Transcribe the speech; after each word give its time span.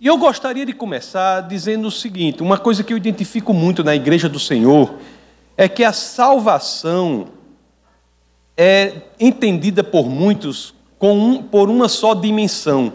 E 0.00 0.06
eu 0.06 0.16
gostaria 0.16 0.64
de 0.64 0.72
começar 0.72 1.42
dizendo 1.42 1.88
o 1.88 1.90
seguinte: 1.90 2.42
uma 2.42 2.56
coisa 2.56 2.82
que 2.82 2.90
eu 2.90 2.96
identifico 2.96 3.52
muito 3.52 3.84
na 3.84 3.94
igreja 3.94 4.30
do 4.30 4.40
Senhor 4.40 4.94
é 5.58 5.68
que 5.68 5.84
a 5.84 5.92
salvação 5.92 7.26
é 8.56 8.94
entendida 9.20 9.84
por 9.84 10.08
muitos 10.08 10.72
um, 10.98 11.42
por 11.42 11.68
uma 11.68 11.86
só 11.86 12.14
dimensão. 12.14 12.94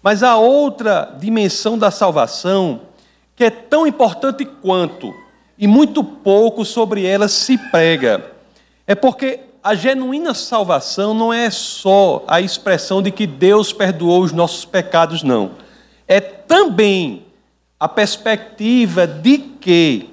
Mas 0.00 0.22
a 0.22 0.36
outra 0.36 1.16
dimensão 1.18 1.76
da 1.76 1.90
salvação, 1.90 2.82
que 3.34 3.42
é 3.42 3.50
tão 3.50 3.84
importante 3.84 4.44
quanto, 4.44 5.12
e 5.58 5.66
muito 5.66 6.04
pouco 6.04 6.64
sobre 6.64 7.04
ela 7.04 7.26
se 7.26 7.58
prega, 7.58 8.30
é 8.86 8.94
porque 8.94 9.40
a 9.64 9.74
genuína 9.74 10.32
salvação 10.32 11.12
não 11.12 11.32
é 11.32 11.50
só 11.50 12.24
a 12.28 12.40
expressão 12.40 13.02
de 13.02 13.10
que 13.10 13.26
Deus 13.26 13.72
perdoou 13.72 14.22
os 14.22 14.30
nossos 14.30 14.64
pecados, 14.64 15.24
não. 15.24 15.68
É 16.10 16.18
também 16.18 17.22
a 17.78 17.88
perspectiva 17.88 19.06
de 19.06 19.38
que 19.38 20.10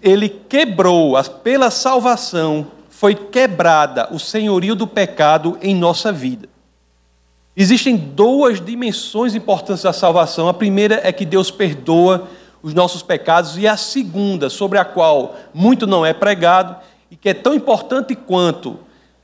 Ele 0.00 0.28
quebrou, 0.28 1.14
pela 1.42 1.72
salvação, 1.72 2.68
foi 2.88 3.16
quebrada 3.16 4.14
o 4.14 4.20
senhorio 4.20 4.76
do 4.76 4.86
pecado 4.86 5.58
em 5.60 5.74
nossa 5.74 6.12
vida. 6.12 6.48
Existem 7.56 7.96
duas 7.96 8.64
dimensões 8.64 9.34
importantes 9.34 9.82
da 9.82 9.92
salvação. 9.92 10.46
A 10.46 10.54
primeira 10.54 11.00
é 11.02 11.10
que 11.10 11.26
Deus 11.26 11.50
perdoa 11.50 12.28
os 12.62 12.72
nossos 12.72 13.02
pecados, 13.02 13.58
e 13.58 13.66
a 13.66 13.76
segunda, 13.76 14.48
sobre 14.48 14.78
a 14.78 14.84
qual 14.84 15.34
muito 15.52 15.84
não 15.84 16.06
é 16.06 16.12
pregado, 16.12 16.76
e 17.10 17.16
que 17.16 17.28
é 17.28 17.34
tão 17.34 17.52
importante 17.52 18.14
quanto, 18.14 18.78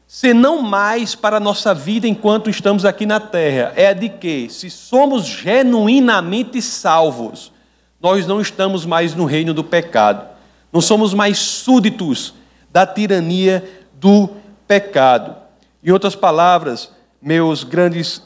se 0.09 0.33
não 0.33 0.63
mais 0.63 1.15
para 1.15 1.37
a 1.37 1.41
nossa 1.41 1.75
vida 1.75 2.09
enquanto 2.09 2.49
estamos 2.49 2.87
aqui 2.87 3.05
na 3.05 3.21
terra, 3.21 3.75
é 3.77 3.89
a 3.89 3.93
de 3.93 4.09
que, 4.09 4.49
se 4.49 4.71
somos 4.71 5.27
genuinamente 5.27 6.63
salvos, 6.63 7.53
nós 8.01 8.27
não 8.27 8.41
estamos 8.41 8.87
mais 8.87 9.15
no 9.15 9.27
reino 9.27 9.53
do 9.53 9.63
pecado, 9.63 10.27
não 10.73 10.81
somos 10.81 11.13
mais 11.13 11.37
súditos 11.37 12.33
da 12.73 12.87
tirania 12.87 13.63
do 14.01 14.31
pecado. 14.67 15.37
Em 15.85 15.91
outras 15.91 16.17
palavras, 16.17 16.91
meus 17.21 17.63
grandes 17.63 18.23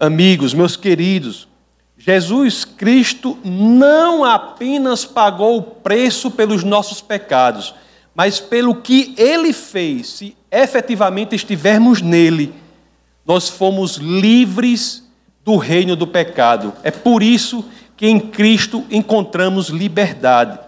amigos, 0.00 0.52
meus 0.52 0.74
queridos, 0.74 1.46
Jesus 1.96 2.64
Cristo 2.64 3.38
não 3.44 4.24
apenas 4.24 5.04
pagou 5.04 5.58
o 5.58 5.62
preço 5.62 6.32
pelos 6.32 6.64
nossos 6.64 7.00
pecados, 7.00 7.72
mas 8.14 8.40
pelo 8.40 8.74
que 8.74 9.14
ele 9.16 9.52
fez, 9.52 10.08
se 10.08 10.36
efetivamente 10.50 11.34
estivermos 11.34 12.02
nele, 12.02 12.52
nós 13.24 13.48
fomos 13.48 13.96
livres 13.96 15.08
do 15.44 15.56
reino 15.56 15.96
do 15.96 16.06
pecado. 16.06 16.72
É 16.82 16.90
por 16.90 17.22
isso 17.22 17.64
que 17.96 18.06
em 18.06 18.18
Cristo 18.18 18.84
encontramos 18.90 19.68
liberdade. 19.68 20.58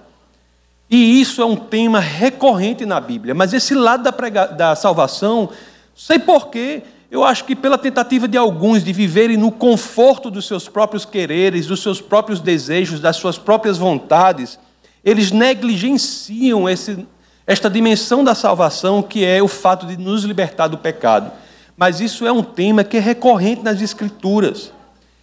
E 0.88 1.20
isso 1.20 1.42
é 1.42 1.44
um 1.44 1.56
tema 1.56 1.98
recorrente 1.98 2.86
na 2.86 3.00
Bíblia, 3.00 3.34
mas 3.34 3.52
esse 3.52 3.74
lado 3.74 4.04
da, 4.04 4.12
prega... 4.12 4.46
da 4.46 4.76
salvação, 4.76 5.50
sei 5.94 6.18
porquê, 6.18 6.82
eu 7.10 7.24
acho 7.24 7.44
que 7.44 7.54
pela 7.56 7.78
tentativa 7.78 8.26
de 8.26 8.36
alguns 8.36 8.82
de 8.82 8.92
viverem 8.92 9.36
no 9.36 9.50
conforto 9.50 10.30
dos 10.30 10.46
seus 10.46 10.68
próprios 10.68 11.04
quereres, 11.04 11.66
dos 11.66 11.82
seus 11.82 12.00
próprios 12.00 12.40
desejos, 12.40 13.00
das 13.00 13.16
suas 13.16 13.38
próprias 13.38 13.78
vontades, 13.78 14.58
eles 15.04 15.30
negligenciam 15.30 16.68
esse, 16.68 17.06
esta 17.46 17.68
dimensão 17.68 18.24
da 18.24 18.34
salvação 18.34 19.02
que 19.02 19.24
é 19.24 19.42
o 19.42 19.48
fato 19.48 19.86
de 19.86 19.96
nos 19.96 20.24
libertar 20.24 20.68
do 20.68 20.78
pecado. 20.78 21.30
Mas 21.76 22.00
isso 22.00 22.26
é 22.26 22.32
um 22.32 22.42
tema 22.42 22.84
que 22.84 22.96
é 22.96 23.00
recorrente 23.00 23.62
nas 23.62 23.80
Escrituras. 23.82 24.72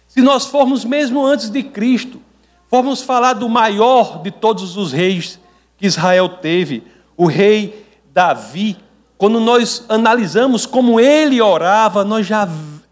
Se 0.06 0.20
nós 0.20 0.46
formos 0.46 0.84
mesmo 0.84 1.24
antes 1.24 1.48
de 1.48 1.62
Cristo, 1.62 2.20
formos 2.68 3.02
falar 3.02 3.32
do 3.32 3.48
maior 3.48 4.22
de 4.22 4.30
todos 4.30 4.76
os 4.76 4.92
reis 4.92 5.38
que 5.78 5.86
Israel 5.86 6.28
teve, 6.28 6.84
o 7.16 7.26
rei 7.26 7.86
Davi, 8.12 8.76
quando 9.16 9.40
nós 9.40 9.84
analisamos 9.88 10.66
como 10.66 11.00
ele 11.00 11.40
orava, 11.40 12.04
nós 12.04 12.26
já 12.26 12.48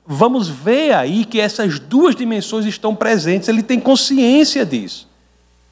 vamos 0.06 0.48
ver 0.48 0.92
aí 0.92 1.24
que 1.24 1.38
essas 1.40 1.78
duas 1.78 2.16
dimensões 2.16 2.66
estão 2.66 2.94
presentes, 2.94 3.48
ele 3.48 3.62
tem 3.62 3.78
consciência 3.78 4.64
disso. 4.66 5.08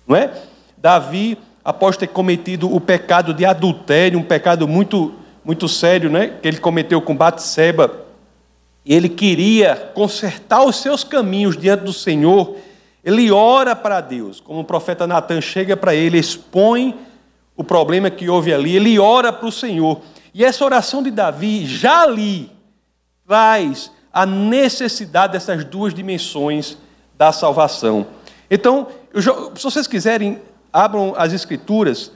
Não 0.06 0.14
é? 0.14 0.32
Davi, 0.76 1.36
após 1.68 1.98
ter 1.98 2.06
cometido 2.06 2.74
o 2.74 2.80
pecado 2.80 3.34
de 3.34 3.44
adultério, 3.44 4.18
um 4.18 4.22
pecado 4.22 4.66
muito 4.66 5.12
muito 5.44 5.68
sério, 5.68 6.08
né, 6.08 6.38
que 6.40 6.48
ele 6.48 6.56
cometeu 6.56 6.98
com 7.02 7.14
Batseba, 7.14 8.06
e 8.86 8.94
ele 8.94 9.08
queria 9.10 9.76
consertar 9.94 10.64
os 10.64 10.76
seus 10.76 11.04
caminhos 11.04 11.58
diante 11.58 11.84
do 11.84 11.92
Senhor, 11.92 12.56
ele 13.04 13.30
ora 13.30 13.76
para 13.76 14.00
Deus, 14.00 14.40
como 14.40 14.60
o 14.60 14.64
profeta 14.64 15.06
Natan 15.06 15.42
chega 15.42 15.76
para 15.76 15.94
ele, 15.94 16.18
expõe 16.18 16.94
o 17.54 17.62
problema 17.62 18.08
que 18.08 18.30
houve 18.30 18.52
ali, 18.52 18.74
ele 18.74 18.98
ora 18.98 19.30
para 19.30 19.46
o 19.46 19.52
Senhor. 19.52 20.00
E 20.32 20.42
essa 20.42 20.64
oração 20.64 21.02
de 21.02 21.10
Davi 21.10 21.66
já 21.66 22.02
ali 22.02 22.50
traz 23.26 23.92
a 24.10 24.24
necessidade 24.24 25.34
dessas 25.34 25.64
duas 25.64 25.92
dimensões 25.92 26.78
da 27.14 27.30
salvação. 27.30 28.06
Então, 28.50 28.88
se 29.14 29.62
vocês 29.62 29.86
quiserem, 29.86 30.40
abram 30.72 31.14
as 31.16 31.32
Escrituras 31.32 32.12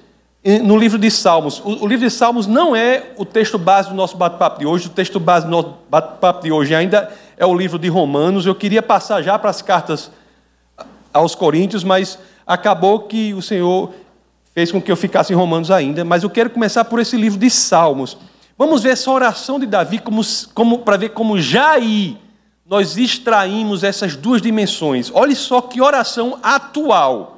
no 0.62 0.76
livro 0.76 0.98
de 0.98 1.10
Salmos. 1.10 1.60
O, 1.60 1.84
o, 1.84 1.86
livro 1.86 2.06
de 2.06 2.10
Salmos 2.10 2.46
não 2.46 2.74
é 2.74 3.12
o 3.16 3.24
texto 3.24 3.56
base 3.58 3.88
do 3.88 3.94
nosso 3.94 4.16
bate-papo 4.16 4.58
de 4.58 4.66
hoje, 4.66 4.88
o 4.88 4.90
texto 4.90 5.20
base 5.20 5.46
do 5.46 5.50
nosso 5.50 5.74
bate-papo 5.88 6.42
de 6.42 6.50
hoje 6.50 6.74
ainda 6.74 7.12
é 7.36 7.46
o 7.46 7.54
livro 7.54 7.78
de 7.78 7.88
Romanos. 7.88 8.44
Eu 8.44 8.54
queria 8.54 8.82
passar 8.82 9.22
já 9.22 9.38
para 9.38 9.50
as 9.50 9.62
cartas 9.62 10.10
aos 11.12 11.34
Coríntios, 11.34 11.84
mas 11.84 12.18
acabou 12.46 13.00
que 13.00 13.32
o 13.34 13.42
Senhor 13.42 13.92
fez 14.52 14.72
com 14.72 14.82
que 14.82 14.90
eu 14.90 14.96
ficasse 14.96 15.32
em 15.32 15.36
Romanos 15.36 15.70
ainda, 15.70 16.04
mas 16.04 16.22
eu 16.22 16.30
quero 16.30 16.50
começar 16.50 16.84
por 16.84 16.98
esse 16.98 17.16
livro 17.16 17.38
de 17.38 17.48
Salmos. 17.48 18.16
Vamos 18.58 18.82
ver 18.82 18.90
essa 18.90 19.10
oração 19.10 19.58
de 19.58 19.66
Davi 19.66 19.98
como, 19.98 20.20
como 20.54 20.78
para 20.80 20.96
ver 20.96 21.10
como 21.10 21.34
aí 21.34 22.18
nós 22.66 22.96
extraímos 22.96 23.82
essas 23.82 24.16
duas 24.16 24.42
dimensões. 24.42 25.10
Olhe 25.12 25.34
só 25.34 25.60
que 25.60 25.80
oração 25.80 26.38
atual. 26.42 27.31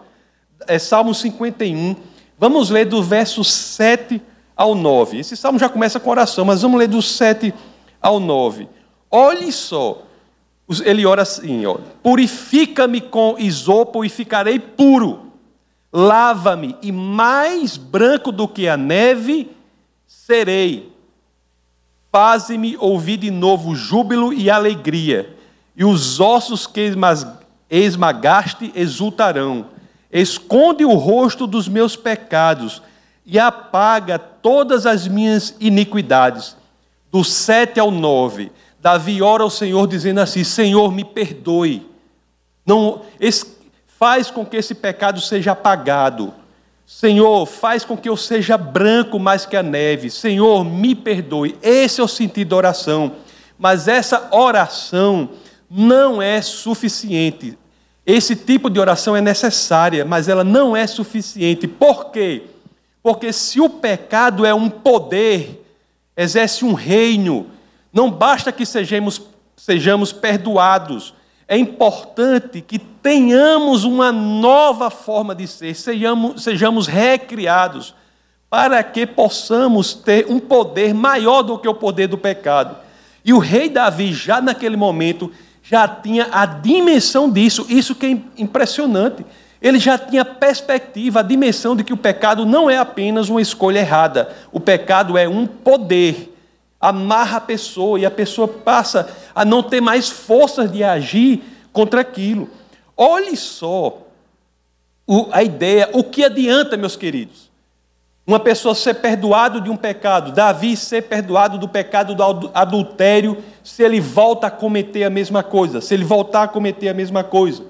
É 0.67 0.79
Salmo 0.79 1.15
51. 1.15 1.97
Vamos 2.39 2.71
ler 2.71 2.87
do 2.87 3.03
verso 3.03 3.43
7 3.45 4.21
ao 4.57 4.75
9. 4.75 5.19
Esse 5.19 5.37
salmo 5.37 5.59
já 5.59 5.69
começa 5.69 6.01
com 6.01 6.11
oração, 6.11 6.45
mas 6.45 6.63
vamos 6.63 6.79
ler 6.79 6.89
do 6.89 7.01
7 7.01 7.55
ao 8.01 8.21
9. 8.21 8.69
Olhe 9.11 9.53
só. 9.53 10.03
Ele 10.85 11.05
ora 11.05 11.23
assim, 11.23 11.63
Purifica-me 12.03 13.01
com 13.01 13.37
isopo 13.39 14.05
e 14.05 14.09
ficarei 14.09 14.59
puro 14.59 15.25
lava-me, 15.95 16.75
e 16.83 16.91
mais 16.91 17.77
branco 17.77 18.33
do 18.33 18.49
que 18.49 18.67
a 18.67 18.77
neve 18.77 19.49
serei. 20.09 20.93
Faze-me 22.11 22.77
ouvir 22.79 23.17
de 23.17 23.31
novo 23.31 23.77
júbilo 23.77 24.33
e 24.33 24.51
alegria, 24.51 25.37
e 25.77 25.85
os 25.85 26.19
ossos 26.19 26.67
que 26.67 26.93
esmagaste 27.71 28.73
exultarão. 28.75 29.67
Esconde 30.15 30.85
o 30.85 30.95
rosto 30.95 31.45
dos 31.45 31.67
meus 31.67 31.97
pecados 31.97 32.81
e 33.27 33.37
apaga 33.37 34.17
todas 34.17 34.87
as 34.87 35.09
minhas 35.09 35.57
iniquidades. 35.59 36.57
Do 37.11 37.25
7 37.25 37.81
ao 37.81 37.91
9, 37.91 38.53
Davi 38.81 39.21
ora 39.21 39.43
ao 39.43 39.51
Senhor 39.51 39.89
dizendo 39.89 40.21
assim: 40.21 40.45
Senhor, 40.45 40.93
me 40.93 41.05
perdoe. 41.05 41.91
Não, 42.65 43.03
faz 43.99 44.31
com 44.31 44.47
que 44.47 44.57
esse 44.57 44.75
pecado 44.75 45.21
seja 45.21 45.51
apagado. 45.51 46.33
Senhor, 46.87 47.45
faz 47.47 47.85
com 47.85 47.97
que 47.97 48.09
eu 48.09 48.17
seja 48.17 48.57
branco 48.57 49.19
mais 49.19 49.45
que 49.45 49.57
a 49.57 49.63
neve. 49.63 50.11
Senhor, 50.11 50.65
me 50.65 50.95
perdoe. 50.95 51.59
Esse 51.61 52.01
é 52.01 52.05
o 52.05 52.09
sentido 52.09 52.51
da 52.51 52.57
oração. 52.57 53.13
Mas 53.59 53.89
essa 53.89 54.29
oração 54.31 55.31
não 55.69 56.21
é 56.23 56.41
suficiente. 56.41 57.59
Esse 58.06 58.36
tipo 58.36 58.68
de 58.68 58.78
oração 58.78 59.16
é 59.16 59.21
necessária, 59.21 60.04
mas 60.04 60.28
ela 60.28 60.45
não 60.45 60.77
é 60.77 60.86
suficiente. 60.86 61.66
Por 61.66 62.10
quê? 62.10 62.42
Porque 63.03 63.33
se 63.33 63.60
o 63.60 63.68
pecado 63.68 64.45
é 64.45 64.54
um 64.54 64.68
poder, 64.68 65.65
exerce 66.16 66.65
um 66.65 66.74
reino, 66.74 67.47
não 67.92 68.10
basta 68.10 68.53
que 68.53 68.66
sejamos, 68.66 69.22
sejamos 69.56 70.12
perdoados 70.12 71.15
é 71.47 71.59
importante 71.59 72.60
que 72.60 72.78
tenhamos 72.78 73.84
uma 73.84 74.10
nova 74.10 74.91
forma 74.91 75.34
de 75.34 75.47
ser, 75.47 75.74
sejamos, 75.74 76.42
sejamos 76.42 76.86
recriados, 76.86 77.95
para 78.48 78.83
que 78.83 79.07
possamos 79.07 79.95
ter 79.95 80.27
um 80.28 80.39
poder 80.39 80.95
maior 80.95 81.42
do 81.42 81.59
que 81.59 81.68
o 81.68 81.74
poder 81.74 82.07
do 82.07 82.16
pecado. 82.16 82.77
E 83.24 83.33
o 83.33 83.39
rei 83.39 83.68
Davi, 83.68 84.12
já 84.12 84.41
naquele 84.41 84.77
momento, 84.77 85.30
já 85.65 85.89
tinha 85.89 86.28
a 86.31 86.45
dimensão 86.45 87.31
disso, 87.31 87.66
isso 87.71 87.95
que 87.95 88.07
é 88.07 88.41
impressionante. 88.41 89.25
Ele 89.63 89.78
já 89.78 89.97
tinha 89.97 90.22
perspectiva, 90.22 91.21
a 91.21 91.22
dimensão 91.22 91.75
de 91.75 91.83
que 91.83 91.93
o 91.93 91.97
pecado 91.97 92.45
não 92.45 92.69
é 92.69 92.77
apenas 92.77 93.31
uma 93.31 93.41
escolha 93.41 93.78
errada, 93.78 94.28
o 94.53 94.61
pecado 94.61 95.16
é 95.16 95.27
um 95.27 95.47
poder 95.47 96.31
amarra 96.78 97.39
a 97.39 97.41
pessoa 97.41 97.99
e 97.99 98.05
a 98.05 98.11
pessoa 98.11 98.47
passa 98.47 99.09
a 99.34 99.43
não 99.43 99.63
ter 99.63 99.81
mais 99.81 100.11
forças 100.11 100.71
de 100.71 100.84
agir 100.84 101.43
contra 101.72 102.03
aquilo. 102.03 102.51
Olhe 102.95 103.34
só 103.39 104.03
a 105.33 105.43
ideia, 105.43 105.89
o 105.95 106.05
que 106.05 106.22
adianta, 106.22 106.77
meus 106.77 106.95
queridos? 106.95 107.51
Uma 108.26 108.41
pessoa 108.41 108.74
ser 108.74 108.94
perdoado 108.94 109.60
de 109.60 109.68
um 109.68 109.76
pecado, 109.76 110.32
Davi 110.32 110.76
ser 110.78 111.03
perdoado 111.03 111.59
do 111.59 111.68
pecado 111.68 112.15
do 112.15 112.50
adultério, 112.54 113.36
se 113.62 113.82
ele 113.82 114.00
volta 114.00 114.47
a 114.47 114.50
cometer 114.50 115.04
a 115.04 115.10
mesma 115.10 115.42
coisa, 115.42 115.82
se 115.82 115.92
ele 115.92 116.04
voltar 116.04 116.44
a 116.44 116.48
cometer 116.48 116.88
a 116.88 116.94
mesma 116.94 117.22
coisa. 117.22 117.65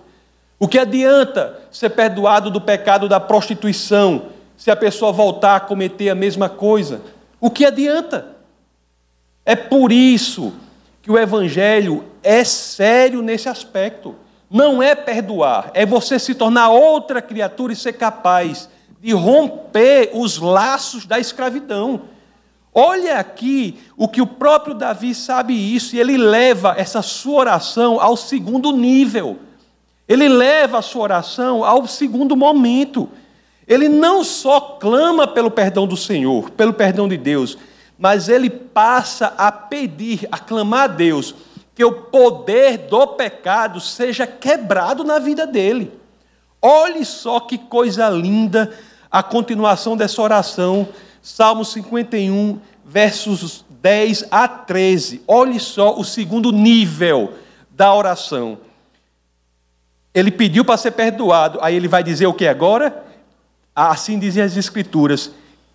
O 0.56 0.68
que 0.68 0.78
adianta 0.78 1.58
ser 1.72 1.90
perdoado 1.90 2.52
do 2.52 2.60
pecado 2.60 3.08
da 3.08 3.18
prostituição, 3.18 4.26
se 4.56 4.70
a 4.70 4.76
pessoa 4.76 5.12
voltar 5.12 5.56
a 5.56 5.60
cometer 5.60 6.08
a 6.08 6.14
mesma 6.14 6.48
coisa? 6.48 7.02
O 7.40 7.50
que 7.50 7.64
adianta? 7.64 8.28
É 9.44 9.56
por 9.56 9.90
isso 9.90 10.52
que 11.02 11.10
o 11.10 11.18
Evangelho 11.18 12.04
é 12.22 12.44
sério 12.44 13.22
nesse 13.22 13.48
aspecto. 13.48 14.14
Não 14.48 14.80
é 14.80 14.94
perdoar, 14.94 15.72
é 15.74 15.84
você 15.84 16.16
se 16.16 16.32
tornar 16.32 16.70
outra 16.70 17.20
criatura 17.20 17.72
e 17.72 17.76
ser 17.76 17.94
capaz 17.94 18.68
de 19.04 19.12
romper 19.12 20.12
os 20.14 20.38
laços 20.38 21.04
da 21.04 21.18
escravidão. 21.18 22.04
Olha 22.72 23.18
aqui 23.18 23.78
o 23.98 24.08
que 24.08 24.22
o 24.22 24.26
próprio 24.26 24.74
Davi 24.74 25.14
sabe 25.14 25.52
isso, 25.52 25.94
e 25.94 26.00
ele 26.00 26.16
leva 26.16 26.74
essa 26.78 27.02
sua 27.02 27.40
oração 27.40 28.00
ao 28.00 28.16
segundo 28.16 28.72
nível. 28.72 29.38
Ele 30.08 30.26
leva 30.26 30.78
a 30.78 30.82
sua 30.82 31.02
oração 31.02 31.62
ao 31.62 31.86
segundo 31.86 32.34
momento. 32.34 33.06
Ele 33.68 33.90
não 33.90 34.24
só 34.24 34.58
clama 34.58 35.26
pelo 35.26 35.50
perdão 35.50 35.86
do 35.86 35.98
Senhor, 35.98 36.48
pelo 36.52 36.72
perdão 36.72 37.06
de 37.06 37.18
Deus, 37.18 37.58
mas 37.98 38.30
ele 38.30 38.48
passa 38.48 39.34
a 39.36 39.52
pedir, 39.52 40.26
a 40.32 40.38
clamar 40.38 40.84
a 40.84 40.86
Deus, 40.86 41.34
que 41.74 41.84
o 41.84 41.92
poder 41.92 42.78
do 42.78 43.06
pecado 43.08 43.80
seja 43.80 44.26
quebrado 44.26 45.04
na 45.04 45.18
vida 45.18 45.46
dele. 45.46 45.92
Olhe 46.62 47.04
só 47.04 47.38
que 47.38 47.58
coisa 47.58 48.08
linda 48.08 48.72
a 49.14 49.22
continuação 49.22 49.96
dessa 49.96 50.20
oração, 50.20 50.88
Salmo 51.22 51.64
51, 51.64 52.58
versos 52.84 53.64
10 53.80 54.24
a 54.28 54.48
13. 54.48 55.22
Olhe 55.28 55.60
só 55.60 55.96
o 55.96 56.02
segundo 56.02 56.50
nível 56.50 57.34
da 57.70 57.94
oração. 57.94 58.58
Ele 60.12 60.32
pediu 60.32 60.64
para 60.64 60.76
ser 60.76 60.90
perdoado, 60.90 61.60
aí 61.62 61.76
ele 61.76 61.86
vai 61.86 62.02
dizer 62.02 62.26
o 62.26 62.34
que 62.34 62.44
agora? 62.44 63.04
Assim 63.72 64.18
dizem 64.18 64.42
as 64.42 64.56
Escrituras: 64.56 65.30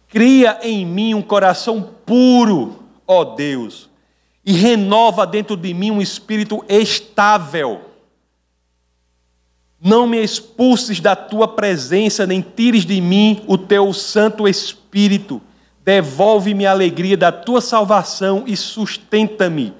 Cria 0.09 0.59
em 0.61 0.85
mim 0.85 1.13
um 1.13 1.21
coração 1.21 1.91
puro, 2.05 2.83
ó 3.07 3.23
Deus, 3.23 3.89
e 4.45 4.51
renova 4.51 5.25
dentro 5.25 5.55
de 5.55 5.73
mim 5.73 5.91
um 5.91 6.01
espírito 6.01 6.61
estável. 6.67 7.88
Não 9.81 10.05
me 10.05 10.21
expulses 10.21 10.99
da 10.99 11.15
tua 11.15 11.47
presença, 11.47 12.27
nem 12.27 12.41
tires 12.41 12.85
de 12.85 12.99
mim 12.99 13.43
o 13.47 13.57
teu 13.57 13.93
Santo 13.93 14.47
Espírito. 14.47 15.41
Devolve-me 15.83 16.65
a 16.65 16.71
alegria 16.71 17.15
da 17.15 17.31
tua 17.31 17.61
salvação 17.61 18.43
e 18.45 18.57
sustenta-me 18.57 19.73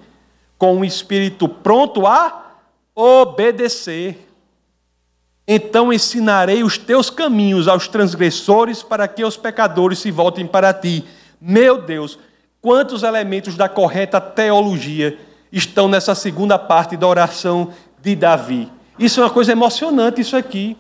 com 0.58 0.78
um 0.78 0.86
espírito 0.86 1.48
pronto 1.48 2.08
a 2.08 2.56
obedecer. 2.96 4.28
Então 5.48 5.92
ensinarei 5.92 6.64
os 6.64 6.78
teus 6.78 7.10
caminhos 7.10 7.68
aos 7.68 7.88
transgressores, 7.88 8.84
para 8.84 9.08
que 9.08 9.24
os 9.24 9.36
pecadores 9.36 10.00
se 10.00 10.12
voltem 10.12 10.46
para 10.46 10.74
ti. 10.74 11.04
Meu 11.42 11.82
Deus, 11.82 12.20
quantos 12.62 13.04
elementos 13.04 13.56
da 13.56 13.68
correta 13.68 14.22
teologia 14.22 15.18
estão 15.52 15.88
nessa 15.88 16.14
segunda 16.14 16.60
parte 16.60 16.96
da 16.96 17.08
oração 17.08 17.74
de 18.02 18.16
Davi? 18.16 18.79
Isso 19.00 19.22
é 19.22 19.24
uma 19.24 19.30
coisa 19.30 19.54
emocionante, 19.54 20.20
isso 20.20 20.36
aqui. 20.36 20.76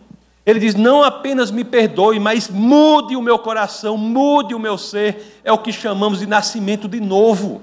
Ele 0.45 0.60
diz: 0.60 0.75
não 0.75 1.04
apenas 1.04 1.51
me 1.51 1.63
perdoe, 1.63 2.19
mas 2.19 2.50
mude 2.50 3.16
o 3.16 3.21
meu 3.21 3.39
coração, 3.39 3.98
mude 3.98 4.54
o 4.54 4.60
meu 4.60 4.77
ser. 4.77 5.39
É 5.44 5.51
o 5.51 5.57
que 5.57 5.71
chamamos 5.71 6.19
de 6.19 6.27
nascimento 6.27 6.88
de 6.88 7.00
novo. 7.00 7.62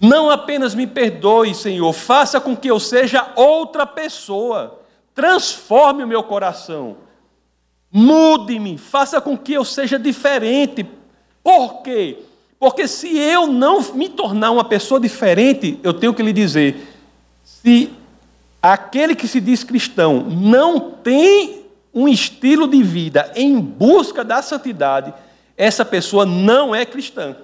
Não 0.00 0.30
apenas 0.30 0.74
me 0.74 0.86
perdoe, 0.86 1.54
Senhor, 1.54 1.92
faça 1.92 2.40
com 2.40 2.56
que 2.56 2.68
eu 2.68 2.80
seja 2.80 3.32
outra 3.36 3.86
pessoa. 3.86 4.80
Transforme 5.14 6.02
o 6.02 6.08
meu 6.08 6.22
coração. 6.22 6.96
Mude-me, 7.92 8.78
faça 8.78 9.20
com 9.20 9.36
que 9.36 9.52
eu 9.52 9.64
seja 9.64 9.98
diferente. 9.98 10.86
Por 11.42 11.82
quê? 11.82 12.18
Porque 12.58 12.88
se 12.88 13.18
eu 13.18 13.46
não 13.46 13.80
me 13.92 14.08
tornar 14.08 14.50
uma 14.50 14.64
pessoa 14.64 14.98
diferente, 14.98 15.78
eu 15.82 15.92
tenho 15.92 16.14
que 16.14 16.22
lhe 16.22 16.32
dizer: 16.32 16.96
se 17.42 17.90
aquele 18.62 19.14
que 19.14 19.26
se 19.26 19.40
diz 19.40 19.64
cristão 19.64 20.22
não 20.24 20.90
tem 20.90 21.64
um 21.92 22.08
estilo 22.08 22.68
de 22.68 22.82
vida 22.82 23.32
em 23.34 23.58
busca 23.60 24.22
da 24.22 24.42
santidade, 24.42 25.12
essa 25.56 25.84
pessoa 25.84 26.24
não 26.24 26.74
é 26.74 26.84
cristã. 26.86 27.36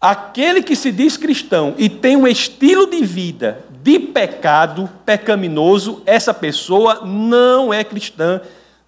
Aquele 0.00 0.62
que 0.62 0.76
se 0.76 0.92
diz 0.92 1.16
cristão 1.16 1.74
e 1.78 1.88
tem 1.88 2.16
um 2.16 2.26
estilo 2.26 2.86
de 2.86 3.04
vida 3.04 3.64
de 3.82 3.98
pecado 3.98 4.88
pecaminoso, 5.04 6.02
essa 6.06 6.32
pessoa 6.32 7.04
não 7.04 7.72
é 7.72 7.84
cristã. 7.84 8.40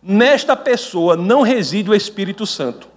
Nesta 0.03 0.57
pessoa 0.57 1.17
não 1.17 1.43
reside 1.43 1.91
o 1.91 1.95
Espírito 1.95 2.47
Santo. 2.47 2.89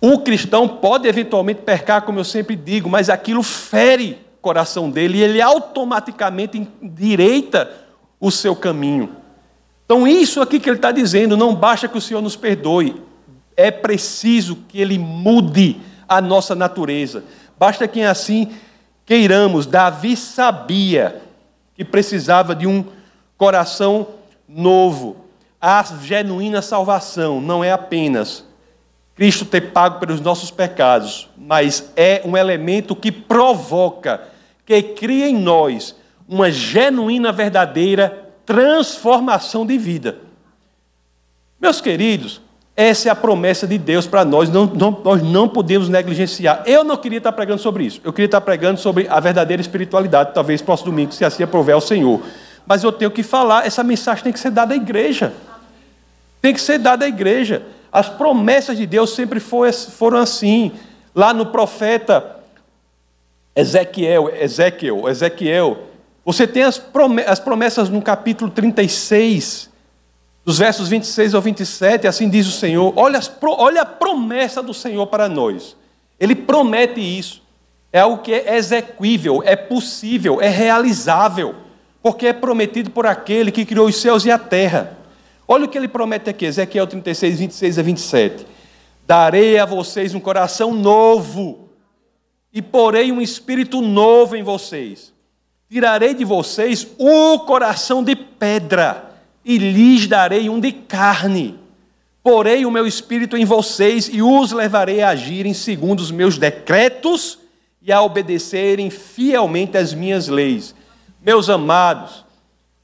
O 0.00 0.20
cristão 0.20 0.68
pode 0.68 1.08
eventualmente 1.08 1.62
pecar, 1.62 2.02
como 2.02 2.20
eu 2.20 2.24
sempre 2.24 2.54
digo, 2.54 2.88
mas 2.88 3.10
aquilo 3.10 3.42
fere 3.42 4.27
coração 4.48 4.90
dele 4.90 5.18
e 5.18 5.22
ele 5.22 5.42
automaticamente 5.42 6.66
endireita 6.80 7.70
o 8.18 8.30
seu 8.30 8.56
caminho. 8.56 9.14
Então, 9.84 10.08
isso 10.08 10.40
aqui 10.40 10.58
que 10.58 10.70
ele 10.70 10.76
está 10.76 10.90
dizendo, 10.90 11.36
não 11.36 11.54
basta 11.54 11.86
que 11.86 11.98
o 11.98 12.00
Senhor 12.00 12.22
nos 12.22 12.34
perdoe, 12.34 12.96
é 13.54 13.70
preciso 13.70 14.56
que 14.66 14.80
ele 14.80 14.98
mude 14.98 15.78
a 16.08 16.22
nossa 16.22 16.54
natureza. 16.54 17.24
Basta 17.58 17.86
que 17.86 18.00
assim 18.00 18.50
queiramos. 19.04 19.66
Davi 19.66 20.16
sabia 20.16 21.20
que 21.74 21.84
precisava 21.84 22.54
de 22.54 22.66
um 22.66 22.82
coração 23.36 24.06
novo. 24.48 25.26
A 25.60 25.84
genuína 26.02 26.62
salvação 26.62 27.38
não 27.38 27.62
é 27.62 27.70
apenas 27.70 28.48
Cristo 29.18 29.44
ter 29.44 29.72
pago 29.72 29.98
pelos 29.98 30.20
nossos 30.20 30.48
pecados, 30.48 31.28
mas 31.36 31.90
é 31.96 32.22
um 32.24 32.36
elemento 32.36 32.94
que 32.94 33.10
provoca, 33.10 34.22
que 34.68 34.82
cria 34.82 35.26
em 35.26 35.34
nós 35.34 35.94
uma 36.28 36.50
genuína, 36.50 37.32
verdadeira 37.32 38.28
transformação 38.44 39.64
de 39.64 39.78
vida. 39.78 40.18
Meus 41.58 41.80
queridos, 41.80 42.42
essa 42.76 43.08
é 43.08 43.10
a 43.10 43.16
promessa 43.16 43.66
de 43.66 43.78
Deus 43.78 44.06
para 44.06 44.26
nós, 44.26 44.50
não, 44.50 44.66
não, 44.66 44.90
nós 45.02 45.22
não 45.22 45.48
podemos 45.48 45.88
negligenciar. 45.88 46.64
Eu 46.66 46.84
não 46.84 46.98
queria 46.98 47.16
estar 47.16 47.32
pregando 47.32 47.62
sobre 47.62 47.84
isso, 47.84 47.98
eu 48.04 48.12
queria 48.12 48.26
estar 48.26 48.42
pregando 48.42 48.78
sobre 48.78 49.08
a 49.08 49.18
verdadeira 49.18 49.62
espiritualidade, 49.62 50.34
talvez 50.34 50.60
próximo 50.60 50.90
domingo, 50.90 51.12
se 51.12 51.24
assim 51.24 51.42
aprover 51.42 51.74
ao 51.74 51.80
Senhor. 51.80 52.20
Mas 52.66 52.84
eu 52.84 52.92
tenho 52.92 53.10
que 53.10 53.22
falar, 53.22 53.66
essa 53.66 53.82
mensagem 53.82 54.22
tem 54.22 54.32
que 54.34 54.38
ser 54.38 54.50
dada 54.50 54.74
à 54.74 54.76
igreja. 54.76 55.32
Tem 56.42 56.52
que 56.52 56.60
ser 56.60 56.78
dada 56.78 57.06
à 57.06 57.08
igreja. 57.08 57.62
As 57.90 58.10
promessas 58.10 58.76
de 58.76 58.84
Deus 58.84 59.14
sempre 59.14 59.40
foram 59.40 60.18
assim. 60.18 60.72
Lá 61.14 61.32
no 61.32 61.46
profeta 61.46 62.37
Ezequiel, 63.58 64.30
Ezequiel, 64.36 65.08
Ezequiel, 65.08 65.78
você 66.24 66.46
tem 66.46 66.62
as 66.62 66.78
promessas 67.40 67.88
no 67.88 68.00
capítulo 68.00 68.48
36, 68.52 69.68
dos 70.44 70.58
versos 70.58 70.88
26 70.88 71.34
ao 71.34 71.42
27, 71.42 72.06
assim 72.06 72.28
diz 72.28 72.46
o 72.46 72.52
Senhor. 72.52 72.92
Olha, 72.94 73.18
olha 73.42 73.82
a 73.82 73.84
promessa 73.84 74.62
do 74.62 74.72
Senhor 74.72 75.08
para 75.08 75.28
nós. 75.28 75.76
Ele 76.20 76.36
promete 76.36 77.00
isso. 77.00 77.42
É 77.92 77.98
algo 77.98 78.18
que 78.18 78.32
é 78.32 78.56
exequível, 78.56 79.42
é 79.44 79.56
possível, 79.56 80.40
é 80.40 80.48
realizável, 80.48 81.56
porque 82.00 82.28
é 82.28 82.32
prometido 82.32 82.90
por 82.90 83.06
aquele 83.06 83.50
que 83.50 83.64
criou 83.64 83.88
os 83.88 84.00
céus 84.00 84.24
e 84.24 84.30
a 84.30 84.38
terra. 84.38 84.96
Olha 85.48 85.64
o 85.64 85.68
que 85.68 85.76
ele 85.76 85.88
promete 85.88 86.30
aqui, 86.30 86.44
Ezequiel 86.44 86.86
36, 86.86 87.40
26 87.40 87.78
a 87.78 87.82
27. 87.82 88.46
Darei 89.04 89.58
a 89.58 89.64
vocês 89.64 90.14
um 90.14 90.20
coração 90.20 90.72
novo, 90.72 91.67
e 92.58 92.62
porei 92.62 93.12
um 93.12 93.20
espírito 93.20 93.80
novo 93.80 94.34
em 94.34 94.42
vocês. 94.42 95.14
Tirarei 95.70 96.12
de 96.12 96.24
vocês 96.24 96.88
o 96.98 97.38
coração 97.38 98.02
de 98.02 98.16
pedra, 98.16 99.12
e 99.44 99.58
lhes 99.58 100.08
darei 100.08 100.50
um 100.50 100.58
de 100.58 100.72
carne. 100.72 101.56
Porei 102.20 102.66
o 102.66 102.70
meu 102.70 102.84
espírito 102.84 103.36
em 103.36 103.44
vocês 103.44 104.10
e 104.12 104.20
os 104.20 104.50
levarei 104.50 105.02
a 105.02 105.10
agirem 105.10 105.54
segundo 105.54 106.00
os 106.00 106.10
meus 106.10 106.36
decretos 106.36 107.38
e 107.80 107.92
a 107.92 108.02
obedecerem 108.02 108.90
fielmente 108.90 109.78
as 109.78 109.94
minhas 109.94 110.26
leis. 110.26 110.74
Meus 111.24 111.48
amados, 111.48 112.24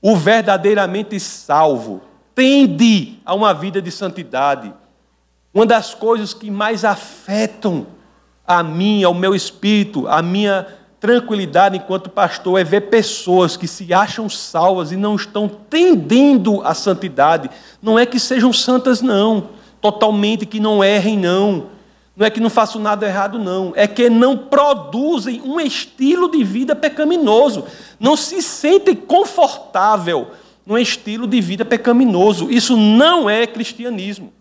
o 0.01 0.15
verdadeiramente 0.15 1.19
salvo 1.19 2.01
tende 2.33 3.19
a 3.25 3.35
uma 3.35 3.53
vida 3.53 3.83
de 3.83 3.91
santidade. 3.91 4.73
Uma 5.53 5.67
das 5.67 5.95
coisas 5.95 6.33
que 6.33 6.49
mais 6.49 6.85
afetam 6.85 7.89
a 8.47 8.63
mim, 8.63 9.03
ao 9.03 9.15
meu 9.15 9.35
espírito, 9.35 10.07
a 10.07 10.21
minha 10.23 10.67
tranquilidade 11.01 11.77
enquanto 11.77 12.09
pastor 12.09 12.59
é 12.59 12.65
ver 12.65 12.83
pessoas 12.83 13.57
que 13.57 13.69
se 13.69 13.93
acham 13.93 14.29
salvas 14.29 14.91
e 14.91 14.97
não 14.97 15.17
estão 15.17 15.49
tendendo 15.49 16.63
à 16.63 16.73
santidade. 16.73 17.51
Não 17.83 17.99
é 17.99 18.07
que 18.07 18.19
sejam 18.19 18.53
santas, 18.53 19.03
não. 19.03 19.51
Totalmente 19.81 20.47
que 20.47 20.59
não 20.59 20.83
errem, 20.83 21.19
não. 21.19 21.67
Não 22.17 22.25
é 22.25 22.31
que 22.31 22.41
não 22.41 22.49
façam 22.49 22.81
nada 22.81 23.07
errado, 23.07 23.39
não. 23.39 23.73
É 23.77 23.87
que 23.87 24.09
não 24.09 24.37
produzem 24.37 25.43
um 25.43 25.61
estilo 25.61 26.31
de 26.31 26.45
vida 26.45 26.75
pecaminoso. 26.75 27.65
Não 27.99 28.17
se 28.17 28.41
sentem 28.41 28.95
confortável 28.95 30.29
num 30.65 30.79
estilo 30.79 31.27
de 31.27 31.41
vida 31.41 31.65
pecaminoso. 31.65 32.51
Isso 32.51 32.77
não 32.77 33.29
é 33.29 33.47
cristianismo. 33.47 34.33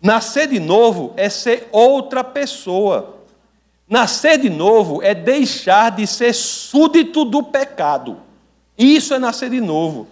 Nascer 0.00 0.48
de 0.48 0.58
novo 0.58 1.12
é 1.16 1.28
ser 1.28 1.68
outra 1.70 2.24
pessoa. 2.24 3.16
Nascer 3.88 4.38
de 4.38 4.48
novo 4.48 5.02
é 5.02 5.14
deixar 5.14 5.90
de 5.90 6.06
ser 6.06 6.32
súdito 6.32 7.24
do 7.24 7.42
pecado. 7.42 8.18
Isso 8.78 9.12
é 9.12 9.18
nascer 9.18 9.50
de 9.50 9.60
novo. 9.60 10.06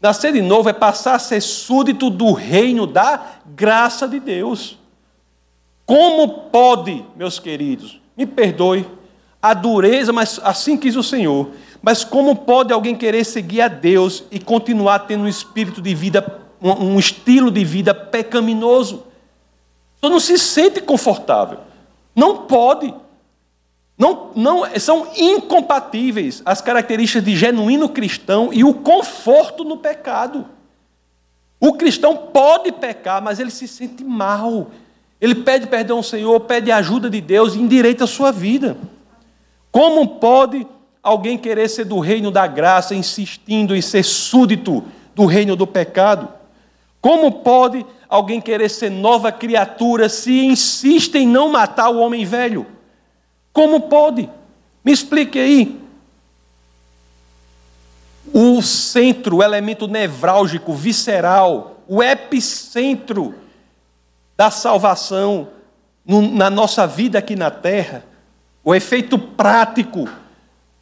Nascer 0.00 0.32
de 0.32 0.40
novo 0.40 0.68
é 0.68 0.72
passar 0.72 1.14
a 1.14 1.18
ser 1.18 1.40
súdito 1.40 2.10
do 2.10 2.32
reino 2.32 2.86
da 2.86 3.38
graça 3.46 4.08
de 4.08 4.18
Deus. 4.18 4.78
Como 5.84 6.46
pode, 6.50 7.04
meus 7.14 7.38
queridos, 7.38 8.00
me 8.16 8.24
perdoe 8.26 8.86
a 9.42 9.54
dureza, 9.54 10.12
mas 10.12 10.40
assim 10.42 10.76
quis 10.76 10.96
o 10.96 11.02
Senhor. 11.02 11.50
Mas 11.82 12.04
como 12.04 12.34
pode 12.34 12.72
alguém 12.72 12.96
querer 12.96 13.24
seguir 13.24 13.60
a 13.60 13.68
Deus 13.68 14.24
e 14.30 14.40
continuar 14.40 15.00
tendo 15.00 15.24
um 15.24 15.28
espírito 15.28 15.80
de 15.80 15.94
vida, 15.94 16.40
um 16.60 16.98
estilo 16.98 17.50
de 17.50 17.64
vida 17.64 17.94
pecaminoso? 17.94 19.09
Você 20.00 20.08
não 20.08 20.20
se 20.20 20.38
sente 20.38 20.80
confortável. 20.80 21.58
Não 22.14 22.38
pode. 22.46 22.94
Não, 23.98 24.30
não, 24.34 24.64
são 24.78 25.08
incompatíveis 25.14 26.42
as 26.44 26.62
características 26.62 27.22
de 27.22 27.36
genuíno 27.36 27.88
cristão 27.88 28.50
e 28.50 28.64
o 28.64 28.72
conforto 28.72 29.62
no 29.62 29.76
pecado. 29.76 30.46
O 31.60 31.74
cristão 31.74 32.16
pode 32.16 32.72
pecar, 32.72 33.20
mas 33.20 33.38
ele 33.38 33.50
se 33.50 33.68
sente 33.68 34.02
mal. 34.02 34.68
Ele 35.20 35.34
pede 35.34 35.66
perdão 35.66 35.98
ao 35.98 36.02
Senhor, 36.02 36.40
pede 36.40 36.72
ajuda 36.72 37.10
de 37.10 37.20
Deus 37.20 37.54
e 37.54 37.58
endireita 37.58 38.04
a 38.04 38.06
sua 38.06 38.32
vida. 38.32 38.78
Como 39.70 40.16
pode 40.18 40.66
alguém 41.02 41.36
querer 41.36 41.68
ser 41.68 41.84
do 41.84 41.98
reino 41.98 42.30
da 42.30 42.46
graça, 42.46 42.94
insistindo 42.94 43.76
em 43.76 43.82
ser 43.82 44.02
súdito 44.02 44.82
do 45.14 45.26
reino 45.26 45.54
do 45.54 45.66
pecado? 45.66 46.28
Como 47.02 47.30
pode 47.30 47.84
alguém 48.10 48.40
querer 48.40 48.68
ser 48.68 48.90
nova 48.90 49.30
criatura 49.30 50.08
se 50.08 50.44
insiste 50.44 51.14
em 51.14 51.26
não 51.26 51.48
matar 51.48 51.88
o 51.88 52.00
homem 52.00 52.24
velho? 52.24 52.66
Como 53.52 53.82
pode? 53.82 54.28
Me 54.84 54.90
explique 54.90 55.38
aí. 55.38 55.80
O 58.32 58.60
centro, 58.60 59.36
o 59.36 59.42
elemento 59.42 59.86
nevrálgico, 59.86 60.74
visceral, 60.74 61.82
o 61.86 62.02
epicentro 62.02 63.34
da 64.36 64.50
salvação 64.50 65.48
na 66.04 66.50
nossa 66.50 66.86
vida 66.86 67.18
aqui 67.18 67.36
na 67.36 67.50
terra, 67.50 68.04
o 68.64 68.74
efeito 68.74 69.18
prático 69.18 70.08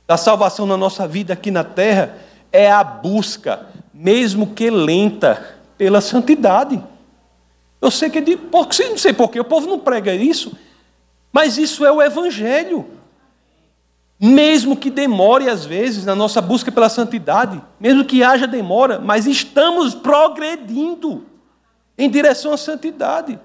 da 0.06 0.16
salvação 0.16 0.64
na 0.64 0.76
nossa 0.76 1.06
vida 1.06 1.34
aqui 1.34 1.50
na 1.50 1.64
terra 1.64 2.16
é 2.50 2.70
a 2.70 2.82
busca, 2.82 3.66
mesmo 3.92 4.46
que 4.46 4.70
lenta, 4.70 5.56
pela 5.76 6.00
santidade. 6.00 6.82
Eu 7.80 7.90
sei 7.90 8.10
que 8.10 8.18
é 8.18 8.20
de, 8.20 8.36
porque, 8.36 8.88
não 8.88 8.98
sei 8.98 9.12
porquê, 9.12 9.38
o 9.38 9.44
povo 9.44 9.66
não 9.66 9.78
prega 9.78 10.14
isso, 10.14 10.56
mas 11.32 11.58
isso 11.58 11.84
é 11.84 11.92
o 11.92 12.02
Evangelho. 12.02 12.86
Mesmo 14.20 14.76
que 14.76 14.90
demore 14.90 15.48
às 15.48 15.64
vezes 15.64 16.04
na 16.04 16.14
nossa 16.14 16.40
busca 16.40 16.72
pela 16.72 16.88
santidade, 16.88 17.62
mesmo 17.78 18.04
que 18.04 18.22
haja 18.22 18.48
demora, 18.48 18.98
mas 18.98 19.26
estamos 19.26 19.94
progredindo 19.94 21.24
em 21.96 22.10
direção 22.10 22.52
à 22.52 22.56
santidade. 22.56 23.38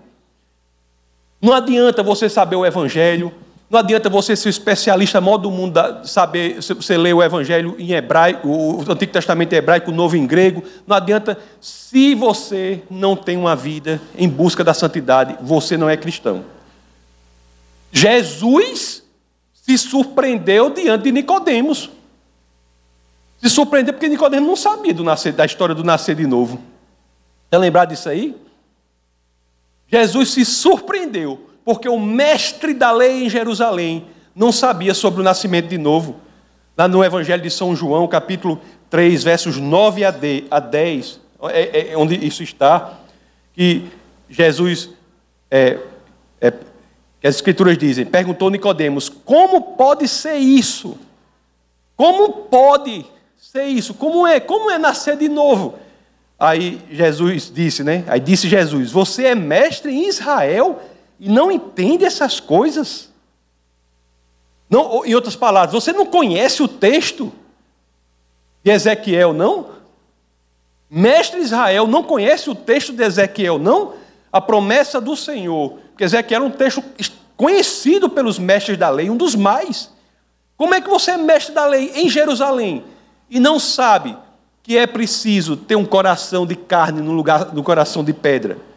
Não 1.40 1.54
adianta 1.54 2.02
você 2.02 2.28
saber 2.28 2.56
o 2.56 2.66
Evangelho, 2.66 3.32
não 3.74 3.80
adianta 3.80 4.08
você 4.08 4.36
ser 4.36 4.50
especialista 4.50 5.20
maior 5.20 5.38
do 5.38 5.50
mundo, 5.50 5.80
saber, 6.04 6.62
você 6.62 6.96
ler 6.96 7.12
o 7.12 7.24
Evangelho 7.24 7.76
em 7.80 7.94
hebraico, 7.94 8.48
o 8.48 8.82
Antigo 8.82 9.12
Testamento 9.12 9.52
em 9.52 9.56
hebraico, 9.56 9.90
o 9.90 9.94
Novo 9.94 10.16
em 10.16 10.28
grego. 10.28 10.64
Não 10.86 10.96
adianta, 10.96 11.40
se 11.60 12.14
você 12.14 12.84
não 12.88 13.16
tem 13.16 13.36
uma 13.36 13.56
vida 13.56 14.00
em 14.16 14.30
busca 14.30 14.64
da 14.64 14.76
santidade, 14.76 15.36
você 15.42 15.76
não 15.76 15.90
é 15.90 15.98
cristão. 15.98 16.46
Jesus 17.92 19.04
se 19.56 19.76
surpreendeu 19.80 20.70
diante 20.70 21.06
de 21.06 21.12
Nicodemos. 21.12 21.90
Se 23.42 23.50
surpreendeu 23.50 23.96
porque 23.96 24.08
Nicodemos 24.08 24.48
não 24.48 24.56
sabia 24.56 24.94
nascer, 24.94 25.34
da 25.34 25.46
história 25.48 25.74
do 25.74 25.84
nascer 25.84 26.16
de 26.16 26.28
novo. 26.28 26.62
Quer 27.50 27.58
lembrar 27.58 27.86
disso 27.86 28.08
aí? 28.08 28.38
Jesus 29.88 30.30
se 30.30 30.46
surpreendeu 30.46 31.53
porque 31.64 31.88
o 31.88 32.00
mestre 32.00 32.74
da 32.74 32.92
lei 32.92 33.26
em 33.26 33.30
Jerusalém 33.30 34.06
não 34.36 34.52
sabia 34.52 34.94
sobre 34.94 35.22
o 35.22 35.24
nascimento 35.24 35.68
de 35.68 35.78
novo. 35.78 36.18
Lá 36.78 36.88
no 36.88 37.04
Evangelho 37.04 37.42
de 37.42 37.50
São 37.50 37.76
João, 37.76 38.08
capítulo 38.08 38.60
3, 38.90 39.24
versos 39.24 39.58
9 39.58 40.04
a 40.04 40.60
10, 40.60 41.20
é, 41.50 41.62
é, 41.62 41.92
é 41.92 41.98
onde 41.98 42.16
isso 42.16 42.42
está, 42.44 43.00
que 43.54 43.86
Jesus, 44.30 44.90
é, 45.52 45.78
é, 46.42 46.52
que 46.52 47.28
as 47.28 47.36
Escrituras 47.36 47.78
dizem, 47.78 48.06
perguntou 48.06 48.50
Nicodemos, 48.50 49.08
como 49.08 49.62
pode 49.76 50.08
ser 50.08 50.36
isso? 50.38 50.98
Como 51.96 52.46
pode 52.46 53.06
ser 53.38 53.66
isso? 53.66 53.94
Como 53.94 54.26
é? 54.26 54.40
Como 54.40 54.72
é 54.72 54.78
nascer 54.80 55.16
de 55.16 55.30
novo? 55.30 55.76
Aí 56.40 56.82
Jesus 56.92 57.52
disse, 57.54 57.84
né? 57.84 58.04
Aí 58.08 58.20
disse 58.20 58.50
Jesus: 58.50 58.92
Você 58.92 59.28
é 59.28 59.36
mestre 59.36 59.94
em 59.94 60.08
Israel 60.08 60.82
e 61.24 61.30
não 61.30 61.50
entende 61.50 62.04
essas 62.04 62.42
coisas? 62.42 63.10
Não, 64.70 65.06
em 65.06 65.16
outras 65.16 65.38
palavras, 65.38 65.72
você 65.72 65.94
não 65.94 66.06
conhece 66.06 66.62
o 66.62 66.68
texto 66.68 67.32
de 68.62 68.70
Ezequiel, 68.70 69.32
não? 69.32 69.70
Mestre 70.90 71.40
Israel 71.40 71.88
não 71.88 72.04
conhece 72.04 72.50
o 72.50 72.56
texto 72.56 72.92
de 72.92 73.02
Ezequiel, 73.02 73.58
não? 73.58 73.94
A 74.34 74.42
promessa 74.42 75.00
do 75.00 75.16
Senhor, 75.16 75.80
porque 75.92 76.04
Ezequiel 76.04 76.44
é 76.44 76.46
um 76.46 76.52
texto 76.52 76.84
conhecido 77.38 78.10
pelos 78.10 78.38
mestres 78.38 78.78
da 78.78 78.90
lei, 78.90 79.10
um 79.10 79.16
dos 79.16 79.34
mais. 79.34 79.90
Como 80.58 80.74
é 80.74 80.82
que 80.82 80.90
você 80.90 81.12
é 81.12 81.18
mestre 81.18 81.56
da 81.56 81.66
lei 81.66 81.94
em 81.96 82.10
Jerusalém 82.10 82.84
e 83.30 83.40
não 83.40 83.58
sabe 83.60 84.18
que 84.62 84.78
é 84.78 84.86
preciso 84.86 85.56
ter 85.56 85.78
um 85.78 85.86
coração 85.86 86.46
de 86.46 86.58
carne 86.58 87.00
no 87.00 87.14
lugar 87.14 87.46
do 87.46 87.64
coração 87.64 88.04
de 88.04 88.12
pedra? 88.12 88.73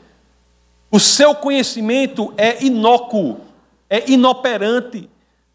O 0.90 1.00
seu 1.00 1.34
conhecimento 1.34 2.32
é 2.36 2.64
inócuo, 2.64 3.38
é 3.90 4.10
inoperante, 4.10 5.10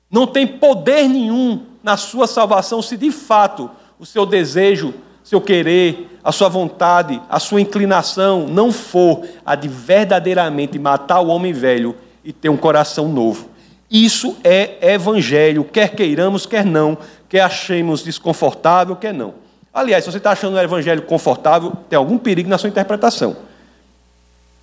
não 0.09 0.27
tem 0.27 0.45
poder 0.45 1.07
nenhum 1.07 1.63
na 1.81 1.95
sua 1.95 2.27
salvação 2.27 2.81
se 2.81 2.97
de 2.97 3.11
fato 3.11 3.71
o 3.97 4.05
seu 4.05 4.25
desejo, 4.25 4.93
seu 5.23 5.39
querer, 5.39 6.19
a 6.23 6.31
sua 6.31 6.49
vontade, 6.49 7.21
a 7.29 7.39
sua 7.39 7.61
inclinação 7.61 8.47
não 8.47 8.71
for 8.71 9.25
a 9.45 9.55
de 9.55 9.67
verdadeiramente 9.67 10.77
matar 10.77 11.21
o 11.21 11.27
homem 11.27 11.53
velho 11.53 11.95
e 12.23 12.33
ter 12.33 12.49
um 12.49 12.57
coração 12.57 13.07
novo. 13.07 13.49
Isso 13.89 14.37
é 14.43 14.93
evangelho, 14.93 15.63
quer 15.63 15.95
queiramos, 15.95 16.45
quer 16.45 16.65
não, 16.65 16.97
quer 17.27 17.41
achemos 17.41 18.03
desconfortável, 18.03 18.95
quer 18.95 19.13
não. 19.13 19.33
Aliás, 19.73 20.03
se 20.03 20.11
você 20.11 20.17
está 20.17 20.31
achando 20.31 20.55
o 20.55 20.59
evangelho 20.59 21.01
confortável, 21.03 21.73
tem 21.89 21.97
algum 21.97 22.17
perigo 22.17 22.49
na 22.49 22.57
sua 22.57 22.69
interpretação. 22.69 23.37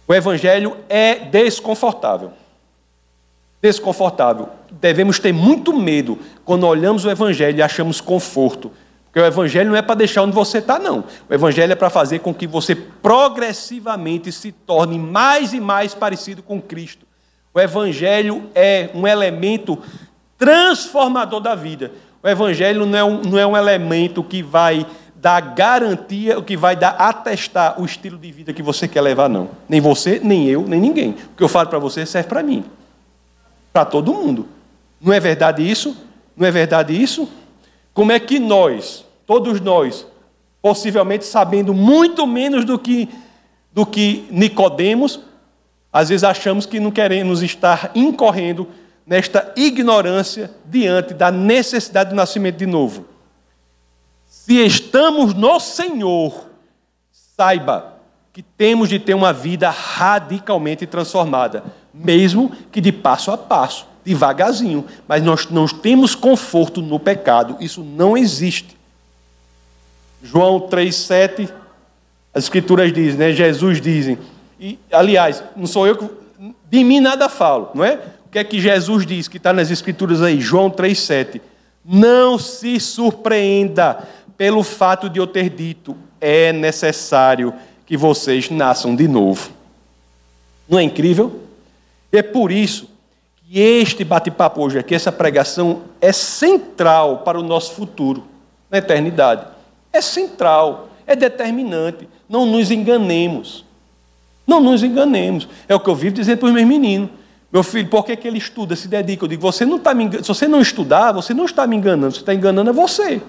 O 0.09 0.15
Evangelho 0.15 0.79
é 0.89 1.17
desconfortável. 1.17 2.33
Desconfortável. 3.61 4.49
Devemos 4.71 5.19
ter 5.19 5.35
muito 5.35 5.77
medo 5.77 6.19
quando 6.47 6.67
olhamos 6.67 7.05
o 7.05 7.11
Evangelho 7.11 7.59
e 7.59 7.63
achamos 7.63 8.01
conforto. 8.01 8.73
Porque 9.05 9.21
o 9.21 9.27
Evangelho 9.27 9.69
não 9.69 9.77
é 9.77 9.83
para 9.83 9.97
deixar 9.97 10.23
onde 10.23 10.35
você 10.35 10.59
está, 10.59 10.79
não. 10.79 11.05
O 11.29 11.35
Evangelho 11.35 11.73
é 11.73 11.77
para 11.77 11.91
fazer 11.91 12.21
com 12.21 12.33
que 12.33 12.47
você 12.47 12.75
progressivamente 12.75 14.33
se 14.33 14.51
torne 14.51 14.99
mais 14.99 15.53
e 15.53 15.61
mais 15.61 15.95
parecido 15.95 16.43
com 16.43 16.59
Cristo. 16.61 17.07
O 17.53 17.61
Evangelho 17.61 18.49
é 18.55 18.89
um 18.95 19.07
elemento 19.07 19.79
transformador 20.39 21.41
da 21.41 21.55
vida. 21.55 21.93
O 22.23 22.29
Evangelho 22.29 22.87
não 22.87 22.99
é 22.99 23.05
um, 23.05 23.23
não 23.23 23.39
é 23.39 23.47
um 23.47 23.57
elemento 23.57 24.23
que 24.23 24.43
vai 24.43 24.87
dar 25.21 25.41
garantia, 25.41 26.39
o 26.39 26.43
que 26.43 26.57
vai 26.57 26.77
dar 26.77 26.91
atestar 26.91 27.81
o 27.81 27.85
estilo 27.85 28.17
de 28.17 28.31
vida 28.31 28.53
que 28.53 28.63
você 28.63 28.87
quer 28.87 29.01
levar, 29.01 29.29
não. 29.29 29.51
Nem 29.69 29.81
você, 29.81 30.21
nem 30.23 30.47
eu, 30.47 30.63
nem 30.63 30.81
ninguém. 30.81 31.11
O 31.11 31.37
que 31.37 31.43
eu 31.43 31.49
falo 31.49 31.69
para 31.69 31.79
você 31.79 32.07
serve 32.07 32.29
para 32.29 32.43
mim. 32.43 32.65
Para 33.73 33.85
todo 33.85 34.15
mundo. 34.15 34.49
Não 35.01 35.13
é 35.13 35.19
verdade 35.19 35.69
isso? 35.69 35.97
Não 36.37 36.47
é 36.47 36.51
verdade 36.51 37.01
isso? 37.01 37.29
Como 37.93 38.13
é 38.13 38.21
que 38.21 38.39
nós, 38.39 39.05
todos 39.27 39.61
nós, 39.61 40.07
possivelmente 40.63 41.25
sabendo 41.25 41.75
muito 41.75 42.27
menos 42.27 42.65
do 42.65 42.79
que 42.79 43.09
do 43.73 43.87
que 43.87 44.27
Nicodemos, 44.31 45.21
às 45.93 46.09
vezes 46.09 46.25
achamos 46.25 46.67
que 46.67 46.81
não 46.81 46.91
queremos 46.91 47.43
estar 47.43 47.93
incorrendo 47.95 48.67
nesta 49.07 49.53
ignorância 49.57 50.51
diante 50.65 51.15
da 51.15 51.31
necessidade 51.31 52.11
do 52.11 52.17
nascimento 52.17 52.57
de 52.57 52.67
novo. 52.67 53.07
Se 54.49 54.65
estamos 54.65 55.35
no 55.35 55.61
Senhor, 55.61 56.47
saiba 57.13 57.99
que 58.33 58.41
temos 58.43 58.89
de 58.89 58.99
ter 58.99 59.13
uma 59.13 59.31
vida 59.31 59.69
radicalmente 59.69 60.87
transformada, 60.87 61.63
mesmo 61.93 62.51
que 62.73 62.81
de 62.81 62.91
passo 62.91 63.31
a 63.31 63.37
passo, 63.37 63.87
devagarzinho, 64.03 64.87
mas 65.07 65.23
nós 65.23 65.51
não 65.51 65.67
temos 65.67 66.15
conforto 66.15 66.81
no 66.81 66.99
pecado, 66.99 67.59
isso 67.61 67.85
não 67.85 68.17
existe. 68.17 68.75
João 70.23 70.61
3,7, 70.61 71.53
as 72.33 72.45
escrituras 72.45 72.91
dizem, 72.91 73.19
né? 73.19 73.33
Jesus 73.33 73.83
dizem, 73.83 74.17
e 74.59 74.79
aliás, 74.91 75.45
não 75.55 75.67
sou 75.67 75.87
eu 75.87 75.95
que 75.95 76.09
de 76.71 76.83
mim 76.85 77.01
nada 77.01 77.29
falo, 77.29 77.69
não 77.75 77.85
é? 77.85 77.97
O 78.25 78.31
que 78.31 78.39
é 78.39 78.45
que 78.45 78.59
Jesus 78.59 79.05
diz, 79.05 79.29
que 79.29 79.37
está 79.37 79.53
nas 79.53 79.71
escrituras 79.71 80.23
aí, 80.23 80.41
João 80.41 80.71
3,7. 80.71 81.39
Não 81.91 82.39
se 82.39 82.79
surpreenda 82.81 84.07
pelo 84.39 84.63
fato 84.63 85.11
de 85.11 85.19
eu 85.19 85.27
ter 85.27 85.51
dito, 85.51 85.97
é 86.21 86.53
necessário 86.53 87.53
que 87.85 87.97
vocês 87.97 88.49
nasçam 88.49 88.95
de 88.95 89.09
novo. 89.09 89.51
Não 90.69 90.79
é 90.79 90.83
incrível? 90.85 91.41
É 92.13 92.23
por 92.23 92.53
isso 92.53 92.89
que 93.37 93.59
este 93.59 94.05
bate-papo 94.05 94.63
hoje 94.63 94.79
aqui, 94.79 94.95
essa 94.95 95.11
pregação, 95.11 95.83
é 96.01 96.13
central 96.13 97.19
para 97.19 97.39
o 97.39 97.43
nosso 97.43 97.73
futuro, 97.73 98.25
na 98.71 98.79
eternidade. 98.79 99.45
É 99.93 100.01
central, 100.01 100.89
é 101.05 101.17
determinante. 101.17 102.09
Não 102.29 102.47
nos 102.47 102.71
enganemos. 102.71 103.65
Não 104.47 104.61
nos 104.61 104.85
enganemos. 104.85 105.49
É 105.67 105.75
o 105.75 105.81
que 105.81 105.91
eu 105.91 105.97
vivo 105.97 106.15
dizendo 106.15 106.39
para 106.39 106.49
os 106.49 106.55
meus 106.55 106.67
meninos. 106.67 107.11
Meu 107.51 107.63
filho, 107.65 107.89
por 107.89 108.05
que, 108.05 108.15
que 108.15 108.29
ele 108.29 108.39
estuda, 108.39 108.77
se 108.77 108.87
dedica? 108.87 109.25
Eu 109.25 109.29
digo, 109.29 109.43
você 109.43 109.65
não 109.65 109.79
está 109.79 109.93
me 109.95 110.05
enganando. 110.05 110.25
Se 110.25 110.29
você 110.29 110.47
não 110.47 110.61
estudar, 110.61 111.13
você 111.13 111.35
não 111.35 111.47
está 111.47 111.67
me 111.67 111.77
enganando, 111.77 112.15
você 112.15 112.21
está 112.21 112.35
enganando 112.35 112.71
a 112.71 112.73
você. 112.73 113.21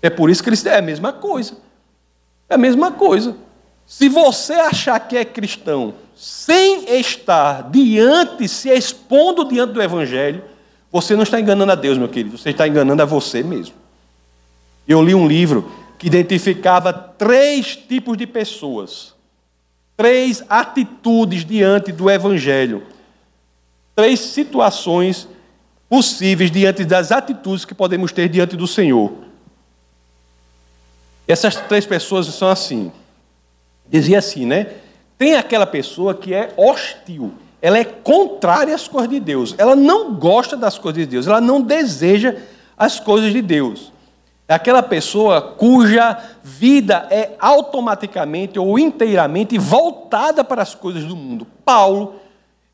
É 0.00 0.08
por 0.10 0.30
isso 0.30 0.42
que 0.42 0.48
ele 0.48 0.56
é 0.66 0.78
a 0.78 0.82
mesma 0.82 1.12
coisa. 1.12 1.56
É 2.48 2.54
a 2.54 2.58
mesma 2.58 2.92
coisa. 2.92 3.36
Se 3.86 4.08
você 4.08 4.54
achar 4.54 4.98
que 5.00 5.16
é 5.16 5.24
cristão 5.24 5.94
sem 6.14 6.98
estar 6.98 7.70
diante, 7.70 8.48
se 8.48 8.68
expondo 8.68 9.44
diante 9.44 9.72
do 9.72 9.82
Evangelho, 9.82 10.42
você 10.90 11.14
não 11.14 11.22
está 11.22 11.40
enganando 11.40 11.72
a 11.72 11.74
Deus, 11.74 11.96
meu 11.96 12.08
querido, 12.08 12.36
você 12.36 12.50
está 12.50 12.66
enganando 12.66 13.02
a 13.02 13.06
você 13.06 13.42
mesmo. 13.42 13.74
Eu 14.86 15.02
li 15.02 15.14
um 15.14 15.28
livro 15.28 15.70
que 15.98 16.06
identificava 16.06 16.92
três 16.92 17.76
tipos 17.76 18.16
de 18.16 18.26
pessoas, 18.26 19.14
três 19.96 20.42
atitudes 20.48 21.44
diante 21.44 21.92
do 21.92 22.10
Evangelho, 22.10 22.82
três 23.94 24.20
situações 24.20 25.28
possíveis 25.88 26.50
diante 26.50 26.84
das 26.84 27.10
atitudes 27.10 27.64
que 27.64 27.74
podemos 27.74 28.12
ter 28.12 28.28
diante 28.28 28.56
do 28.56 28.66
Senhor. 28.66 29.27
Essas 31.28 31.56
três 31.56 31.86
pessoas 31.86 32.26
são 32.26 32.48
assim 32.48 32.90
dizia 33.88 34.18
assim, 34.18 34.44
né? 34.44 34.68
Tem 35.16 35.34
aquela 35.36 35.66
pessoa 35.66 36.14
que 36.14 36.32
é 36.32 36.52
hostil, 36.56 37.32
ela 37.60 37.78
é 37.78 37.84
contrária 37.84 38.74
às 38.74 38.86
coisas 38.86 39.10
de 39.10 39.18
Deus, 39.18 39.54
ela 39.58 39.74
não 39.74 40.14
gosta 40.14 40.56
das 40.56 40.78
coisas 40.78 41.02
de 41.02 41.06
Deus, 41.06 41.26
ela 41.26 41.40
não 41.40 41.60
deseja 41.60 42.36
as 42.76 43.00
coisas 43.00 43.32
de 43.32 43.42
Deus. 43.42 43.92
É 44.46 44.54
aquela 44.54 44.82
pessoa 44.82 45.42
cuja 45.42 46.16
vida 46.42 47.06
é 47.10 47.32
automaticamente 47.38 48.58
ou 48.58 48.78
inteiramente 48.78 49.58
voltada 49.58 50.42
para 50.42 50.62
as 50.62 50.74
coisas 50.74 51.04
do 51.04 51.16
mundo. 51.16 51.46
Paulo 51.64 52.14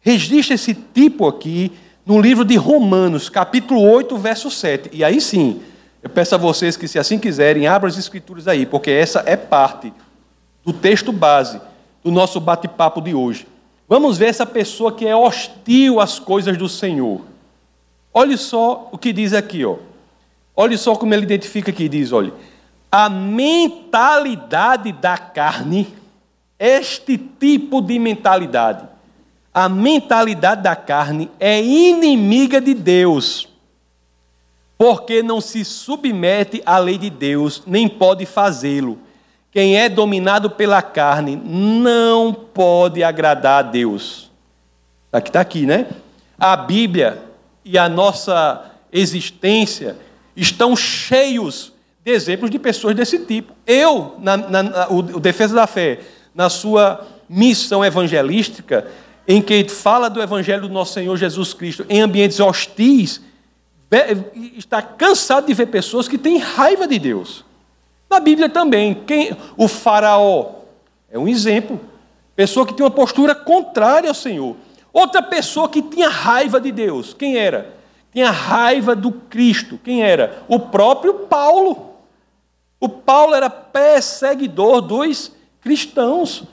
registra 0.00 0.54
esse 0.54 0.75
tipo 0.75 1.26
aqui 1.26 1.73
no 2.06 2.20
livro 2.20 2.44
de 2.44 2.54
Romanos, 2.54 3.28
capítulo 3.28 3.80
8, 3.80 4.16
verso 4.18 4.50
7. 4.50 4.90
E 4.92 5.02
aí 5.02 5.20
sim, 5.20 5.62
eu 6.04 6.11
peço 6.11 6.34
a 6.34 6.38
vocês 6.38 6.76
que, 6.76 6.87
se 6.87 6.99
assim 6.99 7.18
quiserem, 7.18 7.66
abram 7.66 7.88
as 7.88 7.96
escrituras 7.96 8.46
aí, 8.46 8.66
porque 8.66 8.90
essa 8.90 9.23
é 9.25 9.38
parte 9.38 9.90
do 10.62 10.70
texto 10.70 11.11
base 11.11 11.59
do 12.05 12.12
nosso 12.12 12.38
bate-papo 12.38 13.00
de 13.00 13.14
hoje. 13.14 13.48
Vamos 13.88 14.18
ver 14.18 14.26
essa 14.26 14.44
pessoa 14.44 14.92
que 14.92 15.07
é 15.07 15.16
hostil 15.16 15.98
às 16.00 16.18
coisas 16.18 16.59
do 16.59 16.68
Senhor. 16.68 17.22
Olhe 18.12 18.37
só 18.37 18.90
o 18.92 18.98
que 18.98 19.14
diz 19.14 19.33
aqui, 19.33 19.64
ó. 19.64 19.76
Olhe 20.55 20.76
só 20.76 20.94
como 20.94 21.14
ele 21.14 21.22
identifica 21.22 21.70
aqui, 21.70 21.88
diz, 21.88 22.12
olha, 22.12 22.35
a 22.92 23.09
mentalidade 23.09 24.92
da 24.92 25.16
carne, 25.16 25.88
este 26.59 27.16
tipo 27.16 27.81
de 27.81 27.98
mentalidade, 27.98 28.87
a 29.55 29.70
mentalidade 29.70 30.62
da 30.62 30.76
carne 30.76 31.31
é 31.40 31.62
inimiga 31.62 32.61
de 32.61 32.74
Deus, 32.74 33.48
porque 34.85 35.23
não 35.23 35.40
se 35.40 35.64
submete 35.64 36.62
à 36.66 36.77
lei 36.77 36.99
de 36.99 37.09
Deus, 37.09 37.62
nem 37.66 37.88
pode 37.88 38.27
fazê-lo. 38.27 38.99
Quem 39.51 39.79
é 39.79 39.88
dominado 39.88 40.51
pela 40.51 40.83
carne 40.83 41.37
não 41.42 42.35
pode 42.35 43.03
agradar 43.03 43.61
a 43.61 43.62
Deus. 43.62 44.31
Aqui 45.11 45.31
está 45.31 45.40
aqui, 45.40 45.64
né? 45.64 45.87
A 46.38 46.55
Bíblia 46.55 47.23
e 47.64 47.79
a 47.79 47.88
nossa 47.88 48.73
existência 48.92 49.97
estão 50.37 50.77
cheios 50.77 51.73
de 52.05 52.12
exemplos 52.12 52.51
de 52.51 52.59
pessoas 52.59 52.94
desse 52.94 53.20
tipo. 53.20 53.55
Eu, 53.66 54.16
na, 54.18 54.37
na, 54.37 54.88
o, 54.90 54.99
o 54.99 55.18
Defesa 55.18 55.55
da 55.55 55.66
Fé, 55.66 56.01
na 56.35 56.51
sua 56.51 57.07
missão 57.27 57.83
evangelística, 57.83 58.87
em 59.27 59.40
que 59.40 59.66
fala 59.66 60.11
do 60.11 60.20
Evangelho 60.20 60.68
do 60.68 60.68
nosso 60.68 60.92
Senhor 60.92 61.16
Jesus 61.16 61.55
Cristo 61.55 61.87
em 61.88 62.03
ambientes 62.03 62.38
hostis, 62.38 63.23
está 64.57 64.83
cansado 64.83 65.47
de 65.47 65.55
ver 65.55 65.66
pessoas 65.66 66.09
que 66.09 66.18
têm 66.18 66.38
raiva 66.38 66.87
de 66.87 66.99
Deus. 66.99 67.44
Na 68.11 68.20
Bíblia 68.20 68.49
também, 68.49 68.94
quem, 68.94 69.37
o 69.57 69.68
faraó 69.68 70.53
é 71.11 71.18
um 71.18 71.29
exemplo. 71.29 71.81
Pessoa 72.37 72.66
que 72.66 72.75
tinha 72.75 72.87
uma 72.87 72.90
postura 72.90 73.35
contrária 73.35 74.09
ao 74.09 74.14
Senhor. 74.14 74.57
Outra 74.92 75.23
pessoa 75.23 75.68
que 75.68 75.83
tinha 75.83 76.09
raiva 76.09 76.61
de 76.61 76.70
Deus, 76.70 77.14
quem 77.14 77.37
era? 77.37 77.75
Tinha 78.12 78.31
raiva 78.31 78.94
do 78.94 79.11
Cristo, 79.11 79.79
quem 79.83 80.03
era? 80.03 80.44
O 80.49 80.59
próprio 80.61 81.14
Paulo. 81.27 81.94
O 82.79 82.88
Paulo 82.88 83.35
era 83.35 83.51
perseguidor 83.51 84.81
dos 84.81 85.33
cristãos. 85.61 86.44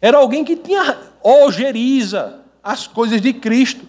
Era 0.00 0.18
alguém 0.18 0.44
que 0.44 0.56
tinha 0.56 0.96
ojeriza 1.22 2.40
as 2.62 2.86
coisas 2.86 3.20
de 3.20 3.32
Cristo. 3.32 3.86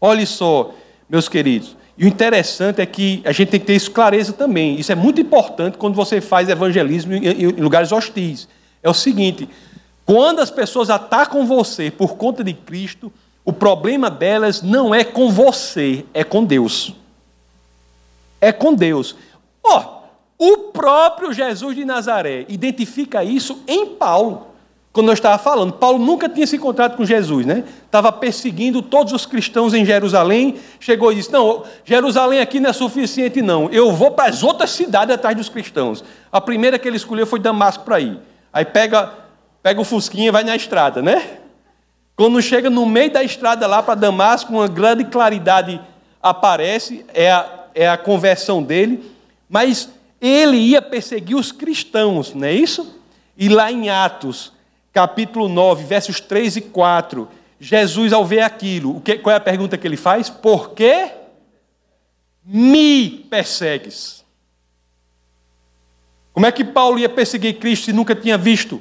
Olhe 0.00 0.26
só, 0.26 0.72
meus 1.08 1.28
queridos, 1.28 1.76
e 1.96 2.04
o 2.04 2.08
interessante 2.08 2.80
é 2.80 2.86
que 2.86 3.22
a 3.24 3.30
gente 3.30 3.50
tem 3.50 3.60
que 3.60 3.66
ter 3.66 3.76
isso 3.76 3.90
clareza 3.90 4.32
também. 4.32 4.78
Isso 4.78 4.90
é 4.90 4.94
muito 4.94 5.20
importante 5.20 5.78
quando 5.78 5.94
você 5.94 6.20
faz 6.20 6.48
evangelismo 6.48 7.14
em 7.14 7.52
lugares 7.52 7.92
hostis. 7.92 8.48
É 8.82 8.90
o 8.90 8.94
seguinte: 8.94 9.48
quando 10.04 10.40
as 10.40 10.50
pessoas 10.50 10.90
atacam 10.90 11.46
você 11.46 11.90
por 11.90 12.16
conta 12.16 12.42
de 12.42 12.52
Cristo, 12.52 13.12
o 13.44 13.52
problema 13.52 14.10
delas 14.10 14.60
não 14.60 14.94
é 14.94 15.04
com 15.04 15.30
você, 15.30 16.04
é 16.12 16.24
com 16.24 16.44
Deus. 16.44 16.94
É 18.40 18.50
com 18.50 18.74
Deus. 18.74 19.14
Ó, 19.62 20.02
oh, 20.38 20.52
o 20.52 20.58
próprio 20.72 21.32
Jesus 21.32 21.76
de 21.76 21.84
Nazaré 21.84 22.44
identifica 22.48 23.22
isso 23.22 23.62
em 23.68 23.86
Paulo 23.86 24.53
quando 24.94 25.08
eu 25.08 25.14
estava 25.14 25.36
falando, 25.42 25.72
Paulo 25.72 25.98
nunca 25.98 26.28
tinha 26.28 26.46
se 26.46 26.54
encontrado 26.54 26.96
com 26.96 27.04
Jesus, 27.04 27.44
né? 27.44 27.64
Estava 27.84 28.12
perseguindo 28.12 28.80
todos 28.80 29.12
os 29.12 29.26
cristãos 29.26 29.74
em 29.74 29.84
Jerusalém, 29.84 30.54
chegou 30.78 31.10
e 31.10 31.16
disse: 31.16 31.32
Não, 31.32 31.64
Jerusalém 31.84 32.38
aqui 32.38 32.60
não 32.60 32.70
é 32.70 32.72
suficiente, 32.72 33.42
não. 33.42 33.68
Eu 33.70 33.90
vou 33.90 34.12
para 34.12 34.30
as 34.30 34.44
outras 34.44 34.70
cidades 34.70 35.12
atrás 35.12 35.36
dos 35.36 35.48
cristãos. 35.48 36.04
A 36.30 36.40
primeira 36.40 36.78
que 36.78 36.86
ele 36.86 36.96
escolheu 36.96 37.26
foi 37.26 37.40
Damasco 37.40 37.82
para 37.82 37.98
ir. 37.98 38.20
Aí 38.52 38.64
pega, 38.64 39.12
pega 39.60 39.80
o 39.80 39.84
Fusquinha 39.84 40.28
e 40.28 40.30
vai 40.30 40.44
na 40.44 40.54
estrada, 40.54 41.02
né? 41.02 41.38
Quando 42.14 42.40
chega 42.40 42.70
no 42.70 42.86
meio 42.86 43.10
da 43.10 43.24
estrada 43.24 43.66
lá 43.66 43.82
para 43.82 43.96
Damasco, 43.96 44.52
uma 44.52 44.68
grande 44.68 45.06
claridade 45.06 45.80
aparece, 46.22 47.04
é 47.12 47.32
a, 47.32 47.64
é 47.74 47.88
a 47.88 47.98
conversão 47.98 48.62
dele, 48.62 49.10
mas 49.48 49.88
ele 50.20 50.56
ia 50.56 50.80
perseguir 50.80 51.36
os 51.36 51.50
cristãos, 51.50 52.32
não 52.32 52.46
é 52.46 52.52
isso? 52.52 52.96
E 53.36 53.48
lá 53.48 53.72
em 53.72 53.90
Atos, 53.90 54.53
capítulo 54.94 55.48
9, 55.48 55.84
versos 55.84 56.20
3 56.20 56.56
e 56.56 56.60
4, 56.60 57.28
Jesus, 57.58 58.12
ao 58.12 58.24
ver 58.24 58.40
aquilo, 58.40 59.02
qual 59.22 59.32
é 59.34 59.36
a 59.36 59.40
pergunta 59.40 59.76
que 59.76 59.86
ele 59.86 59.96
faz? 59.96 60.30
Por 60.30 60.70
que 60.70 61.10
me 62.44 63.10
persegues? 63.28 64.24
Como 66.32 66.46
é 66.46 66.52
que 66.52 66.64
Paulo 66.64 66.98
ia 66.98 67.08
perseguir 67.08 67.58
Cristo 67.58 67.86
se 67.86 67.92
nunca 67.92 68.14
tinha 68.14 68.38
visto 68.38 68.80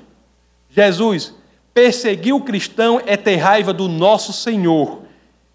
Jesus? 0.70 1.34
Perseguir 1.74 2.36
o 2.36 2.42
cristão 2.42 3.02
é 3.06 3.18
ter 3.18 3.38
raiva 3.38 3.74
do 3.74 3.88
nosso 3.88 4.32
Senhor. 4.32 5.02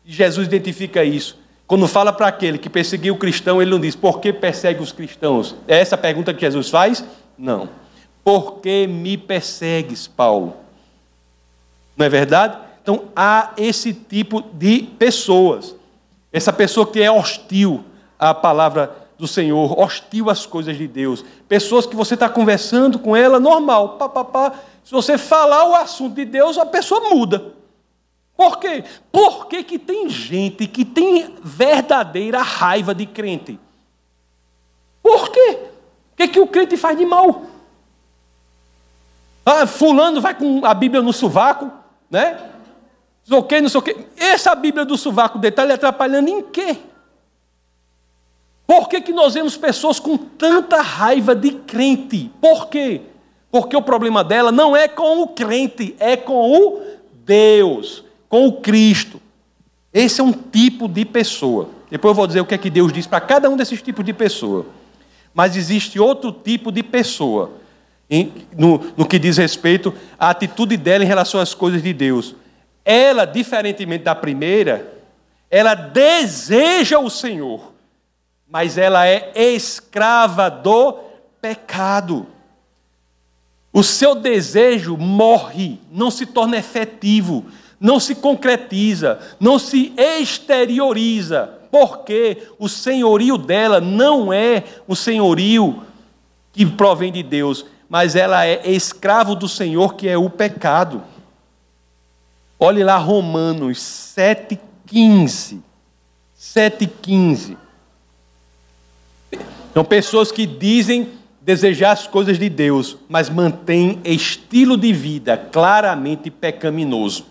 Jesus 0.05 0.49
identifica 0.49 1.05
isso. 1.05 1.39
Quando 1.67 1.87
fala 1.87 2.13
para 2.13 2.27
aquele 2.27 2.59
que 2.59 2.71
perseguiu 2.71 3.15
o 3.15 3.19
cristão, 3.19 3.61
ele 3.61 3.71
não 3.71 3.79
diz, 3.79 3.95
por 3.95 4.21
que 4.21 4.33
persegue 4.33 4.83
os 4.83 4.91
cristãos? 4.91 5.55
É 5.69 5.79
essa 5.79 5.95
a 5.95 5.99
pergunta 5.99 6.35
que 6.35 6.41
Jesus 6.41 6.71
faz? 6.71 7.05
Não. 7.37 7.69
Por 8.25 8.61
que 8.61 8.87
me 8.87 9.17
persegues, 9.17 10.07
Paulo? 10.07 10.55
Não 11.97 12.07
é 12.07 12.09
verdade? 12.09 12.59
Então 12.83 13.05
há 13.15 13.53
esse 13.57 13.93
tipo 13.93 14.41
de 14.41 14.83
pessoas. 14.99 15.75
Essa 16.33 16.53
pessoa 16.53 16.87
que 16.87 17.03
é 17.03 17.11
hostil 17.11 17.85
à 18.19 18.33
palavra 18.33 19.09
do 19.19 19.27
Senhor, 19.27 19.79
hostil 19.79 20.31
às 20.31 20.47
coisas 20.47 20.77
de 20.77 20.87
Deus. 20.87 21.25
Pessoas 21.49 21.87
que 21.87 21.97
você 21.97 22.15
está 22.15 22.29
conversando 22.29 22.99
com 22.99 23.17
ela, 23.17 23.41
normal, 23.41 23.99
pá, 23.99 24.09
pá, 24.09 24.25
pá. 24.25 24.53
Se 24.85 24.93
você 24.93 25.19
falar 25.19 25.69
o 25.69 25.75
assunto 25.75 26.15
de 26.15 26.25
Deus, 26.25 26.57
a 26.57 26.65
pessoa 26.65 27.11
muda. 27.11 27.53
Por 28.37 28.59
quê? 28.59 28.85
Porque 29.11 29.65
que 29.65 29.79
tem 29.79 30.09
gente 30.09 30.69
que 30.69 30.85
tem 30.85 31.35
verdadeira 31.43 32.41
raiva 32.41 32.95
de 32.95 33.05
crente. 33.05 33.59
Por 35.03 35.31
quê? 35.31 35.59
O 36.13 36.17
que, 36.17 36.29
que 36.29 36.41
o 36.41 36.47
crente 36.47 36.77
faz 36.77 36.97
de 36.97 37.05
mal? 37.05 37.43
Ah, 39.51 39.67
fulano 39.67 40.21
vai 40.21 40.35
com 40.35 40.63
a 40.67 40.75
Bíblia 40.75 41.01
no 41.01 41.11
sovaco, 41.11 41.73
né? 42.11 42.39
Sei 43.25 43.39
o 43.39 43.63
não 43.63 43.69
sei 43.71 43.79
o 43.79 43.83
quê. 43.83 43.97
Essa 44.19 44.55
Bíblia 44.55 44.85
do 44.85 44.95
sovaco 44.99 45.39
dele 45.39 45.53
está 45.53 45.65
lhe 45.65 45.73
atrapalhando 45.73 46.29
em 46.29 46.43
quê? 46.43 46.77
Por 48.67 48.91
que, 48.91 49.01
que 49.01 49.11
nós 49.11 49.33
vemos 49.33 49.57
pessoas 49.57 49.99
com 49.99 50.19
tanta 50.19 50.83
raiva 50.83 51.35
de 51.35 51.53
crente? 51.53 52.31
Por 52.43 52.69
quê? 52.69 53.01
Porque 53.51 53.75
o 53.75 53.81
problema 53.81 54.23
dela 54.23 54.53
não 54.53 54.77
é 54.77 54.87
com 54.87 55.23
o 55.23 55.29
crente, 55.29 55.97
é 55.99 56.15
com 56.15 56.53
o 56.53 56.83
Deus, 57.25 58.05
com 58.29 58.47
o 58.47 58.61
Cristo. 58.61 59.19
Esse 59.95 60.21
é 60.21 60.25
um 60.25 60.33
tipo 60.33 60.87
de 60.87 61.07
pessoa. 61.07 61.71
Depois 61.91 62.11
eu 62.11 62.17
vou 62.17 62.27
dizer 62.27 62.43
o 62.43 62.45
que 62.45 62.55
é 62.55 62.59
que 62.59 62.69
Deus 62.69 62.93
diz 62.93 63.07
para 63.07 63.23
cada 63.23 63.49
um 63.49 63.57
desses 63.57 63.81
tipos 63.81 64.05
de 64.05 64.13
pessoa. 64.13 64.67
Mas 65.33 65.57
existe 65.57 65.99
outro 65.99 66.33
tipo 66.33 66.71
de 66.71 66.83
pessoa, 66.83 67.53
no, 68.57 68.93
no 68.97 69.07
que 69.07 69.19
diz 69.19 69.37
respeito 69.37 69.95
à 70.19 70.31
atitude 70.31 70.77
dela 70.77 71.05
em 71.05 71.07
relação 71.07 71.41
às 71.41 71.55
coisas 71.55 71.83
de 71.83 71.93
Deus. 71.93 72.35
Ela, 72.85 73.25
diferentemente 73.25 74.05
da 74.05 74.15
primeira, 74.15 74.99
ela 75.51 75.75
deseja 75.75 76.99
o 76.99 77.11
Senhor, 77.11 77.73
mas 78.49 78.79
ela 78.79 79.07
é 79.07 79.33
escrava 79.37 80.49
do 80.49 81.01
pecado. 81.41 82.27
O 83.73 83.83
seu 83.83 84.15
desejo 84.15 84.97
morre, 84.97 85.79
não 85.93 86.11
se 86.11 86.25
torna 86.25 86.57
efetivo, 86.57 87.45
não 87.79 88.01
se 88.01 88.15
concretiza, 88.15 89.21
não 89.39 89.59
se 89.59 89.93
exterioriza, 89.97 91.59
porque 91.71 92.49
o 92.59 92.69
senhorio 92.69 93.37
dela 93.37 93.81
não 93.81 94.33
é 94.33 94.65
o 94.87 94.97
senhorio 94.97 95.83
que 96.53 96.65
provém 96.65 97.13
de 97.13 97.23
Deus, 97.23 97.67
mas 97.89 98.15
ela 98.15 98.47
é 98.47 98.71
escravo 98.71 99.35
do 99.35 99.49
Senhor, 99.49 99.95
que 99.95 100.09
é 100.09 100.19
o 100.19 100.29
pecado. 100.29 101.03
Olhe 102.59 102.85
lá 102.85 102.97
Romanos 102.97 103.79
7,15. 103.79 105.61
7,15. 106.39 107.57
São 109.73 109.85
pessoas 109.85 110.31
que 110.31 110.45
dizem 110.45 111.11
desejar 111.41 111.93
as 111.93 112.07
coisas 112.07 112.39
de 112.39 112.49
Deus, 112.49 112.99
mas 113.09 113.31
mantêm 113.31 114.01
estilo 114.05 114.77
de 114.77 114.93
vida 114.93 115.37
claramente 115.37 116.31
pecaminoso. 116.31 117.27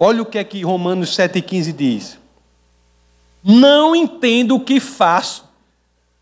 Olha 0.00 0.22
o 0.22 0.26
que 0.26 0.38
é 0.38 0.44
que 0.44 0.62
Romanos 0.64 1.10
7,15 1.10 1.72
diz. 1.72 2.18
Não 3.44 3.94
entendo 3.94 4.56
o 4.56 4.60
que 4.60 4.80
faço, 4.80 5.44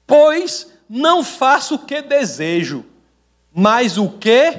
pois 0.06 0.72
não 0.88 1.24
faço 1.24 1.76
o 1.76 1.78
que 1.78 2.02
desejo, 2.02 2.84
mas 3.58 3.96
o 3.96 4.10
que 4.10 4.54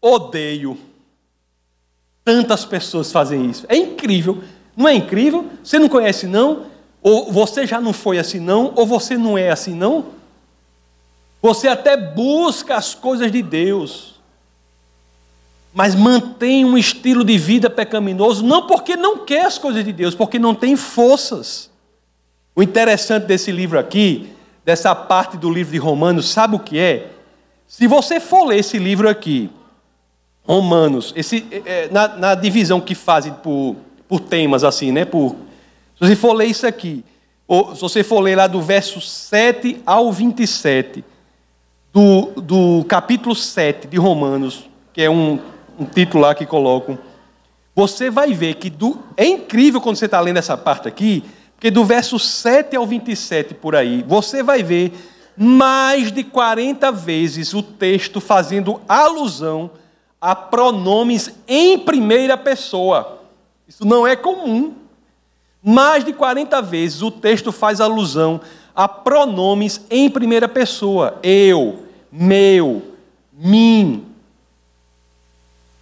odeio. 0.00 0.78
Tantas 2.24 2.64
pessoas 2.64 3.12
fazem 3.12 3.50
isso. 3.50 3.66
É 3.68 3.76
incrível. 3.76 4.42
Não 4.74 4.88
é 4.88 4.94
incrível? 4.94 5.44
Você 5.62 5.78
não 5.78 5.86
conhece, 5.86 6.26
não? 6.26 6.64
Ou 7.02 7.30
você 7.30 7.66
já 7.66 7.78
não 7.78 7.92
foi 7.92 8.18
assim, 8.18 8.40
não? 8.40 8.72
Ou 8.74 8.86
você 8.86 9.18
não 9.18 9.36
é 9.36 9.50
assim, 9.50 9.74
não? 9.74 10.06
Você 11.42 11.68
até 11.68 11.94
busca 11.94 12.74
as 12.74 12.94
coisas 12.94 13.30
de 13.30 13.42
Deus, 13.42 14.14
mas 15.74 15.94
mantém 15.94 16.64
um 16.64 16.78
estilo 16.78 17.22
de 17.22 17.36
vida 17.36 17.68
pecaminoso, 17.68 18.42
não 18.42 18.66
porque 18.66 18.96
não 18.96 19.26
quer 19.26 19.44
as 19.44 19.58
coisas 19.58 19.84
de 19.84 19.92
Deus, 19.92 20.14
porque 20.14 20.38
não 20.38 20.54
tem 20.54 20.74
forças. 20.74 21.70
O 22.54 22.62
interessante 22.62 23.24
desse 23.24 23.52
livro 23.52 23.78
aqui, 23.78 24.32
dessa 24.64 24.94
parte 24.94 25.36
do 25.36 25.50
livro 25.50 25.72
de 25.72 25.78
Romanos, 25.78 26.30
sabe 26.30 26.56
o 26.56 26.60
que 26.60 26.78
é? 26.78 27.10
Se 27.68 27.86
você 27.86 28.20
for 28.20 28.44
ler 28.44 28.60
esse 28.60 28.78
livro 28.78 29.08
aqui, 29.08 29.50
Romanos, 30.44 31.12
esse, 31.16 31.44
é, 31.50 31.62
é, 31.66 31.88
na, 31.90 32.08
na, 32.08 32.34
divisão 32.34 32.80
que 32.80 32.94
fazem 32.94 33.32
por, 33.32 33.76
por 34.08 34.20
temas, 34.20 34.62
assim, 34.62 34.92
né? 34.92 35.04
Por, 35.04 35.34
se 35.98 36.06
você 36.06 36.16
for 36.16 36.32
ler 36.32 36.46
isso 36.46 36.66
aqui, 36.66 37.04
ou 37.48 37.74
se 37.74 37.80
você 37.80 38.04
for 38.04 38.20
ler 38.20 38.36
lá 38.36 38.46
do 38.46 38.62
verso 38.62 39.00
7 39.00 39.82
ao 39.84 40.12
27, 40.12 41.04
do, 41.92 42.40
do 42.40 42.84
capítulo 42.84 43.34
7 43.34 43.88
de 43.88 43.96
Romanos, 43.96 44.68
que 44.92 45.02
é 45.02 45.10
um, 45.10 45.40
um 45.78 45.84
título 45.84 46.22
lá 46.22 46.34
que 46.34 46.46
colocam, 46.46 46.96
você 47.74 48.08
vai 48.08 48.32
ver 48.32 48.54
que 48.54 48.70
do, 48.70 48.98
é 49.16 49.26
incrível 49.26 49.80
quando 49.80 49.96
você 49.96 50.04
está 50.06 50.20
lendo 50.20 50.38
essa 50.38 50.56
parte 50.56 50.86
aqui, 50.86 51.24
porque 51.54 51.70
do 51.70 51.84
verso 51.84 52.18
7 52.18 52.76
ao 52.76 52.86
27 52.86 53.54
por 53.54 53.74
aí, 53.74 54.04
você 54.06 54.42
vai 54.42 54.62
ver 54.62 54.92
mais 55.36 56.10
de 56.10 56.24
40 56.24 56.90
vezes 56.92 57.52
o 57.52 57.62
texto 57.62 58.20
fazendo 58.20 58.80
alusão 58.88 59.70
a 60.20 60.34
pronomes 60.34 61.30
em 61.46 61.78
primeira 61.78 62.36
pessoa. 62.38 63.20
Isso 63.68 63.84
não 63.84 64.06
é 64.06 64.16
comum. 64.16 64.74
Mais 65.62 66.04
de 66.04 66.12
40 66.12 66.62
vezes 66.62 67.02
o 67.02 67.10
texto 67.10 67.52
faz 67.52 67.80
alusão 67.80 68.40
a 68.74 68.88
pronomes 68.88 69.80
em 69.90 70.08
primeira 70.08 70.48
pessoa. 70.48 71.18
Eu, 71.22 71.86
meu, 72.10 72.82
mim. 73.32 74.04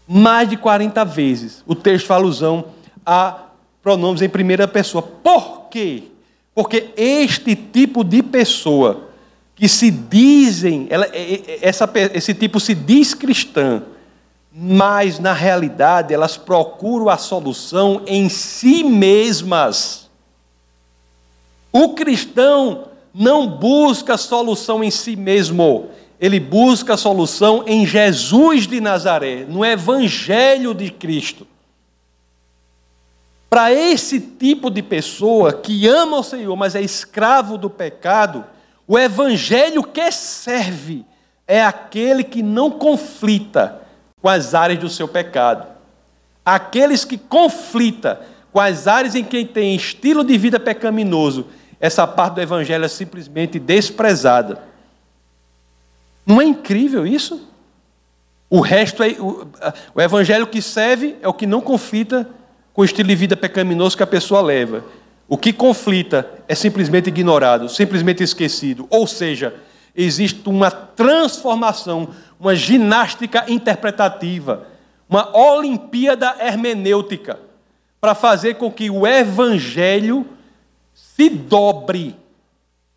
Mais 0.06 0.48
de 0.48 0.56
40 0.56 1.04
vezes 1.04 1.62
o 1.66 1.74
texto 1.74 2.06
faz 2.06 2.20
alusão 2.20 2.66
a 3.06 3.44
pronomes 3.82 4.20
em 4.20 4.28
primeira 4.28 4.66
pessoa. 4.66 5.02
Por 5.02 5.68
quê? 5.70 6.04
Porque 6.54 6.90
este 6.96 7.54
tipo 7.54 8.02
de 8.02 8.22
pessoa 8.22 9.13
que 9.54 9.68
se 9.68 9.90
dizem, 9.90 10.86
ela, 10.90 11.08
essa, 11.62 11.88
esse 12.12 12.34
tipo 12.34 12.58
se 12.58 12.74
diz 12.74 13.14
cristã, 13.14 13.82
mas 14.52 15.18
na 15.18 15.32
realidade 15.32 16.12
elas 16.12 16.36
procuram 16.36 17.08
a 17.08 17.16
solução 17.16 18.02
em 18.06 18.28
si 18.28 18.82
mesmas. 18.82 20.08
O 21.72 21.90
cristão 21.90 22.88
não 23.12 23.46
busca 23.46 24.16
solução 24.16 24.82
em 24.82 24.90
si 24.90 25.14
mesmo, 25.14 25.88
ele 26.20 26.40
busca 26.40 26.94
a 26.94 26.96
solução 26.96 27.64
em 27.66 27.86
Jesus 27.86 28.66
de 28.66 28.80
Nazaré, 28.80 29.44
no 29.44 29.64
Evangelho 29.64 30.74
de 30.74 30.90
Cristo. 30.90 31.46
Para 33.48 33.72
esse 33.72 34.18
tipo 34.18 34.68
de 34.68 34.82
pessoa 34.82 35.52
que 35.52 35.86
ama 35.86 36.18
o 36.18 36.24
Senhor, 36.24 36.56
mas 36.56 36.74
é 36.74 36.80
escravo 36.80 37.56
do 37.56 37.70
pecado, 37.70 38.44
o 38.86 38.98
Evangelho 38.98 39.82
que 39.82 40.10
serve 40.10 41.04
é 41.46 41.62
aquele 41.62 42.24
que 42.24 42.42
não 42.42 42.70
conflita 42.70 43.80
com 44.20 44.28
as 44.28 44.54
áreas 44.54 44.80
do 44.80 44.88
seu 44.88 45.06
pecado. 45.06 45.66
Aqueles 46.44 47.04
que 47.04 47.18
conflita 47.18 48.20
com 48.52 48.60
as 48.60 48.86
áreas 48.86 49.14
em 49.14 49.24
que 49.24 49.44
tem 49.44 49.74
estilo 49.74 50.24
de 50.24 50.36
vida 50.38 50.60
pecaminoso, 50.60 51.46
essa 51.80 52.06
parte 52.06 52.34
do 52.34 52.40
evangelho 52.40 52.84
é 52.84 52.88
simplesmente 52.88 53.58
desprezada. 53.58 54.62
Não 56.24 56.40
é 56.40 56.44
incrível 56.44 57.06
isso? 57.06 57.48
O 58.48 58.60
resto 58.60 59.02
é 59.02 59.10
o, 59.18 59.46
o 59.94 60.00
evangelho 60.00 60.46
que 60.46 60.62
serve 60.62 61.16
é 61.20 61.28
o 61.28 61.34
que 61.34 61.46
não 61.46 61.60
conflita 61.60 62.28
com 62.72 62.82
o 62.82 62.84
estilo 62.84 63.08
de 63.08 63.14
vida 63.14 63.36
pecaminoso 63.36 63.96
que 63.96 64.02
a 64.02 64.06
pessoa 64.06 64.40
leva. 64.40 64.84
O 65.28 65.38
que 65.38 65.52
conflita 65.52 66.28
é 66.46 66.54
simplesmente 66.54 67.08
ignorado, 67.08 67.68
simplesmente 67.68 68.22
esquecido. 68.22 68.86
Ou 68.90 69.06
seja, 69.06 69.54
existe 69.96 70.48
uma 70.48 70.70
transformação, 70.70 72.08
uma 72.38 72.54
ginástica 72.54 73.44
interpretativa, 73.48 74.66
uma 75.08 75.34
Olimpíada 75.36 76.36
hermenêutica, 76.40 77.38
para 78.00 78.14
fazer 78.14 78.54
com 78.54 78.70
que 78.70 78.90
o 78.90 79.06
Evangelho 79.06 80.26
se 80.92 81.30
dobre 81.30 82.14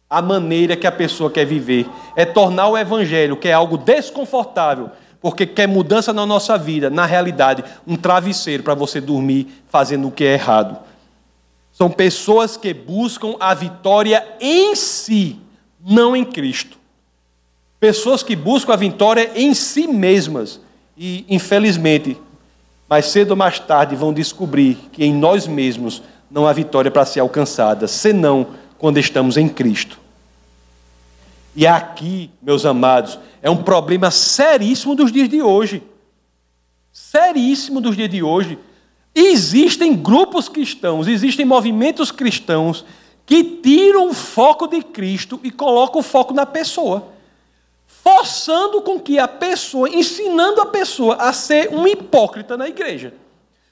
à 0.09 0.21
maneira 0.21 0.75
que 0.75 0.87
a 0.87 0.91
pessoa 0.91 1.31
quer 1.31 1.45
viver. 1.45 1.87
É 2.13 2.25
tornar 2.25 2.67
o 2.67 2.77
Evangelho, 2.77 3.37
que 3.37 3.47
é 3.47 3.53
algo 3.53 3.77
desconfortável, 3.77 4.89
porque 5.21 5.45
quer 5.45 5.67
mudança 5.67 6.11
na 6.11 6.25
nossa 6.25 6.57
vida, 6.57 6.89
na 6.89 7.05
realidade, 7.05 7.63
um 7.85 7.95
travesseiro 7.95 8.63
para 8.63 8.73
você 8.73 8.99
dormir 8.99 9.47
fazendo 9.69 10.09
o 10.09 10.11
que 10.11 10.25
é 10.25 10.33
errado. 10.33 10.77
São 11.77 11.91
pessoas 11.91 12.57
que 12.57 12.73
buscam 12.73 13.35
a 13.39 13.53
vitória 13.53 14.27
em 14.41 14.73
si, 14.75 15.39
não 15.79 16.15
em 16.15 16.25
Cristo. 16.25 16.75
Pessoas 17.79 18.23
que 18.23 18.35
buscam 18.35 18.73
a 18.73 18.75
vitória 18.75 19.31
em 19.35 19.53
si 19.53 19.85
mesmas. 19.85 20.59
E, 20.97 21.23
infelizmente, 21.29 22.17
mais 22.89 23.05
cedo 23.05 23.29
ou 23.29 23.37
mais 23.37 23.59
tarde 23.59 23.95
vão 23.95 24.11
descobrir 24.11 24.75
que 24.91 25.05
em 25.05 25.13
nós 25.13 25.45
mesmos 25.45 26.01
não 26.31 26.47
há 26.47 26.51
vitória 26.51 26.89
para 26.89 27.05
ser 27.05 27.19
alcançada, 27.19 27.87
senão 27.87 28.47
quando 28.79 28.97
estamos 28.97 29.37
em 29.37 29.47
Cristo. 29.47 29.99
E 31.55 31.67
aqui, 31.67 32.31
meus 32.41 32.65
amados, 32.65 33.19
é 33.39 33.51
um 33.51 33.61
problema 33.61 34.09
seríssimo 34.09 34.95
dos 34.95 35.11
dias 35.11 35.29
de 35.29 35.43
hoje. 35.43 35.83
Seríssimo 36.91 37.79
dos 37.79 37.95
dias 37.95 38.09
de 38.09 38.23
hoje. 38.23 38.57
Existem 39.19 39.95
grupos 39.95 40.47
cristãos, 40.47 41.07
existem 41.07 41.43
movimentos 41.43 42.11
cristãos 42.11 42.85
que 43.25 43.43
tiram 43.43 44.09
o 44.09 44.13
foco 44.13 44.67
de 44.67 44.83
Cristo 44.83 45.39
e 45.43 45.49
colocam 45.49 46.01
o 46.01 46.03
foco 46.03 46.35
na 46.35 46.45
pessoa, 46.45 47.07
forçando 47.87 48.79
com 48.79 48.99
que 48.99 49.17
a 49.17 49.27
pessoa, 49.27 49.89
ensinando 49.89 50.61
a 50.61 50.67
pessoa 50.67 51.15
a 51.15 51.33
ser 51.33 51.73
um 51.73 51.87
hipócrita 51.87 52.55
na 52.55 52.69
igreja. 52.69 53.11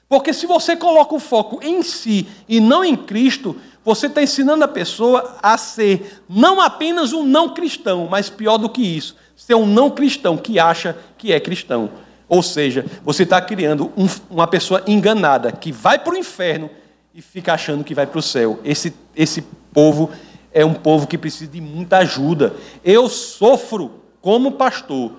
Porque 0.08 0.32
se 0.32 0.46
você 0.46 0.74
coloca 0.74 1.14
o 1.14 1.20
foco 1.20 1.60
em 1.62 1.80
si 1.80 2.26
e 2.48 2.58
não 2.58 2.84
em 2.84 2.96
Cristo, 2.96 3.54
você 3.84 4.08
está 4.08 4.20
ensinando 4.20 4.64
a 4.64 4.68
pessoa 4.68 5.36
a 5.40 5.56
ser 5.56 6.24
não 6.28 6.60
apenas 6.60 7.12
um 7.12 7.22
não 7.22 7.54
cristão, 7.54 8.08
mas 8.10 8.28
pior 8.28 8.58
do 8.58 8.68
que 8.68 8.82
isso, 8.82 9.14
ser 9.36 9.54
um 9.54 9.64
não 9.64 9.90
cristão 9.90 10.36
que 10.36 10.58
acha 10.58 10.98
que 11.16 11.32
é 11.32 11.38
cristão. 11.38 11.88
Ou 12.28 12.42
seja, 12.42 12.84
você 13.04 13.22
está 13.22 13.40
criando 13.40 13.92
um, 13.96 14.08
uma 14.30 14.46
pessoa 14.46 14.82
enganada 14.86 15.52
que 15.52 15.70
vai 15.70 15.98
para 15.98 16.14
o 16.14 16.18
inferno 16.18 16.68
e 17.14 17.22
fica 17.22 17.54
achando 17.54 17.84
que 17.84 17.94
vai 17.94 18.06
para 18.06 18.18
o 18.18 18.22
céu. 18.22 18.58
Esse, 18.64 18.94
esse 19.14 19.42
povo 19.72 20.10
é 20.52 20.64
um 20.64 20.74
povo 20.74 21.06
que 21.06 21.16
precisa 21.16 21.50
de 21.50 21.60
muita 21.60 21.98
ajuda. 21.98 22.54
Eu 22.84 23.08
sofro 23.08 24.02
como 24.20 24.52
pastor 24.52 25.12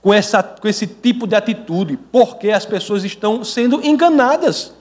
com, 0.00 0.14
essa, 0.14 0.42
com 0.42 0.66
esse 0.66 0.86
tipo 0.86 1.26
de 1.26 1.34
atitude, 1.34 1.98
porque 2.10 2.50
as 2.50 2.64
pessoas 2.64 3.04
estão 3.04 3.44
sendo 3.44 3.84
enganadas. 3.84 4.72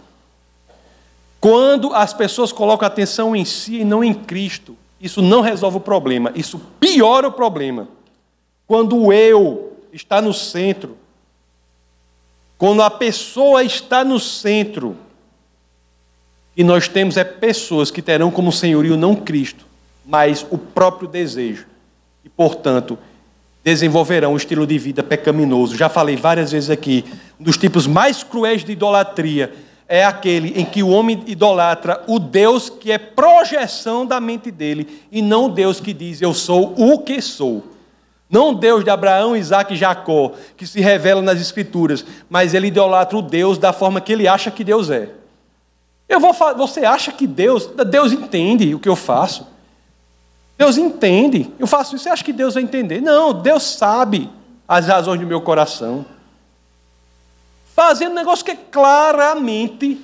Quando 1.42 1.94
as 1.94 2.14
pessoas 2.14 2.52
colocam 2.52 2.88
atenção 2.88 3.36
em 3.36 3.46
si 3.46 3.82
e 3.82 3.86
não 3.86 4.04
em 4.04 4.14
Cristo, 4.14 4.78
isso 5.00 5.22
não 5.22 5.42
resolve 5.42 5.78
o 5.78 5.82
problema, 5.82 6.32
isso 6.36 6.60
piora 6.80 7.28
o 7.28 7.32
problema. 7.32 7.88
Quando 8.68 8.98
o 8.98 9.14
eu 9.14 9.74
está 9.92 10.22
no 10.22 10.34
centro, 10.34 10.98
quando 12.60 12.84
a 12.84 12.92
pessoa 12.92 13.64
está 13.64 14.04
no 14.04 14.20
centro, 14.20 14.98
e 16.58 16.64
nós 16.64 16.90
temos 16.90 17.16
é 17.16 17.24
pessoas 17.24 17.90
que 17.90 18.02
terão 18.02 18.30
como 18.30 18.52
senhorio 18.52 18.98
não 18.98 19.16
Cristo, 19.16 19.66
mas 20.06 20.46
o 20.52 20.58
próprio 20.58 21.08
desejo. 21.08 21.66
E, 22.24 22.28
portanto, 22.28 23.00
desenvolverão 23.64 24.34
um 24.34 24.38
estilo 24.38 24.68
de 24.68 24.78
vida 24.78 25.02
pecaminoso. 25.02 25.78
Já 25.78 25.88
falei 25.88 26.18
várias 26.18 26.52
vezes 26.52 26.70
aqui, 26.70 27.06
um 27.40 27.46
dos 27.46 27.56
tipos 27.56 27.88
mais 27.88 28.24
cruéis 28.24 28.66
de 28.66 28.74
idolatria 28.74 29.54
é 29.88 30.04
aquele 30.04 30.60
em 30.60 30.66
que 30.66 30.84
o 30.84 30.90
homem 30.90 31.24
idolatra 31.28 32.04
o 32.08 32.20
Deus 32.20 32.70
que 32.70 32.92
é 32.92 32.98
projeção 32.98 34.06
da 34.06 34.20
mente 34.20 34.52
dele 34.52 35.02
e 35.10 35.22
não 35.22 35.46
o 35.46 35.50
Deus 35.50 35.80
que 35.80 35.94
diz 35.94 36.22
eu 36.22 36.34
sou 36.34 36.76
o 36.78 37.00
que 37.00 37.22
sou. 37.22 37.64
Não 38.30 38.52
o 38.52 38.56
Deus 38.56 38.84
de 38.84 38.90
Abraão, 38.90 39.36
Isaac 39.36 39.74
e 39.74 39.78
Jacó, 39.78 40.34
que 40.56 40.68
se 40.68 40.80
revela 40.80 41.22
nas 41.22 41.42
Escrituras, 41.42 42.06
mas 42.30 42.54
ele 42.54 42.68
idolatra 42.68 43.18
o 43.18 43.22
Deus 43.22 43.58
da 43.58 43.74
forma 43.74 44.00
que 44.00 44.14
ele 44.14 44.28
acha 44.28 44.52
que 44.52 44.64
Deus 44.64 44.90
é. 44.90 45.10
Eu 46.08 46.20
vou, 46.20 46.34
você 46.56 46.86
acha 46.86 47.12
que 47.12 47.26
Deus, 47.26 47.68
Deus 47.88 48.12
entende 48.12 48.76
o 48.76 48.80
que 48.80 48.90
eu 48.90 48.96
faço? 48.96 49.48
Deus 50.58 50.78
entende. 50.78 51.52
Eu 51.58 51.66
faço 51.66 51.96
isso, 51.96 52.04
você 52.04 52.10
acha 52.10 52.24
que 52.24 52.34
Deus 52.34 52.54
vai 52.54 52.64
entender? 52.64 53.02
Não, 53.02 53.34
Deus 53.34 53.64
sabe 53.64 54.30
as 54.68 54.88
razões 54.88 55.20
do 55.20 55.26
meu 55.26 55.42
coração. 55.42 56.06
Fazendo 57.76 58.12
um 58.12 58.16
negócio 58.16 58.46
que 58.46 58.52
é 58.52 58.56
claramente 58.56 60.00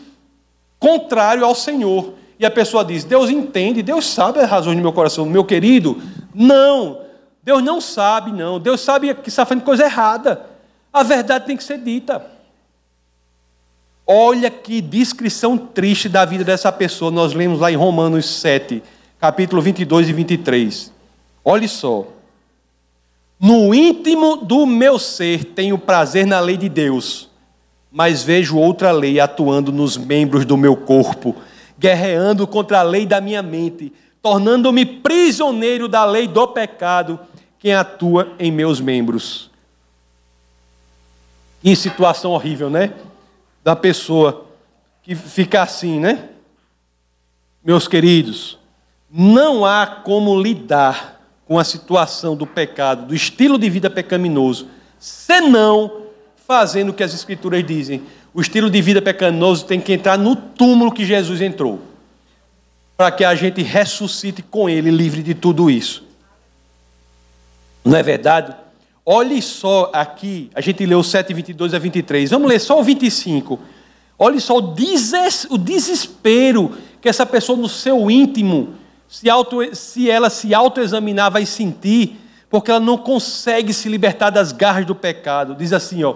contrário 0.80 1.46
ao 1.46 1.54
Senhor. 1.54 2.14
E 2.40 2.46
a 2.46 2.52
pessoa 2.52 2.84
diz: 2.84 3.04
Deus 3.04 3.30
entende, 3.30 3.84
Deus 3.84 4.08
sabe 4.08 4.40
as 4.40 4.50
razões 4.50 4.78
do 4.78 4.82
meu 4.82 4.94
coração. 4.94 5.26
Meu 5.26 5.44
querido, 5.44 6.02
não. 6.34 7.05
Deus 7.46 7.64
não 7.64 7.80
sabe, 7.80 8.32
não. 8.32 8.60
Deus 8.60 8.82
sabe 8.82 9.14
que 9.14 9.30
está 9.30 9.46
fazendo 9.46 9.64
coisa 9.64 9.86
errada. 9.86 10.48
A 10.92 11.04
verdade 11.04 11.46
tem 11.46 11.56
que 11.56 11.64
ser 11.64 11.78
dita. 11.78 12.26
Olha 14.08 14.50
que 14.50 14.82
descrição 14.82 15.56
triste 15.56 16.10
da 16.10 16.26
vida 16.26 16.44
dessa 16.44 16.72
pessoa. 16.72 17.12
Nós 17.12 17.34
lemos 17.34 17.60
lá 17.60 17.72
em 17.72 17.76
Romanos 17.76 18.26
7 18.26 18.82
capítulo 19.20 19.62
22 19.62 20.10
e 20.10 20.14
23. 20.14 20.92
Olhe 21.44 21.68
só. 21.68 22.08
No 23.40 23.76
íntimo 23.76 24.38
do 24.38 24.66
meu 24.66 24.98
ser 24.98 25.44
tenho 25.44 25.78
prazer 25.78 26.26
na 26.26 26.40
lei 26.40 26.58
de 26.58 26.68
Deus, 26.68 27.30
mas 27.92 28.24
vejo 28.24 28.58
outra 28.58 28.92
lei 28.92 29.20
atuando 29.20 29.72
nos 29.72 29.98
membros 29.98 30.46
do 30.46 30.58
meu 30.58 30.76
corpo, 30.76 31.36
guerreando 31.78 32.48
contra 32.48 32.80
a 32.80 32.84
lei 32.84 33.06
da 33.06 33.22
minha 33.22 33.44
mente, 33.44 33.94
tornando-me 34.22 34.86
prisioneiro 34.86 35.88
da 35.88 36.06
lei 36.06 36.28
do 36.28 36.48
pecado, 36.48 37.20
que 37.60 37.72
atua 37.72 38.34
em 38.38 38.52
meus 38.52 38.80
membros. 38.80 39.50
Que 41.62 41.76
situação 41.76 42.32
horrível, 42.32 42.70
né? 42.70 42.94
Da 43.64 43.76
pessoa 43.76 44.46
que 45.02 45.16
fica 45.16 45.64
assim, 45.64 46.00
né? 46.00 46.30
Meus 47.64 47.88
queridos, 47.88 48.60
não 49.10 49.66
há 49.66 49.88
como 49.88 50.40
lidar 50.40 51.22
com 51.48 51.58
a 51.58 51.64
situação 51.64 52.36
do 52.36 52.46
pecado, 52.46 53.08
do 53.08 53.16
estilo 53.16 53.58
de 53.58 53.70
vida 53.70 53.90
pecaminoso, 53.90 54.68
senão 55.00 56.04
fazendo 56.48 56.90
o 56.90 56.94
que 56.94 57.04
as 57.04 57.14
Escrituras 57.14 57.66
dizem. 57.66 58.04
O 58.34 58.42
estilo 58.42 58.70
de 58.70 58.82
vida 58.82 59.02
pecaminoso 59.02 59.66
tem 59.66 59.80
que 59.80 59.94
entrar 59.94 60.18
no 60.18 60.36
túmulo 60.36 60.92
que 60.92 61.06
Jesus 61.06 61.42
entrou, 61.42 61.82
para 62.96 63.12
que 63.12 63.24
a 63.24 63.34
gente 63.34 63.64
ressuscite 63.64 64.44
com 64.44 64.70
Ele, 64.70 64.92
livre 64.92 65.24
de 65.24 65.34
tudo 65.34 65.70
isso. 65.70 66.05
Não 67.86 67.96
é 67.96 68.02
verdade? 68.02 68.56
Olhe 69.06 69.40
só 69.40 69.92
aqui, 69.94 70.50
a 70.56 70.62
gente 70.62 70.84
leu 70.84 71.04
7, 71.04 71.32
22 71.32 71.76
a 71.76 71.80
23. 71.80 72.32
Vamos 72.32 72.50
ler 72.50 72.60
só 72.60 72.80
o 72.80 72.84
25. 72.84 73.60
Olhe 74.18 74.42
só 74.42 74.58
o 74.58 75.58
desespero 75.58 76.76
que 77.00 77.08
essa 77.08 77.26
pessoa 77.26 77.56
no 77.58 77.70
seu 77.70 78.10
íntimo 78.10 78.74
se, 79.08 79.30
auto, 79.30 79.60
se 79.76 80.10
ela 80.10 80.32
se 80.32 80.54
autoexaminar, 80.56 81.30
vai 81.30 81.46
sentir, 81.46 82.20
porque 82.50 82.72
ela 82.72 82.80
não 82.80 82.98
consegue 82.98 83.74
se 83.74 83.88
libertar 83.88 84.32
das 84.32 84.52
garras 84.52 84.86
do 84.86 84.96
pecado. 84.96 85.54
Diz 85.54 85.72
assim, 85.72 86.04
ó: 86.04 86.16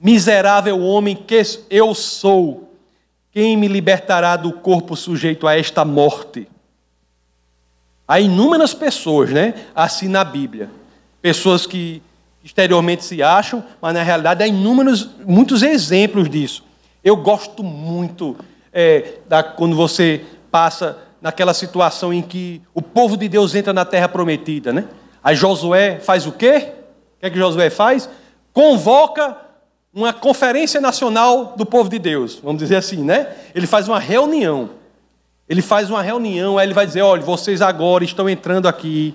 Miserável 0.00 0.80
homem 0.80 1.16
que 1.16 1.42
eu 1.68 1.94
sou, 1.94 2.72
quem 3.32 3.56
me 3.56 3.66
libertará 3.66 4.36
do 4.36 4.52
corpo 4.52 4.94
sujeito 4.94 5.48
a 5.48 5.58
esta 5.58 5.84
morte? 5.84 6.46
Há 8.06 8.20
inúmeras 8.20 8.74
pessoas, 8.74 9.30
né? 9.30 9.54
Assim 9.74 10.08
na 10.08 10.22
Bíblia. 10.22 10.70
Pessoas 11.22 11.66
que 11.66 12.02
exteriormente 12.42 13.04
se 13.04 13.22
acham, 13.22 13.62
mas 13.80 13.94
na 13.94 14.02
realidade 14.02 14.42
há 14.42 14.46
inúmeros, 14.46 15.10
muitos 15.26 15.62
exemplos 15.62 16.28
disso. 16.28 16.64
Eu 17.04 17.16
gosto 17.16 17.62
muito 17.62 18.36
é, 18.72 19.14
da, 19.28 19.42
quando 19.42 19.76
você 19.76 20.22
passa 20.50 20.98
naquela 21.20 21.52
situação 21.52 22.12
em 22.12 22.22
que 22.22 22.62
o 22.74 22.80
povo 22.80 23.16
de 23.16 23.28
Deus 23.28 23.54
entra 23.54 23.72
na 23.72 23.84
terra 23.84 24.08
prometida, 24.08 24.72
né? 24.72 24.86
Aí 25.22 25.36
Josué 25.36 26.00
faz 26.00 26.26
o 26.26 26.32
quê? 26.32 26.72
O 27.16 27.20
que 27.20 27.26
é 27.26 27.30
que 27.30 27.38
Josué 27.38 27.68
faz? 27.68 28.08
Convoca 28.52 29.36
uma 29.92 30.12
conferência 30.12 30.80
nacional 30.80 31.54
do 31.56 31.66
povo 31.66 31.90
de 31.90 31.98
Deus, 31.98 32.40
vamos 32.42 32.62
dizer 32.62 32.76
assim, 32.76 33.04
né? 33.04 33.28
Ele 33.54 33.66
faz 33.66 33.86
uma 33.88 33.98
reunião. 33.98 34.70
Ele 35.48 35.60
faz 35.60 35.90
uma 35.90 36.00
reunião, 36.00 36.56
aí 36.56 36.66
ele 36.66 36.74
vai 36.74 36.86
dizer: 36.86 37.02
olha, 37.02 37.22
vocês 37.22 37.60
agora 37.60 38.04
estão 38.04 38.28
entrando 38.28 38.68
aqui 38.68 39.14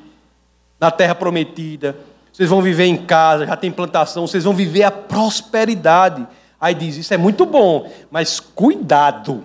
na 0.80 0.92
terra 0.92 1.16
prometida, 1.16 1.96
vocês 2.32 2.50
vão 2.50 2.62
viver 2.62 2.86
em 2.86 2.98
casa, 2.98 3.46
já 3.46 3.56
tem 3.56 3.72
plantação, 3.72 4.28
vocês 4.28 4.44
vão 4.44 4.54
viver 4.54 4.84
a 4.84 4.92
prosperidade. 4.92 6.28
Aí 6.60 6.74
diz: 6.74 6.98
isso 6.98 7.14
é 7.14 7.18
muito 7.18 7.46
bom, 7.46 7.92
mas 8.12 8.40
cuidado 8.40 9.44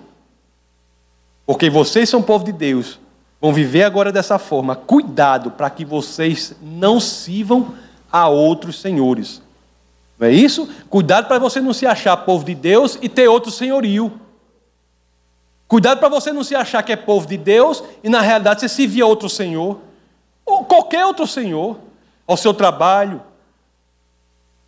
porque 1.51 1.69
vocês 1.69 2.09
são 2.09 2.23
povo 2.23 2.45
de 2.45 2.53
Deus, 2.53 3.01
vão 3.41 3.53
viver 3.53 3.83
agora 3.83 4.13
dessa 4.13 4.39
forma. 4.39 4.77
Cuidado 4.77 5.51
para 5.51 5.69
que 5.69 5.85
vocês 5.85 6.55
não 6.63 7.01
sirvam 7.01 7.75
a 8.13 8.29
outros 8.29 8.81
senhores. 8.81 9.43
Não 10.17 10.29
é 10.29 10.31
isso? 10.31 10.69
Cuidado 10.89 11.27
para 11.27 11.41
você 11.41 11.61
não 11.61 11.73
se 11.73 11.87
achar 11.87 12.17
povo 12.19 12.45
de 12.45 12.55
Deus 12.55 12.97
e 13.03 13.09
ter 13.09 13.27
outro 13.27 13.51
senhorio. 13.51 14.13
Cuidado 15.67 15.99
para 15.99 16.09
você 16.09 16.33
não 16.33 16.45
se 16.45 16.55
achar 16.55 16.85
que 16.85 16.93
é 16.93 16.97
povo 16.97 17.27
de 17.27 17.37
Deus 17.37 17.83
e 18.05 18.09
na 18.09 18.21
realidade 18.21 18.61
você 18.61 18.69
servir 18.69 19.03
a 19.03 19.07
outro 19.07 19.29
senhor. 19.29 19.81
Ou 20.51 20.65
qualquer 20.65 21.07
outro 21.07 21.27
senhor. 21.27 21.79
Ao 22.27 22.37
seu 22.37 22.55
trabalho, 22.55 23.21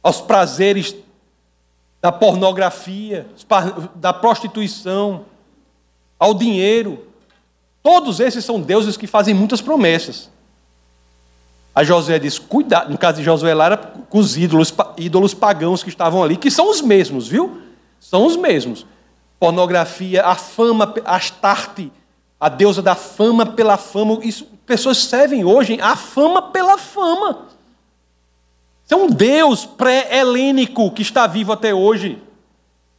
aos 0.03 0.21
prazeres 0.21 0.97
da 2.01 2.11
pornografia, 2.11 3.27
da 3.95 4.13
prostituição, 4.13 5.25
ao 6.19 6.35
dinheiro. 6.35 7.07
Todos 7.83 8.19
esses 8.19 8.45
são 8.45 8.61
deuses 8.61 8.97
que 8.97 9.07
fazem 9.07 9.33
muitas 9.33 9.61
promessas. 9.61 10.29
A 11.75 11.85
Josué 11.85 12.19
diz: 12.19 12.39
cuidado, 12.39 12.91
no 12.91 12.99
caso 12.99 13.19
de 13.19 13.25
Josué 13.25 13.55
lá 13.55 13.67
era 13.67 13.77
com 13.77 14.19
os 14.19 14.37
ídolos, 14.37 14.75
ídolos 14.97 15.33
pagãos 15.33 15.83
que 15.83 15.89
estavam 15.89 16.23
ali, 16.23 16.37
que 16.37 16.51
são 16.51 16.69
os 16.69 16.81
mesmos, 16.81 17.29
viu? 17.29 17.63
São 18.01 18.27
os 18.27 18.37
mesmos. 18.37 18.85
pornografia, 19.39 20.25
a 20.25 20.35
fama, 20.35 20.93
Astarte, 21.05 21.91
a 22.43 22.49
deusa 22.49 22.83
da 22.83 22.97
fama 22.97 23.47
pela 23.47 23.77
fama. 23.77 24.19
Isso, 24.21 24.49
pessoas 24.67 24.99
servem 24.99 25.45
hoje 25.45 25.79
a 25.81 25.95
fama 25.95 26.43
pela 26.51 26.77
fama. 26.77 27.47
Isso 28.85 28.93
é 28.93 28.97
um 28.97 29.07
Deus 29.09 29.65
pré-helênico 29.65 30.91
que 30.91 31.03
está 31.03 31.29
vivo 31.29 31.53
até 31.53 31.73
hoje. 31.73 32.21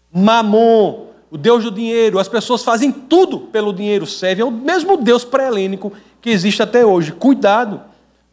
Mamon, 0.09 1.07
o 1.29 1.37
Deus 1.37 1.65
do 1.65 1.71
dinheiro. 1.71 2.19
As 2.19 2.29
pessoas 2.29 2.63
fazem 2.63 2.89
tudo 2.89 3.37
pelo 3.37 3.73
dinheiro, 3.73 4.07
servem 4.07 4.45
ao 4.45 4.49
mesmo 4.49 4.95
Deus 4.95 5.25
pré-helênico 5.25 5.91
que 6.21 6.29
existe 6.29 6.63
até 6.63 6.85
hoje. 6.85 7.11
Cuidado, 7.11 7.81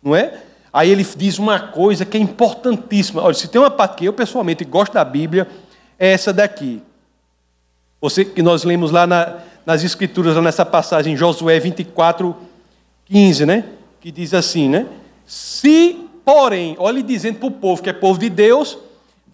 não 0.01 0.15
é? 0.15 0.41
Aí 0.73 0.91
ele 0.91 1.05
diz 1.17 1.41
uma 1.41 1.59
coisa 1.59 2.05
que 2.05 2.17
é 2.17 2.21
importantíssima. 2.21 3.21
Olha, 3.21 3.35
se 3.35 3.49
tem 3.49 3.61
uma 3.61 3.69
parte 3.69 3.97
que 3.97 4.05
eu 4.05 4.13
pessoalmente 4.13 4.65
gosto 4.65 4.93
da 4.93 5.05
Bíblia, 5.05 5.49
é 5.99 6.13
essa 6.13 6.33
daqui. 6.33 6.81
Você 8.01 8.25
que 8.25 8.43
nós 8.43 8.65
lemos 8.65 8.91
lá 8.91 9.07
na, 9.07 9.39
nas 9.67 9.85
Escrituras, 9.85 10.35
lá 10.35 10.43
nessa 10.43 10.65
passagem, 10.65 11.17
Josué 11.17 11.61
24, 11.61 12.35
15, 13.05 13.45
né? 13.45 13.65
Que 14.01 14.11
diz 14.11 14.33
assim, 14.33 14.69
né? 14.69 14.87
Se, 15.27 16.09
porém, 16.25 16.77
olha 16.79 16.99
ele 16.99 17.03
dizendo 17.03 17.39
para 17.39 17.49
o 17.49 17.51
povo 17.51 17.83
que 17.83 17.91
é 17.91 17.93
povo 17.93 18.19
de 18.19 18.31
Deus, 18.31 18.79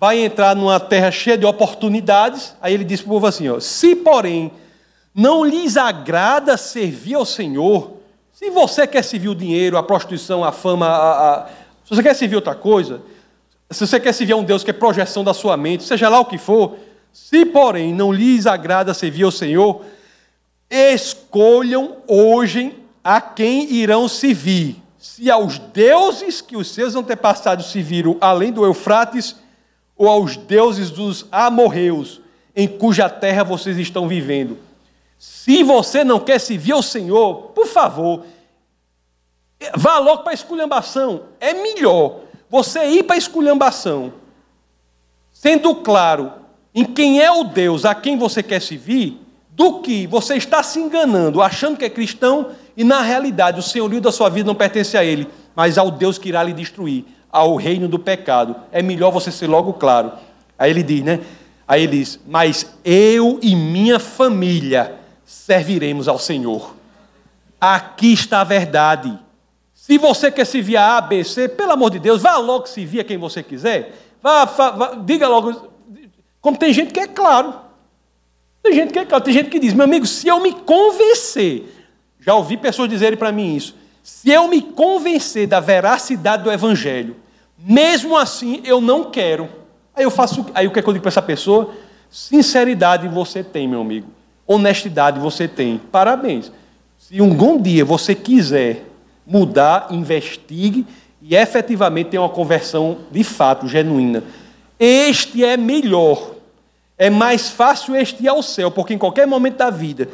vai 0.00 0.18
entrar 0.18 0.56
numa 0.56 0.80
terra 0.80 1.10
cheia 1.10 1.38
de 1.38 1.46
oportunidades. 1.46 2.54
Aí 2.60 2.74
ele 2.74 2.84
diz 2.84 3.00
para 3.00 3.10
o 3.10 3.12
povo 3.14 3.26
assim: 3.26 3.48
ó, 3.48 3.60
se, 3.60 3.94
porém, 3.94 4.50
não 5.14 5.44
lhes 5.44 5.76
agrada 5.76 6.56
servir 6.56 7.14
ao 7.14 7.24
Senhor, 7.24 7.92
se 8.32 8.50
você 8.50 8.86
quer 8.86 9.02
servir 9.02 9.28
o 9.28 9.34
dinheiro, 9.34 9.78
a 9.78 9.82
prostituição, 9.82 10.44
a 10.44 10.52
fama, 10.52 10.86
a, 10.86 11.34
a... 11.34 11.46
se 11.84 11.94
você 11.94 12.02
quer 12.02 12.14
servir 12.14 12.36
outra 12.36 12.54
coisa, 12.54 13.00
se 13.70 13.86
você 13.86 13.98
quer 13.98 14.12
servir 14.12 14.34
a 14.34 14.36
um 14.36 14.44
Deus 14.44 14.62
que 14.62 14.70
é 14.70 14.74
projeção 14.74 15.24
da 15.24 15.32
sua 15.32 15.56
mente, 15.56 15.84
seja 15.84 16.08
lá 16.08 16.20
o 16.20 16.24
que 16.24 16.36
for, 16.36 16.76
se 17.16 17.46
porém 17.46 17.94
não 17.94 18.12
lhes 18.12 18.46
agrada 18.46 18.92
servir 18.92 19.24
ao 19.24 19.30
Senhor, 19.30 19.82
escolham 20.70 21.96
hoje 22.06 22.76
a 23.02 23.22
quem 23.22 23.72
irão 23.72 24.06
servir. 24.06 24.76
Se 24.98 25.30
aos 25.30 25.58
deuses 25.58 26.42
que 26.42 26.58
os 26.58 26.70
seus 26.70 26.94
antepassados 26.94 27.72
serviram 27.72 28.18
além 28.20 28.52
do 28.52 28.66
Eufrates, 28.66 29.34
ou 29.96 30.06
aos 30.10 30.36
deuses 30.36 30.90
dos 30.90 31.24
amorreus, 31.32 32.20
em 32.54 32.68
cuja 32.68 33.08
terra 33.08 33.42
vocês 33.42 33.78
estão 33.78 34.06
vivendo. 34.06 34.58
Se 35.18 35.62
você 35.62 36.04
não 36.04 36.20
quer 36.20 36.38
servir 36.38 36.72
ao 36.72 36.82
Senhor, 36.82 37.44
por 37.54 37.66
favor, 37.66 38.26
vá 39.74 39.98
logo 39.98 40.22
para 40.22 40.32
a 40.32 40.34
esculhambação. 40.34 41.22
É 41.40 41.54
melhor 41.54 42.20
você 42.50 42.84
ir 42.90 43.04
para 43.04 43.16
a 43.16 43.18
esculhambação, 43.18 44.12
sendo 45.32 45.74
claro 45.76 46.44
em 46.76 46.84
quem 46.84 47.22
é 47.22 47.32
o 47.32 47.42
Deus 47.42 47.86
a 47.86 47.94
quem 47.94 48.18
você 48.18 48.42
quer 48.42 48.60
servir, 48.60 49.18
do 49.52 49.80
que 49.80 50.06
você 50.06 50.36
está 50.36 50.62
se 50.62 50.78
enganando, 50.78 51.40
achando 51.40 51.78
que 51.78 51.86
é 51.86 51.88
cristão 51.88 52.50
e 52.76 52.84
na 52.84 53.00
realidade 53.00 53.58
o 53.58 53.62
senhorio 53.62 53.98
da 53.98 54.12
sua 54.12 54.28
vida 54.28 54.46
não 54.46 54.54
pertence 54.54 54.94
a 54.98 55.02
ele, 55.02 55.26
mas 55.54 55.78
ao 55.78 55.90
Deus 55.90 56.18
que 56.18 56.28
irá 56.28 56.42
lhe 56.42 56.52
destruir, 56.52 57.06
ao 57.32 57.56
reino 57.56 57.88
do 57.88 57.98
pecado. 57.98 58.54
É 58.70 58.82
melhor 58.82 59.10
você 59.10 59.32
ser 59.32 59.46
logo 59.46 59.72
claro. 59.72 60.12
Aí 60.58 60.70
ele 60.70 60.82
diz, 60.82 61.02
né? 61.02 61.20
Aí 61.66 61.84
ele 61.84 61.98
diz: 61.98 62.20
Mas 62.26 62.74
eu 62.84 63.38
e 63.42 63.56
minha 63.56 63.98
família 63.98 64.96
serviremos 65.24 66.08
ao 66.08 66.18
Senhor. 66.18 66.76
Aqui 67.58 68.12
está 68.12 68.42
a 68.42 68.44
verdade. 68.44 69.18
Se 69.74 69.96
você 69.96 70.30
quer 70.30 70.44
servir 70.44 70.76
a 70.76 70.98
A, 70.98 71.00
B, 71.00 71.24
C, 71.24 71.48
pelo 71.48 71.72
amor 71.72 71.90
de 71.90 71.98
Deus, 71.98 72.20
vá 72.20 72.36
logo 72.36 72.66
servir 72.66 73.00
a 73.00 73.04
quem 73.04 73.16
você 73.16 73.42
quiser. 73.42 73.94
Vá, 74.22 74.44
vá, 74.44 74.70
vá, 74.70 74.94
diga 74.94 75.26
logo. 75.26 75.74
Como 76.46 76.56
tem 76.56 76.72
gente 76.72 76.92
que 76.92 77.00
é 77.00 77.08
claro. 77.08 77.54
Tem 78.62 78.72
gente 78.72 78.92
que 78.92 78.98
é 79.00 79.04
claro. 79.04 79.24
Tem 79.24 79.34
gente 79.34 79.50
que 79.50 79.58
diz, 79.58 79.74
meu 79.74 79.82
amigo, 79.82 80.06
se 80.06 80.28
eu 80.28 80.38
me 80.40 80.52
convencer, 80.52 81.64
já 82.20 82.36
ouvi 82.36 82.56
pessoas 82.56 82.88
dizerem 82.88 83.18
para 83.18 83.32
mim 83.32 83.56
isso, 83.56 83.74
se 84.00 84.30
eu 84.30 84.46
me 84.46 84.62
convencer 84.62 85.48
da 85.48 85.58
veracidade 85.58 86.44
do 86.44 86.52
Evangelho, 86.52 87.16
mesmo 87.58 88.16
assim 88.16 88.60
eu 88.64 88.80
não 88.80 89.10
quero. 89.10 89.48
Aí 89.92 90.04
eu 90.04 90.10
faço. 90.10 90.46
Aí 90.54 90.68
o 90.68 90.70
que, 90.70 90.78
é 90.78 90.82
que 90.82 90.88
eu 90.88 90.92
digo 90.92 91.02
para 91.02 91.08
essa 91.08 91.22
pessoa? 91.22 91.74
Sinceridade 92.08 93.08
você 93.08 93.42
tem, 93.42 93.66
meu 93.66 93.80
amigo 93.80 94.06
honestidade 94.46 95.18
você 95.18 95.48
tem. 95.48 95.80
Parabéns. 95.90 96.52
Se 96.96 97.20
um 97.20 97.60
dia 97.60 97.84
você 97.84 98.14
quiser 98.14 98.84
mudar, 99.26 99.88
investigue 99.90 100.86
e 101.20 101.34
efetivamente 101.34 102.10
ter 102.10 102.18
uma 102.18 102.28
conversão 102.28 102.98
de 103.10 103.24
fato 103.24 103.66
genuína. 103.66 104.22
Este 104.78 105.44
é 105.44 105.56
melhor. 105.56 106.35
É 106.98 107.10
mais 107.10 107.48
fácil 107.48 107.94
este 107.94 108.22
ir 108.22 108.28
ao 108.28 108.42
céu, 108.42 108.70
porque 108.70 108.94
em 108.94 108.98
qualquer 108.98 109.26
momento 109.26 109.56
da 109.56 109.70
vida 109.70 110.08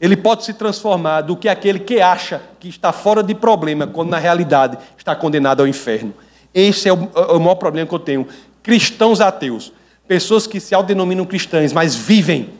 ele 0.00 0.16
pode 0.16 0.44
se 0.44 0.54
transformar 0.54 1.22
do 1.22 1.36
que 1.36 1.48
aquele 1.48 1.80
que 1.80 2.00
acha 2.00 2.40
que 2.60 2.68
está 2.68 2.92
fora 2.92 3.22
de 3.22 3.34
problema, 3.34 3.86
quando 3.86 4.10
na 4.10 4.18
realidade 4.18 4.78
está 4.96 5.16
condenado 5.16 5.60
ao 5.60 5.66
inferno. 5.66 6.14
Esse 6.54 6.88
é 6.88 6.92
o, 6.92 7.10
é 7.14 7.32
o 7.32 7.40
maior 7.40 7.56
problema 7.56 7.88
que 7.88 7.94
eu 7.94 7.98
tenho. 7.98 8.26
Cristãos 8.62 9.20
ateus, 9.20 9.72
pessoas 10.06 10.46
que 10.46 10.60
se 10.60 10.74
autodenominam 10.74 11.24
cristãs, 11.24 11.72
mas 11.72 11.96
vivem 11.96 12.50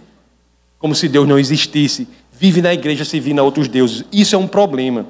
como 0.78 0.94
se 0.94 1.08
Deus 1.08 1.26
não 1.26 1.38
existisse, 1.38 2.08
vive 2.32 2.62
na 2.62 2.72
igreja 2.72 3.04
servindo 3.04 3.40
a 3.40 3.42
outros 3.42 3.68
deuses. 3.68 4.04
Isso 4.12 4.34
é 4.34 4.38
um 4.38 4.46
problema. 4.46 5.06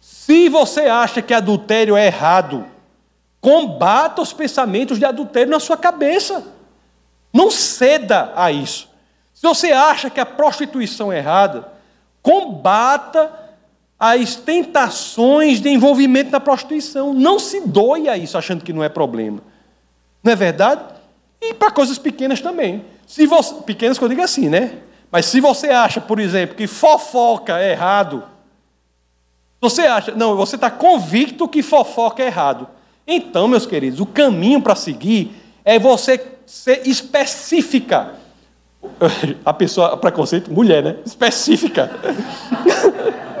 Se 0.00 0.48
você 0.48 0.82
acha 0.82 1.20
que 1.20 1.34
adultério 1.34 1.96
é 1.96 2.06
errado, 2.06 2.64
combata 3.40 4.22
os 4.22 4.32
pensamentos 4.32 4.98
de 4.98 5.04
adultério 5.04 5.50
na 5.50 5.58
sua 5.58 5.76
cabeça. 5.76 6.44
Não 7.32 7.50
ceda 7.50 8.32
a 8.36 8.52
isso. 8.52 8.88
Se 9.32 9.42
você 9.42 9.72
acha 9.72 10.10
que 10.10 10.20
a 10.20 10.26
prostituição 10.26 11.12
é 11.12 11.18
errada, 11.18 11.72
combata 12.22 13.42
as 13.98 14.34
tentações 14.34 15.60
de 15.60 15.68
envolvimento 15.68 16.32
na 16.32 16.40
prostituição. 16.40 17.14
Não 17.14 17.38
se 17.38 17.60
doe 17.60 18.08
a 18.08 18.18
isso 18.18 18.36
achando 18.36 18.64
que 18.64 18.72
não 18.72 18.82
é 18.82 18.88
problema. 18.88 19.40
Não 20.24 20.32
é 20.32 20.34
verdade? 20.34 20.82
E 21.40 21.54
para 21.54 21.70
coisas 21.70 21.98
pequenas 21.98 22.40
também. 22.40 22.84
Se 23.06 23.26
você, 23.26 23.54
pequenas 23.62 23.98
que 23.98 24.04
eu 24.04 24.08
digo 24.08 24.22
assim, 24.22 24.48
né? 24.48 24.78
Mas 25.08 25.26
se 25.26 25.40
você 25.40 25.68
acha, 25.68 26.00
por 26.00 26.18
exemplo, 26.18 26.56
que 26.56 26.66
fofoca 26.66 27.60
é 27.60 27.70
errado, 27.70 28.24
você 29.60 29.82
acha, 29.82 30.12
não, 30.12 30.36
você 30.36 30.56
está 30.56 30.68
convicto 30.68 31.46
que 31.46 31.62
fofoca 31.62 32.24
é 32.24 32.26
errado. 32.26 32.68
Então, 33.06 33.46
meus 33.46 33.66
queridos, 33.66 34.00
o 34.00 34.06
caminho 34.06 34.60
para 34.60 34.74
seguir 34.74 35.32
é 35.64 35.78
você 35.78 36.18
ser 36.52 36.86
específica. 36.86 38.12
A 39.42 39.54
pessoa, 39.54 39.96
preconceito, 39.96 40.52
mulher, 40.52 40.82
né? 40.82 40.96
Específica. 41.06 41.90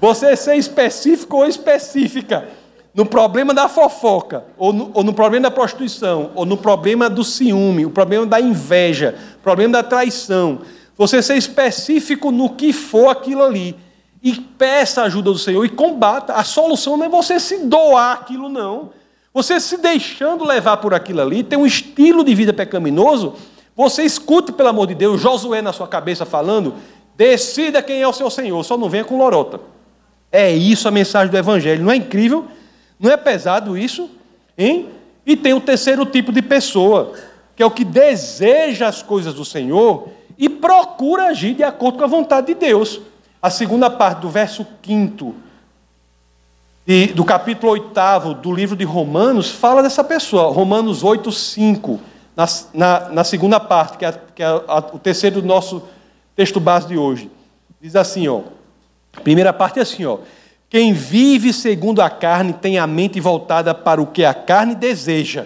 Você 0.00 0.34
ser 0.34 0.56
específico 0.56 1.36
ou 1.36 1.46
específica 1.46 2.48
no 2.92 3.06
problema 3.06 3.54
da 3.54 3.68
fofoca, 3.68 4.44
ou 4.56 4.72
no, 4.72 4.90
ou 4.92 5.04
no, 5.04 5.12
problema 5.12 5.44
da 5.44 5.50
prostituição, 5.50 6.32
ou 6.34 6.44
no 6.44 6.56
problema 6.56 7.08
do 7.08 7.22
ciúme, 7.22 7.86
o 7.86 7.90
problema 7.90 8.26
da 8.26 8.40
inveja, 8.40 9.14
o 9.36 9.42
problema 9.42 9.74
da 9.74 9.82
traição, 9.82 10.60
você 10.96 11.22
ser 11.22 11.36
específico 11.36 12.32
no 12.32 12.50
que 12.50 12.72
for 12.72 13.08
aquilo 13.08 13.44
ali 13.44 13.76
e 14.22 14.34
peça 14.34 15.02
a 15.02 15.04
ajuda 15.04 15.30
do 15.30 15.38
Senhor 15.38 15.64
e 15.64 15.68
combata. 15.68 16.32
A 16.32 16.42
solução 16.42 16.96
não 16.96 17.06
é 17.06 17.08
você 17.08 17.38
se 17.38 17.58
doar 17.58 18.14
aquilo, 18.14 18.48
não. 18.48 18.90
Você 19.38 19.60
se 19.60 19.76
deixando 19.76 20.44
levar 20.44 20.78
por 20.78 20.92
aquilo 20.92 21.20
ali, 21.20 21.44
tem 21.44 21.56
um 21.56 21.64
estilo 21.64 22.24
de 22.24 22.34
vida 22.34 22.52
pecaminoso, 22.52 23.34
você 23.76 24.02
escute, 24.02 24.50
pelo 24.50 24.68
amor 24.68 24.88
de 24.88 24.96
Deus, 24.96 25.20
Josué 25.20 25.62
na 25.62 25.72
sua 25.72 25.86
cabeça 25.86 26.26
falando, 26.26 26.74
decida 27.16 27.80
quem 27.80 28.02
é 28.02 28.08
o 28.08 28.12
seu 28.12 28.28
Senhor, 28.30 28.60
só 28.64 28.76
não 28.76 28.90
venha 28.90 29.04
com 29.04 29.16
lorota. 29.16 29.60
É 30.32 30.52
isso 30.52 30.88
a 30.88 30.90
mensagem 30.90 31.30
do 31.30 31.38
Evangelho, 31.38 31.84
não 31.84 31.92
é 31.92 31.94
incrível? 31.94 32.46
Não 32.98 33.12
é 33.12 33.16
pesado 33.16 33.78
isso? 33.78 34.10
Hein? 34.58 34.88
E 35.24 35.36
tem 35.36 35.54
o 35.54 35.60
terceiro 35.60 36.04
tipo 36.04 36.32
de 36.32 36.42
pessoa, 36.42 37.12
que 37.54 37.62
é 37.62 37.66
o 37.66 37.70
que 37.70 37.84
deseja 37.84 38.88
as 38.88 39.04
coisas 39.04 39.34
do 39.34 39.44
Senhor 39.44 40.08
e 40.36 40.48
procura 40.48 41.28
agir 41.28 41.54
de 41.54 41.62
acordo 41.62 41.98
com 41.98 42.04
a 42.04 42.08
vontade 42.08 42.48
de 42.48 42.54
Deus. 42.54 43.00
A 43.40 43.50
segunda 43.50 43.88
parte 43.88 44.18
do 44.18 44.28
verso 44.28 44.66
5 44.84 45.47
do 47.14 47.22
capítulo 47.22 47.72
8 47.72 48.34
do 48.40 48.50
livro 48.50 48.74
de 48.74 48.82
Romanos 48.82 49.50
fala 49.50 49.82
dessa 49.82 50.02
pessoa, 50.02 50.50
Romanos 50.50 51.04
8, 51.04 51.30
5, 51.30 52.00
na, 52.34 52.46
na, 52.72 53.08
na 53.10 53.24
segunda 53.24 53.60
parte, 53.60 53.98
que 53.98 54.06
é, 54.06 54.20
que 54.34 54.42
é 54.42 54.46
a, 54.46 54.78
o 54.94 54.98
terceiro 54.98 55.42
do 55.42 55.46
nosso 55.46 55.82
texto 56.34 56.58
base 56.58 56.88
de 56.88 56.96
hoje. 56.96 57.30
Diz 57.78 57.94
assim, 57.94 58.26
ó. 58.26 58.40
Primeira 59.22 59.52
parte 59.52 59.78
é 59.78 59.82
assim, 59.82 60.06
ó. 60.06 60.20
Quem 60.70 60.94
vive 60.94 61.52
segundo 61.52 62.00
a 62.00 62.08
carne 62.08 62.54
tem 62.54 62.78
a 62.78 62.86
mente 62.86 63.20
voltada 63.20 63.74
para 63.74 64.00
o 64.00 64.06
que 64.06 64.24
a 64.24 64.32
carne 64.32 64.74
deseja. 64.74 65.44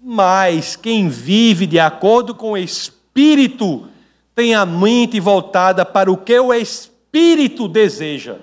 Mas 0.00 0.76
quem 0.76 1.08
vive 1.08 1.66
de 1.66 1.80
acordo 1.80 2.32
com 2.32 2.52
o 2.52 2.58
espírito 2.58 3.88
tem 4.36 4.54
a 4.54 4.64
mente 4.64 5.18
voltada 5.18 5.84
para 5.84 6.12
o 6.12 6.16
que 6.16 6.38
o 6.38 6.54
espírito 6.54 7.66
deseja. 7.66 8.36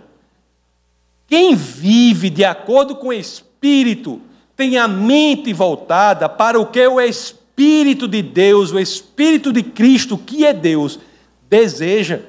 Quem 1.32 1.56
vive 1.56 2.30
de 2.30 2.44
acordo 2.44 2.94
com 2.94 3.08
o 3.08 3.14
espírito 3.14 4.20
tem 4.54 4.78
a 4.78 4.86
mente 4.86 5.54
voltada 5.54 6.28
para 6.28 6.60
o 6.60 6.66
que 6.66 6.86
o 6.86 7.00
espírito 7.00 8.06
de 8.06 8.22
Deus, 8.22 8.74
o 8.74 8.78
Espírito 8.78 9.54
de 9.54 9.64
Cristo, 9.64 10.18
que 10.18 10.46
é 10.46 10.52
Deus, 10.52 11.00
deseja. 11.50 12.20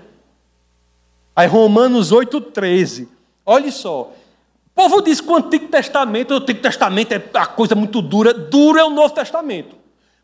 Aí 1.34 1.48
Romanos 1.48 2.12
8,13. 2.12 3.08
Olha 3.44 3.72
só. 3.72 4.02
O 4.02 4.72
povo 4.72 5.02
diz 5.02 5.20
que 5.20 5.28
o 5.28 5.34
Antigo 5.36 5.66
Testamento, 5.66 6.34
o 6.34 6.36
Antigo 6.36 6.60
Testamento 6.60 7.10
é 7.10 7.20
a 7.34 7.46
coisa 7.46 7.74
muito 7.74 8.00
dura. 8.00 8.32
Duro 8.32 8.78
é 8.78 8.84
o 8.84 8.90
Novo 8.90 9.12
Testamento. 9.12 9.74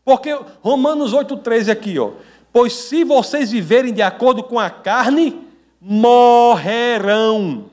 Porque 0.05 0.33
Romanos 0.61 1.13
8,13 1.13 1.69
aqui, 1.69 1.99
ó. 1.99 2.11
Pois 2.53 2.71
se 2.71 3.03
vocês 3.03 3.51
viverem 3.51 3.93
de 3.93 4.01
acordo 4.01 4.41
com 4.41 4.57
a 4.57 4.69
carne, 4.69 5.37
morrerão. 5.81 7.65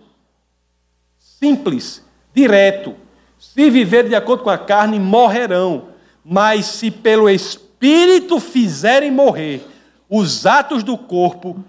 Simples, 1.39 2.03
direto. 2.34 2.95
Se 3.39 3.70
viverem 3.70 4.11
de 4.11 4.16
acordo 4.16 4.43
com 4.43 4.51
a 4.51 4.59
carne, 4.59 4.99
morrerão. 4.99 5.89
Mas 6.24 6.66
se 6.66 6.91
pelo 6.91 7.28
Espírito 7.28 8.41
fizerem 8.41 9.11
morrer 9.11 9.66
os 10.09 10.47
atos 10.47 10.82
do 10.82 10.97
corpo, 10.97 11.62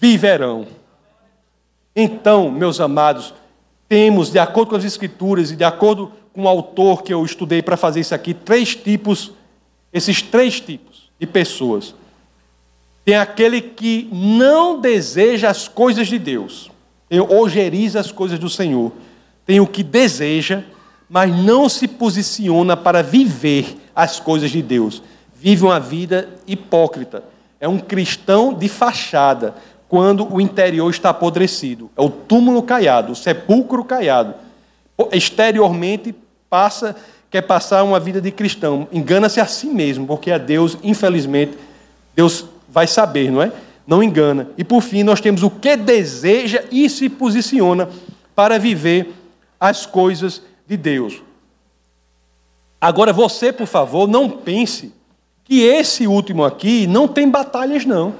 viverão. 0.00 0.66
Então, 1.94 2.50
meus 2.50 2.80
amados, 2.80 3.34
temos, 3.88 4.30
de 4.30 4.38
acordo 4.38 4.70
com 4.70 4.76
as 4.76 4.84
Escrituras 4.84 5.50
e 5.50 5.56
de 5.56 5.64
acordo 5.64 6.10
com 6.32 6.44
o 6.44 6.48
autor 6.48 7.02
que 7.02 7.12
eu 7.12 7.24
estudei 7.24 7.62
para 7.62 7.76
fazer 7.76 8.00
isso 8.00 8.14
aqui, 8.14 8.34
três 8.34 8.74
tipos, 8.74 9.32
esses 9.92 10.20
três 10.22 10.60
tipos 10.60 11.10
de 11.20 11.26
pessoas. 11.26 11.94
Tem 13.04 13.16
aquele 13.16 13.60
que 13.60 14.08
não 14.10 14.80
deseja 14.80 15.50
as 15.50 15.68
coisas 15.68 16.08
de 16.08 16.18
Deus, 16.18 16.70
ojeriza 17.20 18.00
as 18.00 18.10
coisas 18.10 18.38
do 18.38 18.48
Senhor. 18.48 18.92
Tem 19.46 19.60
o 19.60 19.66
que 19.66 19.82
deseja, 19.82 20.62
mas 21.08 21.34
não 21.34 21.68
se 21.68 21.86
posiciona 21.86 22.76
para 22.76 23.02
viver 23.02 23.76
as 23.94 24.18
coisas 24.18 24.50
de 24.50 24.62
Deus. 24.62 25.02
Vive 25.34 25.64
uma 25.64 25.78
vida 25.78 26.28
hipócrita. 26.46 27.22
É 27.60 27.68
um 27.68 27.78
cristão 27.78 28.52
de 28.52 28.68
fachada, 28.68 29.54
quando 29.88 30.32
o 30.32 30.40
interior 30.40 30.90
está 30.90 31.10
apodrecido. 31.10 31.90
É 31.96 32.02
o 32.02 32.10
túmulo 32.10 32.62
caiado, 32.62 33.12
o 33.12 33.16
sepulcro 33.16 33.84
caiado. 33.84 34.34
Exteriormente 35.12 36.14
passa, 36.50 36.96
quer 37.30 37.42
passar 37.42 37.84
uma 37.84 38.00
vida 38.00 38.20
de 38.20 38.30
cristão. 38.30 38.88
Engana-se 38.90 39.40
a 39.40 39.46
si 39.46 39.66
mesmo, 39.66 40.06
porque 40.06 40.30
a 40.30 40.38
Deus, 40.38 40.76
infelizmente, 40.82 41.56
Deus 42.14 42.44
vai 42.68 42.86
saber, 42.86 43.30
não 43.30 43.42
é? 43.42 43.52
Não 43.86 44.02
engana. 44.02 44.48
E 44.56 44.64
por 44.64 44.80
fim, 44.82 45.02
nós 45.02 45.20
temos 45.20 45.42
o 45.42 45.50
que 45.50 45.76
deseja 45.76 46.64
e 46.70 46.88
se 46.88 47.08
posiciona 47.08 47.88
para 48.34 48.58
viver 48.58 49.12
as 49.60 49.86
coisas 49.86 50.42
de 50.66 50.76
Deus. 50.76 51.22
Agora, 52.80 53.12
você, 53.12 53.52
por 53.52 53.66
favor, 53.66 54.08
não 54.08 54.28
pense 54.28 54.92
que 55.44 55.62
esse 55.62 56.06
último 56.06 56.44
aqui 56.44 56.86
não 56.86 57.06
tem 57.06 57.30
batalhas, 57.30 57.84
não. 57.84 58.14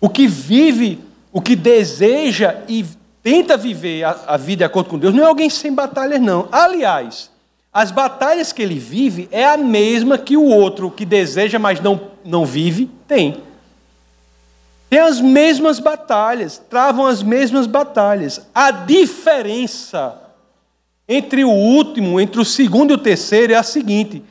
O 0.00 0.08
que 0.08 0.26
vive, 0.26 0.98
o 1.32 1.40
que 1.40 1.54
deseja 1.54 2.62
e 2.68 2.84
tenta 3.22 3.56
viver 3.56 4.04
a, 4.04 4.10
a 4.26 4.36
vida 4.36 4.58
de 4.58 4.64
acordo 4.64 4.90
com 4.90 4.98
Deus, 4.98 5.14
não 5.14 5.22
é 5.22 5.26
alguém 5.26 5.48
sem 5.48 5.72
batalhas, 5.72 6.20
não. 6.20 6.48
Aliás, 6.50 7.30
as 7.72 7.90
batalhas 7.90 8.52
que 8.52 8.62
ele 8.62 8.78
vive 8.78 9.28
é 9.30 9.46
a 9.46 9.56
mesma 9.56 10.18
que 10.18 10.36
o 10.36 10.44
outro 10.44 10.90
que 10.90 11.06
deseja, 11.06 11.58
mas 11.58 11.80
não, 11.80 12.00
não 12.24 12.44
vive, 12.44 12.90
tem. 13.06 13.42
Tem 14.92 15.00
as 15.00 15.22
mesmas 15.22 15.80
batalhas, 15.80 16.58
travam 16.68 17.06
as 17.06 17.22
mesmas 17.22 17.66
batalhas. 17.66 18.46
A 18.54 18.70
diferença 18.70 20.20
entre 21.08 21.42
o 21.44 21.48
último, 21.50 22.20
entre 22.20 22.38
o 22.38 22.44
segundo 22.44 22.90
e 22.90 22.94
o 22.96 22.98
terceiro 22.98 23.54
é 23.54 23.56
a 23.56 23.62
seguinte: 23.62 24.22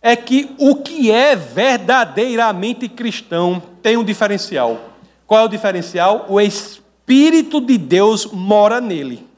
é 0.00 0.16
que 0.16 0.54
o 0.58 0.76
que 0.76 1.10
é 1.10 1.36
verdadeiramente 1.36 2.88
cristão 2.88 3.62
tem 3.82 3.98
um 3.98 4.02
diferencial. 4.02 4.80
Qual 5.26 5.42
é 5.42 5.44
o 5.44 5.48
diferencial? 5.48 6.24
O 6.30 6.40
Espírito 6.40 7.60
de 7.60 7.76
Deus 7.76 8.24
mora 8.24 8.80
nele. 8.80 9.28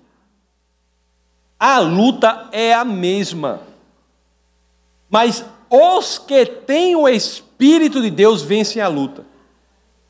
A 1.58 1.80
luta 1.80 2.50
é 2.52 2.72
a 2.72 2.84
mesma. 2.84 3.62
Mas 5.10 5.44
os 5.68 6.18
que 6.18 6.46
têm 6.46 6.94
o 6.94 7.08
Espírito 7.08 8.00
de 8.00 8.12
Deus 8.12 8.42
vencem 8.42 8.80
a 8.80 8.86
luta. 8.86 9.26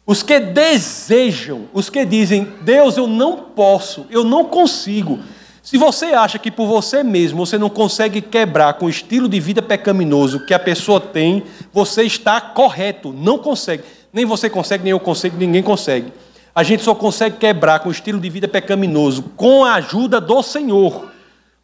Os 0.09 0.23
que 0.23 0.41
desejam, 0.41 1.69
os 1.73 1.91
que 1.91 2.05
dizem, 2.05 2.49
Deus, 2.63 2.97
eu 2.97 3.07
não 3.07 3.37
posso, 3.37 4.07
eu 4.11 4.25
não 4.25 4.45
consigo, 4.47 5.21
se 5.69 5.77
você 5.77 6.07
acha 6.07 6.39
que 6.39 6.51
por 6.51 6.67
você 6.67 7.03
mesmo 7.03 7.45
você 7.45 7.59
não 7.59 7.69
consegue 7.69 8.23
quebrar 8.23 8.73
com 8.73 8.87
o 8.87 8.89
estilo 8.89 9.29
de 9.29 9.39
vida 9.39 9.61
pecaminoso 9.61 10.47
que 10.47 10.55
a 10.55 10.59
pessoa 10.59 10.99
tem, 10.99 11.43
você 11.71 12.05
está 12.05 12.41
correto, 12.41 13.13
não 13.13 13.37
consegue. 13.37 13.83
Nem 14.11 14.25
você 14.25 14.49
consegue, 14.49 14.85
nem 14.85 14.93
eu 14.93 14.99
consigo, 14.99 15.37
ninguém 15.37 15.63
consegue. 15.63 16.11
A 16.55 16.63
gente 16.63 16.83
só 16.83 16.95
consegue 16.95 17.37
quebrar 17.37 17.81
com 17.81 17.91
o 17.91 17.93
estilo 17.93 18.19
de 18.19 18.31
vida 18.31 18.49
pecaminoso 18.49 19.25
com 19.37 19.63
a 19.63 19.75
ajuda 19.75 20.23
do 20.23 20.43
Senhor, 20.43 21.13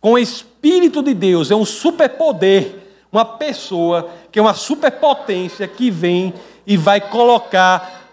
com 0.03 0.13
o 0.13 0.19
Espírito 0.19 1.03
de 1.03 1.15
Deus. 1.15 1.51
É 1.51 1.57
um 1.57 1.65
superpoder, 1.65 2.75
uma 3.11 3.25
pessoa 3.25 4.11
que 4.31 4.39
é 4.39 4.43
uma 4.43 4.53
superpotência 4.53 5.67
que 5.67 5.91
vem 5.91 6.35
e 6.67 6.77
vai 6.77 7.01
colocar, 7.01 8.04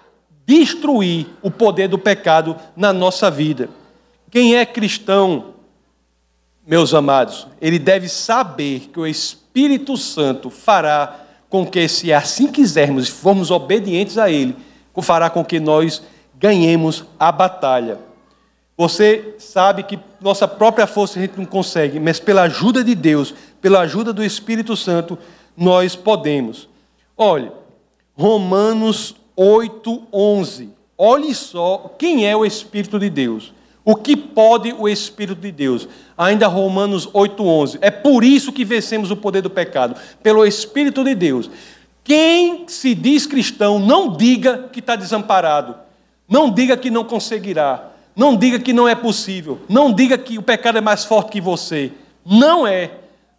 destruir 0.45 1.27
o 1.41 1.49
poder 1.49 1.87
do 1.87 1.97
pecado 1.97 2.55
na 2.75 2.91
nossa 2.91 3.29
vida. 3.29 3.69
Quem 4.29 4.55
é 4.55 4.65
cristão 4.65 5.53
meus 6.65 6.93
amados, 6.93 7.47
ele 7.59 7.79
deve 7.79 8.07
saber 8.07 8.89
que 8.93 8.99
o 8.99 9.07
Espírito 9.07 9.97
Santo 9.97 10.49
fará 10.49 11.21
com 11.49 11.65
que, 11.65 11.87
se 11.87 12.13
assim 12.13 12.47
quisermos 12.47 13.09
e 13.09 13.11
formos 13.11 13.51
obedientes 13.51 14.17
a 14.17 14.29
Ele, 14.31 14.55
fará 15.01 15.29
com 15.29 15.43
que 15.43 15.59
nós 15.59 16.01
ganhemos 16.37 17.03
a 17.19 17.31
batalha. 17.31 17.99
Você 18.77 19.35
sabe 19.37 19.83
que 19.83 19.99
nossa 20.21 20.47
própria 20.47 20.87
força 20.87 21.19
a 21.19 21.21
gente 21.21 21.37
não 21.37 21.45
consegue, 21.45 21.99
mas 21.99 22.19
pela 22.19 22.43
ajuda 22.43 22.83
de 22.83 22.95
Deus, 22.95 23.33
pela 23.59 23.81
ajuda 23.81 24.13
do 24.13 24.23
Espírito 24.23 24.77
Santo, 24.77 25.17
nós 25.57 25.95
podemos. 25.95 26.69
Olhe, 27.17 27.51
Romanos 28.15 29.15
8, 29.35 30.03
11. 30.11 30.69
Olhe 30.97 31.33
só 31.33 31.93
quem 31.97 32.27
é 32.27 32.35
o 32.35 32.45
Espírito 32.45 32.99
de 32.99 33.09
Deus. 33.09 33.53
O 33.83 33.95
que 33.95 34.15
pode 34.15 34.73
o 34.77 34.87
Espírito 34.87 35.41
de 35.41 35.51
Deus? 35.51 35.87
Ainda 36.17 36.47
Romanos 36.47 37.07
8,11. 37.07 37.79
É 37.81 37.89
por 37.89 38.23
isso 38.23 38.51
que 38.51 38.63
vencemos 38.63 39.09
o 39.09 39.17
poder 39.17 39.41
do 39.41 39.49
pecado, 39.49 39.95
pelo 40.21 40.45
Espírito 40.45 41.03
de 41.03 41.15
Deus. 41.15 41.49
Quem 42.03 42.67
se 42.67 42.93
diz 42.93 43.25
cristão, 43.25 43.79
não 43.79 44.15
diga 44.15 44.69
que 44.71 44.79
está 44.79 44.95
desamparado. 44.95 45.75
Não 46.29 46.49
diga 46.51 46.77
que 46.77 46.91
não 46.91 47.03
conseguirá. 47.03 47.89
Não 48.15 48.35
diga 48.35 48.59
que 48.59 48.73
não 48.73 48.87
é 48.87 48.93
possível. 48.93 49.59
Não 49.67 49.91
diga 49.91 50.17
que 50.17 50.37
o 50.37 50.43
pecado 50.43 50.77
é 50.77 50.81
mais 50.81 51.03
forte 51.03 51.31
que 51.31 51.41
você. 51.41 51.91
Não 52.25 52.67
é. 52.67 52.91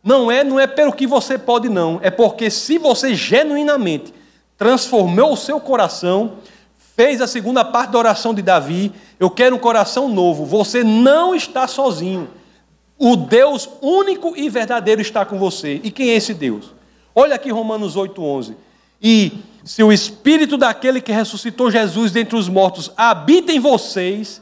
Não 0.03 0.31
é, 0.31 0.43
não 0.43 0.59
é 0.59 0.67
pelo 0.67 0.93
que 0.93 1.07
você 1.07 1.39
pode, 1.39 1.69
não. 1.69 2.01
É 2.03 2.11
porque 2.11 2.51
se 2.51 2.79
você 2.79 3.15
genuinamente 3.15 4.13
transformou 4.57 5.33
o 5.33 5.37
seu 5.37 5.61
coração, 5.61 6.35
fez 6.95 7.21
a 7.21 7.27
segunda 7.27 7.65
parte 7.65 7.91
da 7.91 7.99
oração 7.99 8.35
de 8.35 8.43
Davi, 8.43 8.93
eu 9.19 9.31
quero 9.31 9.57
um 9.57 9.59
coração 9.59 10.09
novo. 10.09 10.45
Você 10.45 10.85
não 10.85 11.35
está 11.35 11.67
sozinho. 11.67 12.29
O 12.99 13.17
Deus 13.17 13.69
único 13.81 14.37
e 14.37 14.49
verdadeiro 14.49 15.01
está 15.01 15.25
com 15.25 15.39
você. 15.39 15.81
E 15.83 15.91
quem 15.91 16.11
é 16.11 16.15
esse 16.15 16.35
Deus? 16.35 16.73
Olha 17.15 17.35
aqui 17.35 17.51
Romanos 17.51 17.97
8:11. 17.97 18.55
E 19.03 19.33
se 19.65 19.83
o 19.83 19.93
espírito 19.93 20.57
daquele 20.57 21.01
que 21.01 21.11
ressuscitou 21.11 21.71
Jesus 21.71 22.13
dentre 22.13 22.37
os 22.37 22.49
mortos 22.49 22.93
habita 22.97 23.53
em 23.53 23.59
vocês, 23.59 24.41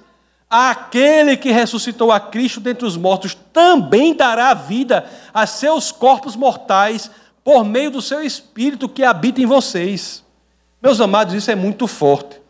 aquele 0.48 1.36
que 1.36 1.50
ressuscitou 1.50 2.12
a 2.12 2.20
Cristo 2.20 2.60
dentre 2.60 2.84
os 2.84 2.96
mortos 2.96 3.36
também 3.52 4.14
dará 4.14 4.52
vida 4.52 5.06
a 5.32 5.46
seus 5.46 5.90
corpos 5.90 6.36
mortais 6.36 7.10
por 7.44 7.64
meio 7.64 7.90
do 7.90 8.02
seu 8.02 8.22
espírito 8.22 8.88
que 8.88 9.02
habita 9.02 9.40
em 9.40 9.46
vocês. 9.46 10.24
Meus 10.82 11.00
amados, 11.00 11.34
isso 11.34 11.50
é 11.50 11.54
muito 11.54 11.86
forte. 11.86 12.40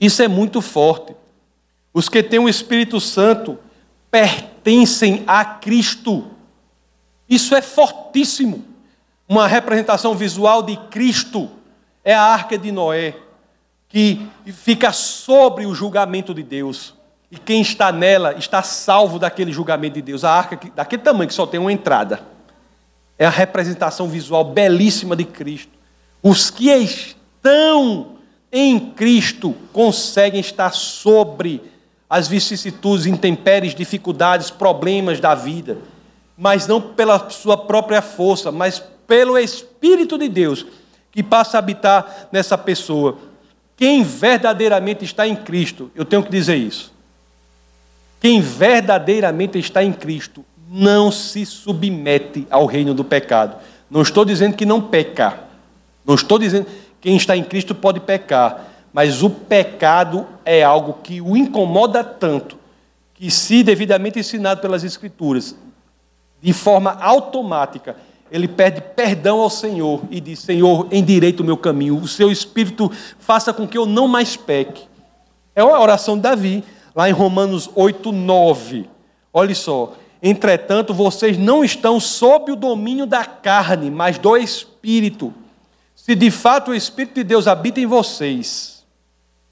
Isso 0.00 0.22
é 0.22 0.28
muito 0.28 0.62
forte. 0.62 1.14
Os 1.92 2.08
que 2.08 2.22
têm 2.22 2.38
o 2.38 2.48
Espírito 2.48 3.00
Santo 3.00 3.58
pertencem 4.10 5.24
a 5.26 5.44
Cristo. 5.44 6.30
Isso 7.28 7.54
é 7.54 7.60
fortíssimo. 7.60 8.64
Uma 9.28 9.46
representação 9.46 10.14
visual 10.14 10.62
de 10.62 10.76
Cristo 10.88 11.50
é 12.02 12.14
a 12.14 12.22
arca 12.22 12.56
de 12.56 12.72
Noé, 12.72 13.14
que 13.88 14.26
fica 14.46 14.92
sobre 14.92 15.66
o 15.66 15.74
julgamento 15.74 16.32
de 16.34 16.42
Deus. 16.42 16.94
E 17.30 17.38
quem 17.38 17.60
está 17.60 17.92
nela 17.92 18.34
está 18.34 18.62
salvo 18.62 19.18
daquele 19.18 19.52
julgamento 19.52 19.94
de 19.94 20.02
Deus. 20.02 20.24
A 20.24 20.32
arca 20.32 20.58
daquele 20.74 21.02
tamanho 21.02 21.28
que 21.28 21.34
só 21.34 21.46
tem 21.46 21.60
uma 21.60 21.72
entrada. 21.72 22.20
É 23.20 23.26
a 23.26 23.30
representação 23.30 24.08
visual 24.08 24.42
belíssima 24.42 25.14
de 25.14 25.26
Cristo. 25.26 25.70
Os 26.22 26.50
que 26.50 26.70
estão 26.70 28.16
em 28.50 28.80
Cristo 28.80 29.54
conseguem 29.74 30.40
estar 30.40 30.72
sobre 30.72 31.62
as 32.08 32.26
vicissitudes, 32.26 33.04
intempéries, 33.04 33.74
dificuldades, 33.74 34.50
problemas 34.50 35.20
da 35.20 35.34
vida, 35.34 35.76
mas 36.34 36.66
não 36.66 36.80
pela 36.80 37.28
sua 37.28 37.58
própria 37.58 38.00
força, 38.00 38.50
mas 38.50 38.82
pelo 39.06 39.36
Espírito 39.36 40.16
de 40.16 40.26
Deus 40.26 40.64
que 41.12 41.22
passa 41.22 41.58
a 41.58 41.60
habitar 41.60 42.28
nessa 42.32 42.56
pessoa. 42.56 43.18
Quem 43.76 44.02
verdadeiramente 44.02 45.04
está 45.04 45.28
em 45.28 45.36
Cristo, 45.36 45.90
eu 45.94 46.06
tenho 46.06 46.22
que 46.22 46.30
dizer 46.30 46.56
isso. 46.56 46.90
Quem 48.18 48.40
verdadeiramente 48.40 49.58
está 49.58 49.84
em 49.84 49.92
Cristo 49.92 50.42
não 50.72 51.10
se 51.10 51.44
submete 51.44 52.46
ao 52.48 52.64
reino 52.64 52.94
do 52.94 53.02
pecado. 53.02 53.56
Não 53.90 54.02
estou 54.02 54.24
dizendo 54.24 54.54
que 54.54 54.64
não 54.64 54.80
peca. 54.80 55.40
Não 56.06 56.14
estou 56.14 56.38
dizendo 56.38 56.66
que 56.66 56.72
quem 57.00 57.16
está 57.16 57.36
em 57.36 57.42
Cristo 57.42 57.74
pode 57.74 57.98
pecar. 57.98 58.66
Mas 58.92 59.20
o 59.20 59.28
pecado 59.28 60.28
é 60.44 60.62
algo 60.62 60.98
que 61.02 61.20
o 61.20 61.36
incomoda 61.36 62.04
tanto 62.04 62.56
que, 63.14 63.30
se 63.32 63.64
devidamente 63.64 64.20
ensinado 64.20 64.60
pelas 64.60 64.84
Escrituras, 64.84 65.56
de 66.40 66.52
forma 66.52 66.92
automática, 67.00 67.96
ele 68.30 68.46
pede 68.46 68.80
perdão 68.80 69.40
ao 69.40 69.50
Senhor 69.50 70.02
e 70.08 70.20
diz: 70.20 70.38
Senhor, 70.38 70.86
endireita 70.92 71.42
o 71.42 71.44
meu 71.44 71.56
caminho, 71.56 71.96
o 71.96 72.06
seu 72.06 72.30
espírito 72.30 72.90
faça 73.18 73.52
com 73.52 73.66
que 73.66 73.76
eu 73.76 73.86
não 73.86 74.06
mais 74.06 74.36
peque. 74.36 74.84
É 75.54 75.64
uma 75.64 75.80
oração 75.80 76.14
de 76.14 76.22
Davi, 76.22 76.64
lá 76.94 77.08
em 77.08 77.12
Romanos 77.12 77.68
8, 77.74 78.12
9. 78.12 78.88
Olha 79.32 79.54
só. 79.54 79.94
Entretanto, 80.22 80.92
vocês 80.92 81.38
não 81.38 81.64
estão 81.64 81.98
sob 81.98 82.52
o 82.52 82.56
domínio 82.56 83.06
da 83.06 83.24
carne, 83.24 83.90
mas 83.90 84.18
do 84.18 84.36
espírito. 84.36 85.32
Se 85.94 86.14
de 86.14 86.30
fato 86.30 86.70
o 86.70 86.74
Espírito 86.74 87.14
de 87.14 87.24
Deus 87.24 87.46
habita 87.46 87.78
em 87.78 87.86
vocês, 87.86 88.84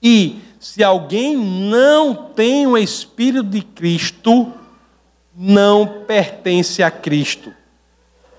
e 0.02 0.40
se 0.58 0.82
alguém 0.82 1.36
não 1.36 2.14
tem 2.14 2.66
o 2.66 2.76
Espírito 2.76 3.44
de 3.44 3.62
Cristo, 3.62 4.52
não 5.36 6.02
pertence 6.06 6.82
a 6.82 6.90
Cristo. 6.90 7.52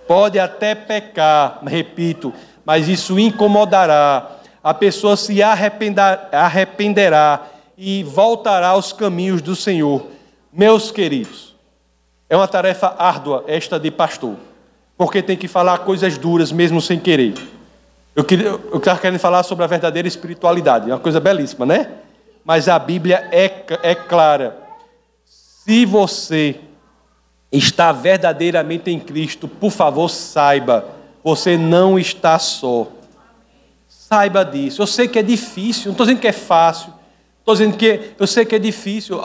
Pode 0.08 0.40
até 0.40 0.76
pecar, 0.76 1.62
repito, 1.66 2.34
mas 2.66 2.88
isso 2.88 3.20
incomodará. 3.20 4.38
A 4.62 4.74
pessoa 4.74 5.16
se 5.16 5.42
arrependerá 5.42 7.48
e 7.78 8.04
voltará 8.04 8.70
aos 8.70 8.92
caminhos 8.92 9.42
do 9.42 9.56
Senhor. 9.56 10.08
Meus 10.52 10.92
queridos, 10.92 11.49
é 12.30 12.36
uma 12.36 12.48
tarefa 12.48 12.96
árdua 12.98 13.44
esta 13.48 13.80
de 13.80 13.90
pastor, 13.90 14.36
porque 14.98 15.22
tem 15.22 15.36
que 15.36 15.48
falar 15.48 15.80
coisas 15.80 16.18
duras 16.18 16.52
mesmo 16.52 16.80
sem 16.80 17.00
querer. 17.00 17.34
Eu 18.16 18.78
estava 18.78 19.00
querendo 19.00 19.20
falar 19.20 19.44
sobre 19.44 19.64
a 19.64 19.68
verdadeira 19.68 20.08
espiritualidade, 20.08 20.90
é 20.90 20.94
uma 20.94 21.00
coisa 21.00 21.20
belíssima, 21.20 21.66
né? 21.66 21.90
Mas 22.44 22.68
a 22.68 22.78
Bíblia 22.78 23.28
é, 23.32 23.64
é 23.82 23.96
clara. 23.96 24.58
Se 25.26 25.86
você 25.86 26.60
está 27.52 27.92
verdadeiramente 27.92 28.92
em 28.92 29.00
Cristo, 29.00 29.48
por 29.48 29.72
favor, 29.72 30.10
saiba, 30.10 30.86
você 31.24 31.58
não 31.58 31.98
está 31.98 32.38
só. 32.38 32.88
Saiba 33.88 34.44
disso. 34.44 34.82
Eu 34.82 34.88
sei 34.88 35.08
que 35.08 35.20
é 35.20 35.24
difícil, 35.24 35.86
não 35.86 35.92
estou 35.92 36.06
dizendo 36.06 36.22
que 36.22 36.28
é 36.28 36.32
fácil. 36.32 36.94
Estou 37.40 37.56
dizendo 37.56 37.78
que 37.78 38.12
eu 38.20 38.28
sei 38.28 38.46
que 38.46 38.56
é 38.56 38.60
difícil. 38.60 39.20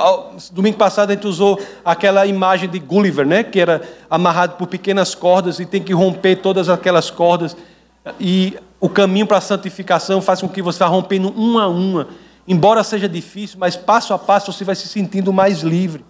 Domingo 0.52 0.78
passado 0.78 1.10
a 1.10 1.14
gente 1.14 1.26
usou 1.26 1.60
aquela 1.84 2.26
imagem 2.26 2.68
de 2.68 2.78
Gulliver, 2.78 3.26
né? 3.26 3.42
que 3.42 3.60
era 3.60 3.82
amarrado 4.08 4.56
por 4.56 4.66
pequenas 4.66 5.14
cordas 5.14 5.58
e 5.58 5.66
tem 5.66 5.82
que 5.82 5.92
romper 5.92 6.36
todas 6.36 6.68
aquelas 6.68 7.10
cordas. 7.10 7.56
E 8.18 8.56
o 8.80 8.88
caminho 8.88 9.26
para 9.26 9.38
a 9.38 9.42
santificação 9.42 10.20
faz 10.20 10.40
com 10.40 10.48
que 10.48 10.62
você 10.62 10.78
vá 10.78 10.86
rompendo 10.86 11.28
uma 11.30 11.64
a 11.64 11.68
uma. 11.68 12.08
Embora 12.46 12.84
seja 12.84 13.08
difícil, 13.08 13.58
mas 13.58 13.76
passo 13.76 14.12
a 14.12 14.18
passo 14.18 14.52
você 14.52 14.64
vai 14.64 14.74
se 14.74 14.88
sentindo 14.88 15.32
mais 15.32 15.60
livre. 15.62 16.04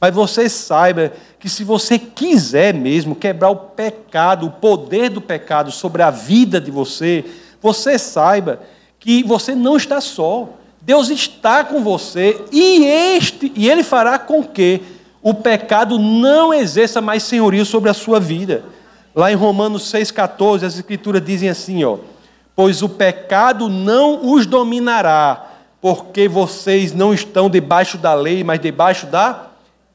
Mas 0.00 0.14
você 0.14 0.48
saiba 0.48 1.12
que 1.38 1.48
se 1.48 1.64
você 1.64 1.98
quiser 1.98 2.74
mesmo 2.74 3.16
quebrar 3.16 3.48
o 3.48 3.56
pecado, 3.56 4.46
o 4.46 4.50
poder 4.50 5.08
do 5.08 5.22
pecado 5.22 5.70
sobre 5.70 6.02
a 6.02 6.10
vida 6.10 6.60
de 6.60 6.70
você, 6.70 7.24
você 7.62 7.98
saiba 7.98 8.60
que 8.98 9.22
você 9.22 9.54
não 9.54 9.76
está 9.76 10.00
só. 10.00 10.50
Deus 10.86 11.10
está 11.10 11.64
com 11.64 11.82
você 11.82 12.44
e 12.52 12.84
este 12.84 13.52
e 13.56 13.68
ele 13.68 13.82
fará 13.82 14.20
com 14.20 14.44
que 14.44 14.80
o 15.20 15.34
pecado 15.34 15.98
não 15.98 16.54
exerça 16.54 17.00
mais 17.00 17.24
senhorio 17.24 17.66
sobre 17.66 17.90
a 17.90 17.94
sua 17.94 18.20
vida. 18.20 18.62
Lá 19.12 19.32
em 19.32 19.34
Romanos 19.34 19.92
6,14, 19.92 20.62
as 20.62 20.76
escrituras 20.76 21.24
dizem 21.24 21.48
assim, 21.48 21.82
ó, 21.82 21.98
pois 22.54 22.82
o 22.82 22.88
pecado 22.88 23.68
não 23.68 24.32
os 24.32 24.46
dominará, 24.46 25.46
porque 25.80 26.28
vocês 26.28 26.92
não 26.92 27.12
estão 27.12 27.50
debaixo 27.50 27.98
da 27.98 28.14
lei, 28.14 28.44
mas 28.44 28.60
debaixo 28.60 29.06
da 29.06 29.46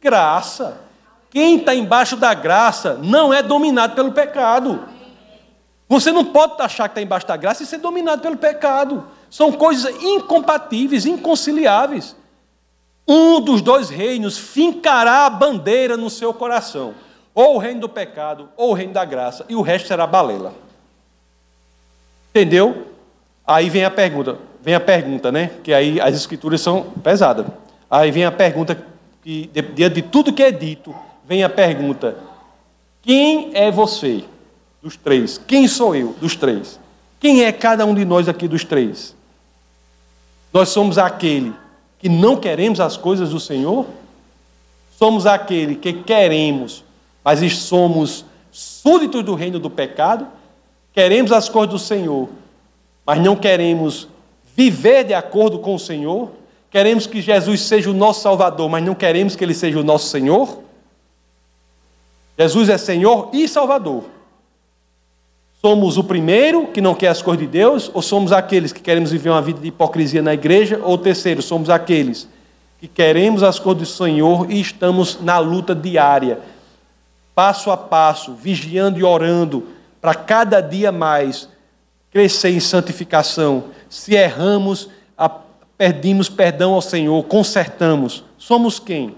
graça. 0.01 0.77
Quem 1.29 1.55
está 1.55 1.73
embaixo 1.73 2.17
da 2.17 2.33
graça 2.33 2.99
não 3.01 3.33
é 3.33 3.41
dominado 3.41 3.95
pelo 3.95 4.11
pecado. 4.11 4.83
Você 5.87 6.11
não 6.11 6.25
pode 6.25 6.61
achar 6.61 6.89
que 6.89 6.91
está 6.91 7.01
embaixo 7.01 7.27
da 7.27 7.37
graça 7.37 7.63
e 7.63 7.65
ser 7.65 7.77
dominado 7.77 8.21
pelo 8.21 8.35
pecado. 8.35 9.05
São 9.31 9.51
coisas 9.51 9.91
incompatíveis, 10.03 11.07
inconciliáveis. 11.07 12.15
Um 13.07 13.41
dos 13.41 13.63
dois 13.63 13.89
reinos 13.89 14.37
fincará 14.37 15.25
a 15.25 15.29
bandeira 15.31 15.97
no 15.97 16.11
seu 16.11 16.31
coração 16.31 16.93
ou 17.33 17.55
o 17.55 17.57
reino 17.57 17.81
do 17.81 17.89
pecado, 17.89 18.49
ou 18.57 18.71
o 18.71 18.73
reino 18.73 18.93
da 18.93 19.05
graça, 19.05 19.45
e 19.47 19.55
o 19.55 19.61
resto 19.61 19.87
será 19.87 20.05
balela. 20.05 20.53
Entendeu? 22.29 22.87
Aí 23.45 23.69
vem 23.69 23.85
a 23.85 23.91
pergunta, 23.91 24.37
vem 24.61 24.75
a 24.75 24.79
pergunta, 24.79 25.31
né? 25.31 25.51
Que 25.63 25.73
aí 25.73 25.99
as 25.99 26.15
escrituras 26.15 26.61
são 26.61 26.83
pesadas. 27.03 27.45
Aí 27.89 28.11
vem 28.11 28.25
a 28.25 28.31
pergunta 28.31 28.85
que 29.23 29.49
diante 29.73 29.95
de 29.95 30.01
tudo 30.01 30.33
que 30.33 30.43
é 30.43 30.51
dito, 30.51 30.95
vem 31.25 31.43
a 31.43 31.49
pergunta: 31.49 32.17
quem 33.01 33.51
é 33.53 33.71
você 33.71 34.23
dos 34.81 34.95
três? 34.95 35.37
Quem 35.37 35.67
sou 35.67 35.95
eu 35.95 36.13
dos 36.19 36.35
três? 36.35 36.79
Quem 37.19 37.43
é 37.43 37.51
cada 37.51 37.85
um 37.85 37.93
de 37.93 38.05
nós 38.05 38.27
aqui 38.27 38.47
dos 38.47 38.63
três? 38.63 39.15
Nós 40.53 40.69
somos 40.69 40.97
aquele 40.97 41.53
que 41.99 42.09
não 42.09 42.35
queremos 42.35 42.79
as 42.79 42.97
coisas 42.97 43.29
do 43.29 43.39
Senhor? 43.39 43.85
Somos 44.97 45.25
aquele 45.25 45.75
que 45.75 45.93
queremos 45.93 46.83
mas 47.23 47.53
somos 47.53 48.25
súditos 48.51 49.23
do 49.23 49.35
reino 49.35 49.59
do 49.59 49.69
pecado, 49.69 50.27
queremos 50.93 51.31
as 51.31 51.47
coisas 51.47 51.69
do 51.71 51.79
Senhor, 51.79 52.29
mas 53.05 53.21
não 53.21 53.35
queremos 53.35 54.07
viver 54.55 55.03
de 55.03 55.13
acordo 55.13 55.59
com 55.59 55.75
o 55.75 55.79
Senhor, 55.79 56.31
queremos 56.69 57.05
que 57.05 57.21
Jesus 57.21 57.61
seja 57.61 57.89
o 57.89 57.93
nosso 57.93 58.21
Salvador, 58.21 58.69
mas 58.69 58.83
não 58.83 58.95
queremos 58.95 59.35
que 59.35 59.43
Ele 59.43 59.53
seja 59.53 59.79
o 59.79 59.83
nosso 59.83 60.07
Senhor. 60.07 60.61
Jesus 62.37 62.69
é 62.69 62.77
Senhor 62.77 63.29
e 63.33 63.47
Salvador. 63.47 64.05
Somos 65.61 65.97
o 65.97 66.03
primeiro 66.03 66.67
que 66.67 66.81
não 66.81 66.95
quer 66.95 67.09
as 67.09 67.21
coisas 67.21 67.45
de 67.45 67.47
Deus, 67.47 67.91
ou 67.93 68.01
somos 68.01 68.31
aqueles 68.31 68.73
que 68.73 68.81
queremos 68.81 69.11
viver 69.11 69.29
uma 69.29 69.41
vida 69.41 69.59
de 69.59 69.67
hipocrisia 69.67 70.21
na 70.21 70.33
igreja, 70.33 70.79
ou 70.83 70.97
terceiro, 70.97 71.41
somos 71.41 71.69
aqueles 71.69 72.27
que 72.79 72.87
queremos 72.87 73.43
as 73.43 73.59
coisas 73.59 73.83
do 73.83 73.93
Senhor 73.93 74.51
e 74.51 74.59
estamos 74.59 75.19
na 75.21 75.37
luta 75.37 75.75
diária 75.75 76.39
passo 77.35 77.71
a 77.71 77.77
passo, 77.77 78.33
vigiando 78.33 78.99
e 78.99 79.03
orando, 79.03 79.67
para 79.99 80.13
cada 80.13 80.61
dia 80.61 80.91
mais 80.91 81.47
crescer 82.11 82.49
em 82.49 82.59
santificação. 82.59 83.65
Se 83.89 84.13
erramos, 84.13 84.89
pedimos 85.77 86.29
perdão 86.29 86.73
ao 86.73 86.81
Senhor, 86.81 87.23
consertamos. 87.23 88.23
Somos 88.37 88.79
quem? 88.79 89.15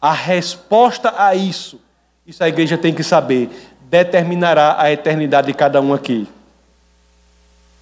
A 0.00 0.12
resposta 0.12 1.14
a 1.16 1.34
isso, 1.34 1.80
isso 2.26 2.42
a 2.42 2.48
igreja 2.48 2.76
tem 2.76 2.92
que 2.92 3.02
saber, 3.02 3.50
determinará 3.88 4.76
a 4.78 4.92
eternidade 4.92 5.48
de 5.48 5.54
cada 5.54 5.80
um 5.80 5.94
aqui. 5.94 6.28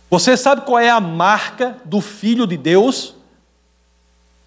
Você 0.08 0.36
sabe 0.36 0.62
qual 0.62 0.78
é 0.78 0.88
a 0.88 1.00
marca 1.00 1.76
do 1.84 2.00
Filho 2.00 2.46
de 2.46 2.56
Deus? 2.56 3.14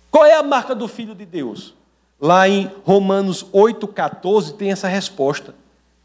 Qual 0.10 0.26
é 0.26 0.34
a 0.34 0.43
marca 0.43 0.74
do 0.74 0.88
Filho 0.88 1.14
de 1.14 1.26
Deus? 1.26 1.74
Lá 2.20 2.47
em 2.47 2.72
Romanos 2.86 3.45
8,14 3.53 4.55
tem 4.55 4.72
essa 4.72 4.88
resposta. 4.88 5.53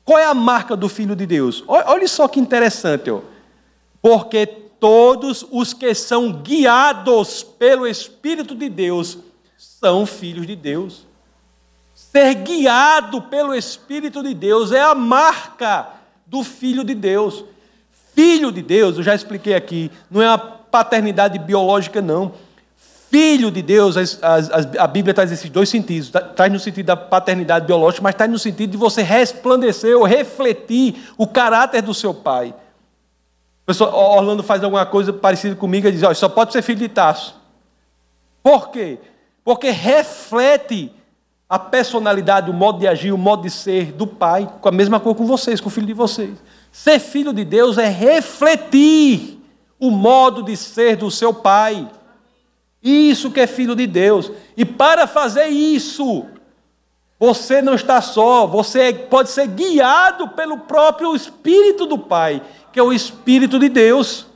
Qual 0.05 0.19
é 0.19 0.25
a 0.25 0.35
marca 0.35 0.77
do 0.77 0.89
Filho 0.89 1.17
de 1.17 1.25
Deus? 1.25 1.65
Olha 1.67 2.07
só 2.09 2.29
que 2.29 2.41
interessante. 2.41 3.11
Ó. 3.11 3.21
Porque 4.03 4.47
todos 4.47 5.47
os 5.51 5.73
que 5.73 5.95
são 5.95 6.33
guiados 6.33 7.43
pelo 7.43 7.87
Espírito 7.87 8.55
de 8.55 8.69
Deus 8.69 9.19
são 9.57 10.05
filhos 10.05 10.47
de 10.47 10.57
Deus. 10.57 11.07
Ser 12.15 12.35
guiado 12.35 13.23
pelo 13.23 13.53
Espírito 13.53 14.23
de 14.23 14.33
Deus 14.35 14.71
é 14.71 14.81
a 14.81 14.95
marca 14.95 15.89
do 16.25 16.45
Filho 16.45 16.85
de 16.85 16.95
Deus. 16.95 17.45
Filho 18.15 18.53
de 18.53 18.63
Deus, 18.63 18.97
eu 18.97 19.03
já 19.03 19.17
expliquei 19.17 19.53
aqui, 19.53 19.91
não 20.09 20.23
é 20.23 20.29
uma 20.29 20.39
paternidade 20.39 21.41
biológica, 21.41 22.01
não. 22.01 22.33
Filho 23.11 23.51
de 23.51 23.61
Deus, 23.63 23.97
as, 23.97 24.23
as, 24.23 24.49
a 24.77 24.87
Bíblia 24.87 25.13
traz 25.13 25.33
esses 25.33 25.51
dois 25.51 25.69
sentidos. 25.69 26.11
Tá, 26.11 26.21
traz 26.21 26.53
no 26.53 26.61
sentido 26.61 26.87
da 26.87 26.97
paternidade 26.97 27.67
biológica, 27.67 28.05
mas 28.05 28.15
traz 28.15 28.31
no 28.31 28.39
sentido 28.39 28.71
de 28.71 28.77
você 28.77 29.03
resplandecer 29.03 29.97
ou 29.97 30.05
refletir 30.05 30.95
o 31.19 31.27
caráter 31.27 31.83
do 31.83 31.93
seu 31.93 32.15
pai. 32.15 32.55
O 33.65 33.67
pessoal, 33.67 34.19
Orlando 34.19 34.45
faz 34.45 34.63
alguma 34.63 34.87
coisa 34.87 35.13
parecida 35.13 35.57
comigo 35.57 35.89
e 35.89 35.91
diz: 35.91 36.05
olha, 36.05 36.15
só 36.15 36.29
pode 36.29 36.53
ser 36.53 36.63
filho 36.63 36.79
de 36.79 36.89
Tasso. 36.89 37.35
Por 38.41 38.71
quê? 38.71 39.01
Porque 39.45 39.71
reflete 39.71 40.93
a 41.55 41.59
personalidade, 41.61 42.51
o 42.51 42.53
modo 42.53 42.81
de 42.81 42.89
agir, 42.89 43.13
o 43.13 43.17
modo 43.17 43.43
de 43.43 43.51
ser 43.51 43.93
do 43.93 44.09
pai, 44.09 44.53
com 44.61 44.69
a 44.69 44.73
mesma 44.73 44.99
cor 44.99 45.15
com 45.15 45.25
vocês, 45.25 45.61
com 45.61 45.69
o 45.69 45.71
filho 45.71 45.87
de 45.87 45.93
vocês. 45.93 46.37
Ser 46.73 46.99
filho 46.99 47.33
de 47.33 47.45
Deus 47.45 47.79
é 47.79 47.87
refletir 47.87 49.41
o 49.79 49.89
modo 49.89 50.43
de 50.43 50.57
ser 50.57 50.97
do 50.97 51.13
seu 51.13 51.33
pai. 51.33 51.89
Isso 52.83 53.31
que 53.31 53.39
é 53.39 53.47
filho 53.47 53.77
de 53.77 53.87
Deus. 53.87 54.33
E 54.57 54.65
para 54.65 55.07
fazer 55.07 55.47
isso, 55.47 56.27
você 57.21 57.63
não 57.63 57.75
está 57.75 58.01
só, 58.01 58.49
você 58.49 58.93
pode 58.93 59.31
ser 59.31 59.47
guiado 59.47 60.31
pelo 60.31 60.59
próprio 60.59 61.15
Espírito 61.15 61.87
do 61.87 61.97
Pai, 61.97 62.43
que 62.73 62.81
é 62.81 62.83
o 62.83 62.93
Espírito 62.93 63.61
de 63.61 63.69
Deus. 63.69 64.27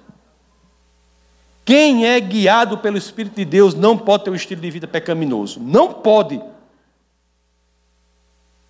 Quem 1.64 2.06
é 2.06 2.20
guiado 2.20 2.78
pelo 2.78 2.96
Espírito 2.96 3.34
de 3.34 3.44
Deus 3.44 3.74
não 3.74 3.98
pode 3.98 4.22
ter 4.22 4.30
um 4.30 4.36
estilo 4.36 4.60
de 4.60 4.70
vida 4.70 4.86
pecaminoso. 4.86 5.58
Não 5.58 5.92
pode. 5.92 6.40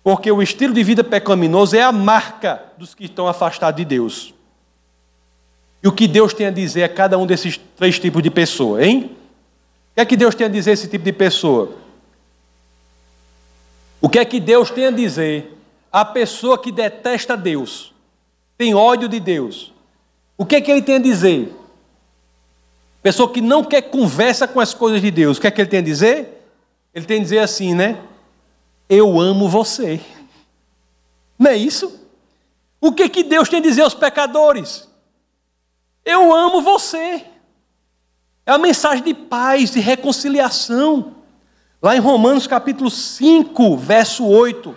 Porque 0.03 0.31
o 0.31 0.41
estilo 0.41 0.73
de 0.73 0.83
vida 0.83 1.03
pecaminoso 1.03 1.75
é 1.75 1.81
a 1.81 1.91
marca 1.91 2.63
dos 2.77 2.93
que 2.93 3.05
estão 3.05 3.27
afastados 3.27 3.77
de 3.77 3.85
Deus. 3.85 4.33
E 5.83 5.87
o 5.87 5.91
que 5.91 6.07
Deus 6.07 6.33
tem 6.33 6.47
a 6.47 6.51
dizer 6.51 6.83
a 6.83 6.89
cada 6.89 7.17
um 7.17 7.25
desses 7.25 7.59
três 7.75 7.99
tipos 7.99 8.21
de 8.21 8.29
pessoa, 8.29 8.83
hein? 8.83 9.15
O 9.91 9.95
que 9.95 10.01
é 10.01 10.05
que 10.05 10.17
Deus 10.17 10.35
tem 10.35 10.45
a 10.45 10.49
dizer 10.49 10.71
a 10.71 10.73
esse 10.73 10.87
tipo 10.87 11.03
de 11.03 11.13
pessoa? 11.13 11.73
O 14.01 14.09
que 14.09 14.19
é 14.19 14.25
que 14.25 14.39
Deus 14.39 14.71
tem 14.71 14.85
a 14.85 14.91
dizer 14.91 15.57
à 15.91 16.05
pessoa 16.05 16.57
que 16.57 16.71
detesta 16.71 17.35
Deus, 17.35 17.93
tem 18.57 18.73
ódio 18.73 19.09
de 19.09 19.19
Deus? 19.19 19.73
O 20.37 20.45
que 20.45 20.55
é 20.55 20.61
que 20.61 20.71
ele 20.71 20.81
tem 20.81 20.95
a 20.95 20.99
dizer? 20.99 21.53
Pessoa 23.01 23.31
que 23.31 23.41
não 23.41 23.63
quer 23.63 23.83
conversa 23.83 24.47
com 24.47 24.59
as 24.59 24.73
coisas 24.73 25.01
de 25.01 25.11
Deus, 25.11 25.37
o 25.37 25.41
que 25.41 25.47
é 25.47 25.51
que 25.51 25.61
ele 25.61 25.69
tem 25.69 25.79
a 25.79 25.83
dizer? 25.83 26.45
Ele 26.93 27.05
tem 27.05 27.19
a 27.19 27.23
dizer 27.23 27.39
assim, 27.39 27.73
né? 27.73 27.97
Eu 28.89 29.19
amo 29.19 29.47
você. 29.47 30.01
Não 31.37 31.51
é 31.51 31.55
isso? 31.55 31.99
O 32.81 32.91
que 32.91 33.07
que 33.07 33.23
Deus 33.23 33.47
tem 33.47 33.59
a 33.59 33.61
dizer 33.61 33.83
aos 33.83 33.93
pecadores? 33.93 34.89
Eu 36.03 36.33
amo 36.33 36.61
você. 36.61 37.23
É 38.45 38.51
a 38.51 38.57
mensagem 38.57 39.03
de 39.03 39.13
paz, 39.13 39.71
de 39.71 39.79
reconciliação. 39.79 41.15
Lá 41.81 41.95
em 41.95 41.99
Romanos 41.99 42.47
capítulo 42.47 42.89
5, 42.89 43.77
verso 43.77 44.25
8. 44.25 44.75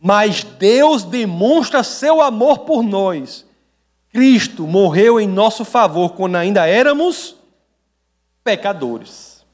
Mas 0.00 0.42
Deus 0.42 1.04
demonstra 1.04 1.84
seu 1.84 2.20
amor 2.20 2.60
por 2.60 2.82
nós. 2.82 3.46
Cristo 4.12 4.66
morreu 4.66 5.20
em 5.20 5.28
nosso 5.28 5.64
favor 5.64 6.10
quando 6.14 6.36
ainda 6.36 6.66
éramos 6.66 7.36
pecadores. 8.42 9.46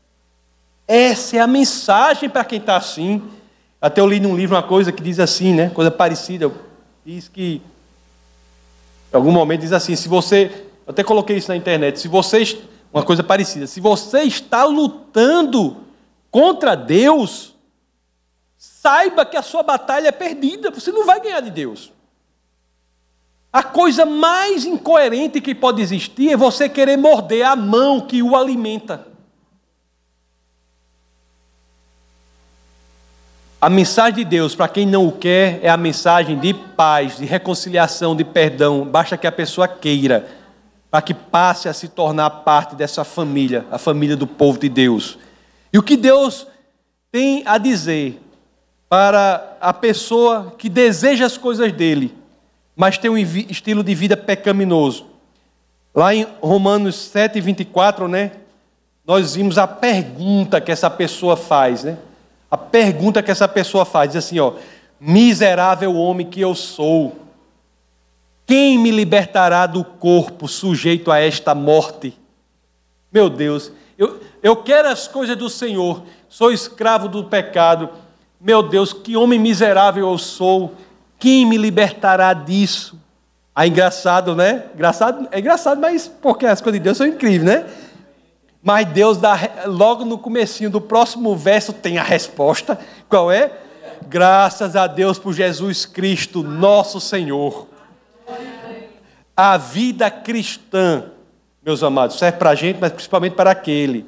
Essa 0.87 1.37
é 1.37 1.41
a 1.41 1.47
mensagem 1.47 2.31
para 2.31 2.45
quem 2.45 2.59
está 2.59 2.77
assim. 2.77 3.23
Até 3.81 4.01
eu 4.01 4.07
li 4.07 4.19
num 4.19 4.37
livro 4.37 4.57
uma 4.57 4.63
coisa 4.63 4.91
que 4.91 5.03
diz 5.03 5.21
assim, 5.21 5.55
né? 5.55 5.71
Coisa 5.71 5.91
parecida. 5.91 6.51
Diz 7.05 7.29
que, 7.29 7.63
em 9.13 9.17
algum 9.17 9.31
momento, 9.31 9.61
diz 9.61 9.73
assim: 9.73 9.95
se 9.95 10.09
você. 10.09 10.65
Eu 10.87 10.93
até 10.93 11.05
coloquei 11.05 11.37
isso 11.37 11.49
na 11.49 11.57
internet. 11.57 12.01
Se 12.01 12.09
você. 12.09 12.59
Uma 12.93 13.03
coisa 13.03 13.23
parecida. 13.23 13.67
Se 13.67 13.81
você 13.81 14.23
está 14.23 14.65
lutando 14.65 15.77
contra 16.31 16.75
Deus, 16.75 17.55
saiba 18.57 19.25
que 19.27 19.37
a 19.37 19.43
sua 19.43 19.63
batalha 19.63 20.09
é 20.09 20.13
perdida. 20.13 20.71
Você 20.71 20.91
não 20.91 21.05
vai 21.05 21.21
ganhar 21.21 21.41
de 21.41 21.51
Deus. 21.51 21.93
A 23.53 23.63
coisa 23.63 24.05
mais 24.05 24.65
incoerente 24.65 25.41
que 25.41 25.55
pode 25.55 25.81
existir 25.81 26.31
é 26.31 26.37
você 26.37 26.69
querer 26.69 26.97
morder 26.97 27.47
a 27.47 27.57
mão 27.57 28.01
que 28.01 28.23
o 28.23 28.37
alimenta. 28.37 29.07
A 33.61 33.69
mensagem 33.69 34.15
de 34.15 34.25
Deus, 34.25 34.55
para 34.55 34.69
quem 34.69 34.87
não 34.87 35.09
o 35.09 35.11
quer, 35.11 35.59
é 35.65 35.69
a 35.69 35.77
mensagem 35.77 36.39
de 36.39 36.55
paz, 36.55 37.17
de 37.17 37.25
reconciliação, 37.25 38.15
de 38.15 38.23
perdão. 38.23 38.85
Basta 38.85 39.17
que 39.17 39.27
a 39.27 39.33
pessoa 39.33 39.67
queira, 39.67 40.29
para 40.89 41.03
que 41.03 41.13
passe 41.13 41.69
a 41.69 41.73
se 41.73 41.89
tornar 41.89 42.31
parte 42.31 42.77
dessa 42.77 43.03
família, 43.03 43.67
a 43.69 43.77
família 43.77 44.17
do 44.17 44.29
povo 44.29 44.61
de 44.61 44.69
Deus. 44.69 45.19
E 45.73 45.79
o 45.79 45.83
que 45.83 45.97
Deus 45.97 46.47
tem 47.11 47.43
a 47.45 47.59
dizer 47.59 48.23
para 48.89 49.57
a 49.61 49.73
pessoa 49.73 50.55
que 50.57 50.69
deseja 50.69 51.27
as 51.27 51.37
coisas 51.37 51.73
dele, 51.73 52.15
mas 52.77 52.97
tem 52.97 53.11
um 53.11 53.19
estilo 53.19 53.83
de 53.83 53.93
vida 53.93 54.17
pecaminoso. 54.17 55.05
Lá 55.93 56.15
em 56.15 56.29
Romanos 56.41 56.95
7, 56.95 57.41
24, 57.41 58.07
né? 58.07 58.31
Nós 59.05 59.35
vimos 59.35 59.59
a 59.59 59.67
pergunta 59.67 60.61
que 60.61 60.71
essa 60.71 60.89
pessoa 60.89 61.37
faz, 61.37 61.83
né? 61.83 61.99
A 62.51 62.57
pergunta 62.57 63.23
que 63.23 63.31
essa 63.31 63.47
pessoa 63.47 63.85
faz, 63.85 64.13
diz 64.13 64.25
assim, 64.25 64.39
ó, 64.39 64.55
miserável 65.01 65.95
homem 65.95 66.27
que 66.27 66.41
eu 66.41 66.55
sou, 66.55 67.17
quem 68.47 68.79
me 68.79 68.91
libertará 68.91 69.67
do 69.67 69.85
corpo 69.85 70.49
sujeito 70.49 71.11
a 71.11 71.19
esta 71.19 71.55
morte? 71.55 72.19
Meu 73.13 73.29
Deus, 73.29 73.71
eu, 73.99 74.21
eu 74.43 74.57
quero 74.57 74.89
as 74.89 75.07
coisas 75.07 75.37
do 75.37 75.51
Senhor, 75.51 76.03
sou 76.29 76.51
escravo 76.51 77.09
do 77.09 77.25
pecado. 77.25 77.91
Meu 78.41 78.63
Deus, 78.63 78.93
que 78.93 79.17
homem 79.17 79.39
miserável 79.39 80.09
eu 80.09 80.17
sou, 80.17 80.73
quem 81.19 81.45
me 81.45 81.59
libertará 81.59 82.33
disso? 82.33 82.99
Ah, 83.55 83.67
engraçado, 83.67 84.37
né? 84.37 84.67
Engraçado, 84.73 85.29
é 85.33 85.41
engraçado, 85.41 85.81
mas 85.81 86.07
porque 86.07 86.47
as 86.47 86.61
coisas 86.61 86.81
de 86.81 86.85
Deus 86.85 86.97
são 86.97 87.07
incríveis, 87.07 87.43
né? 87.43 87.67
Mas 88.63 88.87
Deus 88.89 89.19
dá, 89.19 89.39
logo 89.67 90.05
no 90.05 90.19
comecinho 90.19 90.71
do 90.71 90.81
próximo 90.81 91.37
verso 91.37 91.73
tem 91.73 91.99
a 91.99 92.03
resposta. 92.03 92.79
Qual 93.09 93.31
é? 93.31 93.53
Graças 94.09 94.77
a 94.77 94.87
Deus 94.87 95.19
por 95.19 95.33
Jesus 95.33 95.87
Cristo, 95.87 96.43
nosso 96.43 97.01
Senhor. 97.01 97.69
A 99.37 99.57
vida 99.57 100.11
cristã, 100.11 101.05
meus 101.65 101.83
amados, 101.83 102.19
serve 102.19 102.39
para 102.39 102.51
a 102.51 102.55
gente, 102.55 102.79
mas 102.81 102.93
principalmente 102.93 103.35
para 103.35 103.51
aquele 103.51 104.05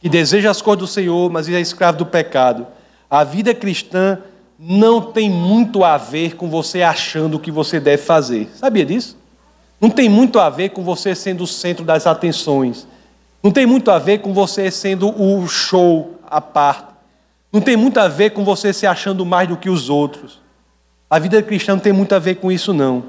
que 0.00 0.08
deseja 0.08 0.50
as 0.50 0.62
coisas 0.62 0.78
do 0.78 0.86
Senhor, 0.86 1.30
mas 1.30 1.48
é 1.48 1.60
escravo 1.60 1.98
do 1.98 2.06
pecado. 2.06 2.66
A 3.10 3.24
vida 3.24 3.54
cristã 3.54 4.18
não 4.58 5.00
tem 5.00 5.30
muito 5.30 5.84
a 5.84 5.96
ver 5.96 6.36
com 6.36 6.48
você 6.48 6.82
achando 6.82 7.36
o 7.36 7.40
que 7.40 7.50
você 7.50 7.80
deve 7.80 8.02
fazer. 8.02 8.48
Sabia 8.54 8.84
disso? 8.84 9.16
Não 9.80 9.90
tem 9.90 10.08
muito 10.08 10.38
a 10.38 10.50
ver 10.50 10.70
com 10.70 10.82
você 10.82 11.14
sendo 11.14 11.44
o 11.44 11.46
centro 11.46 11.84
das 11.84 12.06
atenções. 12.06 12.86
Não 13.42 13.50
tem 13.50 13.66
muito 13.66 13.90
a 13.90 13.98
ver 13.98 14.18
com 14.18 14.32
você 14.32 14.70
sendo 14.70 15.08
o 15.08 15.46
show 15.46 16.18
à 16.28 16.40
parte. 16.40 16.94
Não 17.52 17.60
tem 17.60 17.76
muito 17.76 17.98
a 17.98 18.08
ver 18.08 18.30
com 18.30 18.44
você 18.44 18.72
se 18.72 18.86
achando 18.86 19.24
mais 19.24 19.48
do 19.48 19.56
que 19.56 19.70
os 19.70 19.88
outros. 19.88 20.40
A 21.08 21.18
vida 21.18 21.42
cristã 21.42 21.72
não 21.72 21.80
tem 21.80 21.92
muito 21.92 22.14
a 22.14 22.18
ver 22.18 22.36
com 22.36 22.52
isso, 22.52 22.74
não. 22.74 23.04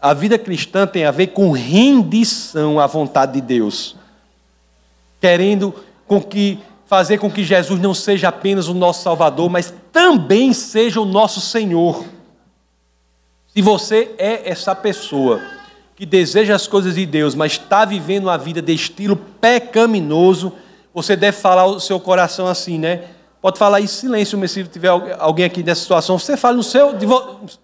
A 0.00 0.14
vida 0.14 0.38
cristã 0.38 0.86
tem 0.86 1.04
a 1.04 1.10
ver 1.10 1.28
com 1.28 1.50
rendição 1.50 2.80
à 2.80 2.86
vontade 2.86 3.32
de 3.32 3.40
Deus. 3.40 3.96
Querendo 5.20 5.74
com 6.06 6.22
que 6.22 6.58
fazer 6.86 7.18
com 7.18 7.30
que 7.30 7.44
Jesus 7.44 7.78
não 7.78 7.92
seja 7.92 8.28
apenas 8.28 8.66
o 8.66 8.74
nosso 8.74 9.02
Salvador, 9.02 9.50
mas 9.50 9.74
também 9.92 10.52
seja 10.52 11.00
o 11.00 11.04
nosso 11.04 11.40
Senhor. 11.40 12.04
Se 13.54 13.60
você 13.60 14.14
é 14.16 14.48
essa 14.48 14.74
pessoa 14.74 15.40
que 16.00 16.06
deseja 16.06 16.54
as 16.54 16.66
coisas 16.66 16.94
de 16.94 17.04
Deus, 17.04 17.34
mas 17.34 17.52
está 17.52 17.84
vivendo 17.84 18.22
uma 18.22 18.38
vida 18.38 18.62
de 18.62 18.72
estilo 18.72 19.14
pecaminoso, 19.38 20.50
você 20.94 21.14
deve 21.14 21.36
falar 21.36 21.66
o 21.66 21.78
seu 21.78 22.00
coração 22.00 22.46
assim, 22.46 22.78
né? 22.78 23.04
Pode 23.38 23.58
falar 23.58 23.82
em 23.82 23.86
silêncio, 23.86 24.38
mas 24.38 24.50
se 24.50 24.64
tiver 24.64 24.88
alguém 25.18 25.44
aqui 25.44 25.62
nessa 25.62 25.82
situação, 25.82 26.18
você 26.18 26.38
fala 26.38 26.56
no 26.56 26.62
seu, 26.62 26.94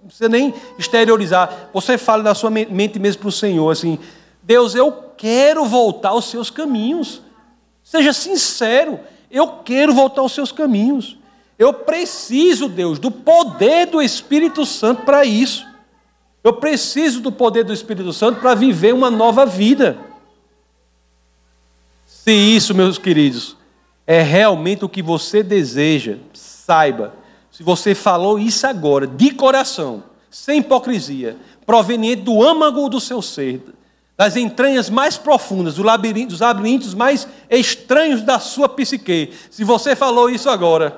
precisa 0.05 0.28
nem 0.28 0.53
exteriorizar, 0.78 1.70
você 1.72 1.97
fala 1.97 2.22
na 2.22 2.34
sua 2.34 2.51
mente 2.51 2.99
mesmo 2.99 3.22
para 3.22 3.30
o 3.30 3.32
Senhor, 3.32 3.70
assim, 3.70 3.99
Deus, 4.43 4.74
eu 4.74 4.93
quero 5.16 5.64
voltar 5.64 6.11
aos 6.11 6.26
seus 6.26 6.51
caminhos. 6.51 7.22
Seja 7.82 8.12
sincero, 8.12 9.01
eu 9.30 9.49
quero 9.64 9.95
voltar 9.95 10.20
aos 10.20 10.32
seus 10.32 10.53
caminhos. 10.53 11.16
Eu 11.59 11.72
preciso, 11.72 12.68
Deus, 12.68 12.99
do 12.99 13.11
poder 13.11 13.87
do 13.87 14.03
Espírito 14.03 14.66
Santo 14.66 15.05
para 15.07 15.24
isso. 15.24 15.66
Eu 16.47 16.53
preciso 16.53 17.20
do 17.20 17.32
poder 17.32 17.64
do 17.64 17.72
Espírito 17.72 18.12
Santo 18.12 18.38
para 18.38 18.55
viver 18.55 18.94
uma 18.94 19.11
nova 19.11 19.44
vida. 19.44 19.99
Se 22.07 22.30
isso, 22.30 22.72
meus 22.72 22.99
queridos, 22.99 23.57
é 24.07 24.22
realmente 24.22 24.84
o 24.84 24.88
que 24.88 25.03
você 25.03 25.42
deseja, 25.42 26.18
saiba, 26.32 27.12
se 27.51 27.64
você 27.64 27.97
falou 27.97 28.38
isso 28.38 28.64
agora, 28.64 29.09
de 29.09 29.32
coração, 29.32 30.05
sem 30.30 30.61
hipocrisia, 30.61 31.36
proveniente 31.66 32.22
do 32.22 32.40
âmago 32.40 32.88
do 32.88 33.01
seu 33.01 33.20
ser, 33.20 33.61
das 34.16 34.36
entranhas 34.36 34.88
mais 34.88 35.18
profundas, 35.18 35.74
do 35.74 35.82
labirinto, 35.82 36.28
dos 36.28 36.40
labirintos 36.42 36.94
mais 36.94 37.26
estranhos 37.51 38.22
da 38.22 38.38
sua 38.38 38.68
psique, 38.68 39.32
se 39.51 39.64
você 39.64 39.97
falou 39.97 40.30
isso 40.30 40.49
agora, 40.49 40.97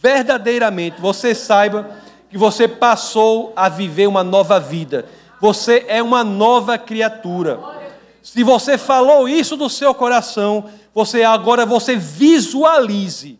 verdadeiramente 0.00 1.00
você 1.00 1.34
saiba 1.34 1.98
que 2.30 2.38
você 2.38 2.68
passou 2.68 3.52
a 3.56 3.68
viver 3.68 4.06
uma 4.06 4.22
nova 4.22 4.60
vida. 4.60 5.06
Você 5.40 5.84
é 5.88 6.02
uma 6.02 6.22
nova 6.24 6.76
criatura. 6.76 7.58
Se 8.22 8.42
você 8.42 8.76
falou 8.76 9.28
isso 9.28 9.56
do 9.56 9.70
seu 9.70 9.94
coração, 9.94 10.64
você 10.94 11.22
agora 11.22 11.64
você 11.64 11.96
visualize 11.96 13.38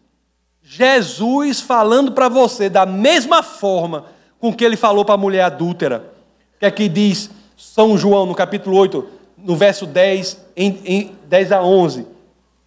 Jesus 0.70 1.61
falando 1.61 2.12
para 2.12 2.28
você 2.28 2.68
da 2.68 2.84
mesma 2.84 3.43
forma 3.43 4.05
com 4.39 4.53
que 4.53 4.62
ele 4.62 4.76
falou 4.76 5.03
para 5.03 5.14
a 5.14 5.18
mulher 5.18 5.43
adúltera. 5.43 6.12
que 6.61 6.66
é 6.66 6.70
que 6.70 6.89
diz 6.89 7.30
São 7.57 7.97
João 7.97 8.26
no 8.26 8.34
capítulo 8.34 8.76
8, 8.76 9.07
no 9.39 9.57
verso 9.57 9.86
10, 9.86 10.45
em, 10.55 10.80
em 10.84 11.12
10 11.26 11.53
a 11.53 11.62
11. 11.62 12.07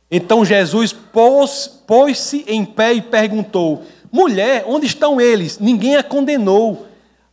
Então 0.09 0.43
Jesus 0.43 0.91
pôs-se 0.91 1.69
pôs 1.85 2.33
em 2.47 2.65
pé 2.65 2.93
e 2.93 3.01
perguntou: 3.01 3.83
Mulher, 4.11 4.65
onde 4.67 4.85
estão 4.85 5.21
eles? 5.21 5.57
Ninguém 5.57 5.95
a 5.95 6.03
condenou. 6.03 6.85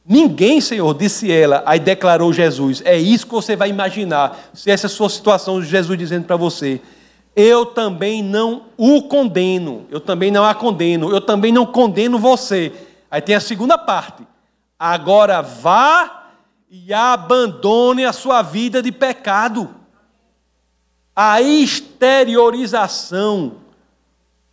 Ninguém, 0.06 0.60
Senhor, 0.60 0.94
disse 0.94 1.28
ela. 1.30 1.62
Aí 1.66 1.78
declarou 1.80 2.32
Jesus: 2.32 2.80
É 2.84 2.96
isso 2.96 3.26
que 3.26 3.32
você 3.32 3.56
vai 3.56 3.68
imaginar, 3.68 4.38
se 4.54 4.70
essa 4.70 4.86
é 4.86 4.88
a 4.88 4.90
sua 4.90 5.10
situação, 5.10 5.62
Jesus 5.62 5.98
dizendo 5.98 6.24
para 6.24 6.36
você: 6.36 6.80
Eu 7.34 7.66
também 7.66 8.22
não 8.22 8.66
o 8.76 9.02
condeno, 9.02 9.86
eu 9.90 9.98
também 10.00 10.30
não 10.30 10.44
a 10.44 10.54
condeno, 10.54 11.10
eu 11.10 11.20
também 11.20 11.52
não 11.52 11.66
condeno 11.66 12.18
você. 12.18 12.72
Aí 13.10 13.20
tem 13.20 13.34
a 13.34 13.40
segunda 13.40 13.76
parte: 13.76 14.22
Agora 14.78 15.42
vá 15.42 16.28
e 16.70 16.94
abandone 16.94 18.04
a 18.04 18.12
sua 18.12 18.42
vida 18.42 18.80
de 18.80 18.92
pecado. 18.92 19.74
A 21.16 21.42
exteriorização 21.42 23.54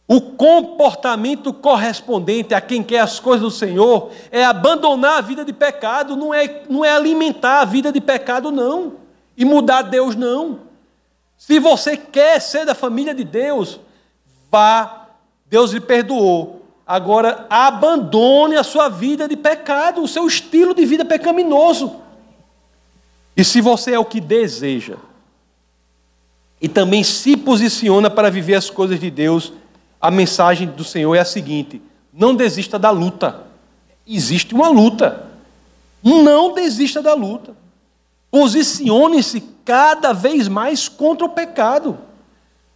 o 0.08 0.22
comportamento 0.22 1.52
correspondente 1.52 2.54
a 2.54 2.62
quem 2.62 2.84
quer 2.84 3.00
as 3.00 3.20
coisas 3.20 3.42
do 3.42 3.52
Senhor 3.52 4.12
é 4.32 4.46
abandonar 4.46 5.18
a 5.18 5.22
vida 5.22 5.44
de 5.44 5.52
pecado, 5.52 6.16
não 6.16 6.32
é, 6.32 6.64
não 6.70 6.86
é 6.86 6.92
alimentar 6.92 7.62
a 7.62 7.66
vida 7.66 7.92
de 7.92 8.00
pecado, 8.00 8.52
não. 8.52 8.94
E 9.36 9.44
mudar 9.44 9.82
Deus, 9.82 10.16
não. 10.16 10.60
Se 11.38 11.60
você 11.60 11.98
quer 11.98 12.40
ser 12.40 12.66
da 12.66 12.76
família 12.76 13.16
de 13.16 13.24
Deus, 13.24 13.80
vá, 14.52 15.08
Deus 15.48 15.72
lhe 15.72 15.80
perdoou. 15.80 16.62
Agora, 16.86 17.48
abandone 17.50 18.56
a 18.56 18.64
sua 18.64 18.90
vida 18.90 19.28
de 19.28 19.36
pecado, 19.36 20.04
o 20.04 20.08
seu 20.08 20.28
estilo 20.28 20.76
de 20.76 20.86
vida 20.86 21.04
pecaminoso. 21.04 21.96
E 23.36 23.44
se 23.44 23.60
você 23.60 23.94
é 23.94 24.00
o 24.00 24.06
que 24.06 24.22
deseja, 24.22 24.98
e 26.62 26.70
também 26.70 27.04
se 27.04 27.36
posiciona 27.36 28.10
para 28.10 28.30
viver 28.30 28.54
as 28.54 28.70
coisas 28.70 29.00
de 29.00 29.10
Deus, 29.10 29.52
a 30.00 30.12
mensagem 30.12 30.68
do 30.68 30.84
Senhor 30.84 31.16
é 31.16 31.20
a 31.20 31.26
seguinte: 31.26 31.82
não 32.14 32.36
desista 32.36 32.80
da 32.80 32.92
luta. 32.92 33.44
Existe 34.08 34.54
uma 34.54 34.70
luta. 34.70 35.26
Não 36.04 36.54
desista 36.54 37.02
da 37.02 37.14
luta. 37.14 37.54
Posicione-se 38.30 39.42
cada 39.64 40.14
vez 40.14 40.48
mais 40.48 40.88
contra 40.88 41.26
o 41.26 41.30
pecado. 41.30 41.98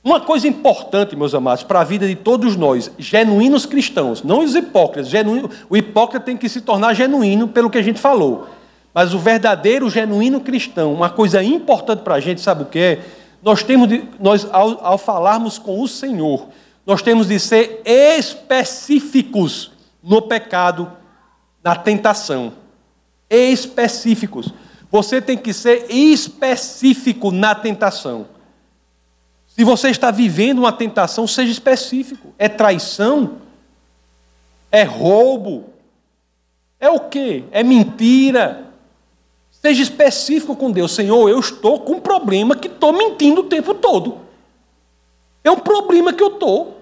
Uma 0.04 0.22
coisa 0.22 0.48
importante, 0.48 1.16
meus 1.16 1.36
amados, 1.36 1.64
para 1.64 1.82
a 1.82 1.84
vida 1.84 2.08
de 2.08 2.16
todos 2.16 2.56
nós, 2.56 2.90
genuínos 2.98 3.66
cristãos, 3.66 4.24
não 4.24 4.40
os 4.40 4.56
hipócritas. 4.56 5.10
Genuíno, 5.10 5.50
o 5.70 5.76
hipócrita 5.76 6.26
tem 6.26 6.38
que 6.38 6.48
se 6.48 6.62
tornar 6.62 6.94
genuíno 6.94 7.50
pelo 7.50 7.70
que 7.70 7.78
a 7.78 7.82
gente 7.82 8.00
falou. 8.00 8.48
Mas 8.94 9.14
o 9.14 9.20
verdadeiro, 9.20 9.90
genuíno 9.90 10.40
cristão, 10.40 10.94
uma 10.94 11.10
coisa 11.10 11.44
importante 11.44 12.02
para 12.02 12.16
a 12.16 12.20
gente, 12.20 12.42
sabe 12.42 12.64
o 12.64 12.66
que 12.66 12.80
é? 12.80 13.06
Nós 13.44 13.62
temos 13.62 13.88
de, 13.88 14.04
nós, 14.20 14.48
ao, 14.52 14.84
ao 14.84 14.98
falarmos 14.98 15.58
com 15.58 15.82
o 15.82 15.88
Senhor, 15.88 16.48
nós 16.86 17.02
temos 17.02 17.28
de 17.28 17.40
ser 17.40 17.82
específicos 17.86 19.72
no 20.02 20.22
pecado, 20.22 20.92
na 21.64 21.76
tentação. 21.76 22.54
Específicos. 23.30 24.54
Você 24.92 25.22
tem 25.22 25.38
que 25.38 25.54
ser 25.54 25.86
específico 25.90 27.32
na 27.32 27.54
tentação. 27.54 28.28
Se 29.48 29.64
você 29.64 29.90
está 29.90 30.10
vivendo 30.10 30.60
uma 30.60 30.72
tentação, 30.72 31.28
seja 31.28 31.52
específico. 31.52 32.34
É 32.38 32.48
traição? 32.48 33.38
É 34.72 34.84
roubo? 34.84 35.66
É 36.80 36.90
o 36.90 37.00
quê? 37.02 37.44
É 37.52 37.62
mentira? 37.62 38.68
Seja 39.52 39.84
específico 39.84 40.56
com 40.56 40.72
Deus. 40.72 40.94
Senhor, 40.94 41.30
eu 41.30 41.40
estou 41.40 41.82
com 41.82 41.94
um 41.94 42.00
problema 42.00 42.56
que 42.56 42.68
estou 42.68 42.94
mentindo 42.94 43.42
o 43.42 43.46
tempo 43.46 43.74
todo. 43.74 44.29
É 45.50 45.52
um 45.52 45.58
problema 45.58 46.14
que 46.14 46.22
eu 46.22 46.28
estou. 46.28 46.80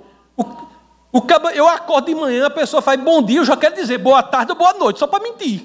Eu 1.55 1.69
acordo 1.69 2.07
de 2.07 2.15
manhã, 2.15 2.47
a 2.47 2.49
pessoa 2.49 2.81
faz 2.81 2.99
bom 2.99 3.23
dia, 3.23 3.39
eu 3.39 3.45
já 3.45 3.55
quero 3.55 3.73
dizer 3.73 3.97
boa 3.97 4.21
tarde 4.21 4.51
ou 4.51 4.57
boa 4.57 4.73
noite, 4.73 4.99
só 4.99 5.07
para 5.07 5.23
mentir. 5.23 5.63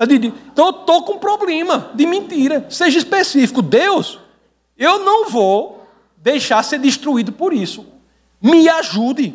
Então 0.00 0.66
eu 0.66 0.70
estou 0.70 1.02
com 1.02 1.14
um 1.14 1.18
problema 1.18 1.90
de 1.94 2.06
mentira. 2.06 2.64
Seja 2.70 2.98
específico. 2.98 3.60
Deus, 3.60 4.20
eu 4.78 5.00
não 5.00 5.28
vou 5.28 5.84
deixar 6.16 6.62
ser 6.62 6.78
destruído 6.78 7.32
por 7.32 7.52
isso. 7.52 7.84
Me 8.40 8.68
ajude. 8.68 9.34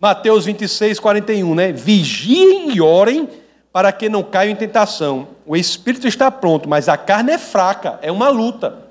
Mateus 0.00 0.46
26, 0.46 0.98
41, 0.98 1.54
né? 1.54 1.72
Vigiem 1.72 2.70
e 2.74 2.80
orem 2.80 3.28
para 3.70 3.92
que 3.92 4.08
não 4.08 4.22
caiam 4.22 4.52
em 4.52 4.56
tentação. 4.56 5.28
O 5.44 5.54
espírito 5.54 6.08
está 6.08 6.30
pronto, 6.30 6.66
mas 6.66 6.88
a 6.88 6.96
carne 6.96 7.32
é 7.32 7.38
fraca, 7.38 7.98
é 8.00 8.10
uma 8.10 8.30
luta. 8.30 8.82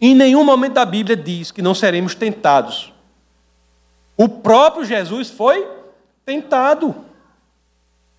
Em 0.00 0.14
nenhum 0.14 0.44
momento 0.44 0.74
da 0.74 0.84
Bíblia 0.84 1.16
diz 1.16 1.50
que 1.50 1.62
não 1.62 1.74
seremos 1.74 2.14
tentados. 2.14 2.92
O 4.16 4.28
próprio 4.28 4.84
Jesus 4.84 5.30
foi 5.30 5.66
tentado. 6.24 6.94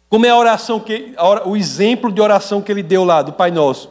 Como 0.09 0.25
é 0.25 0.29
a 0.29 0.37
oração 0.37 0.79
que 0.79 1.13
o 1.45 1.55
exemplo 1.55 2.11
de 2.11 2.19
oração 2.19 2.61
que 2.61 2.71
ele 2.71 2.83
deu 2.83 3.03
lá 3.03 3.21
do 3.21 3.31
Pai 3.31 3.51
Nosso. 3.51 3.89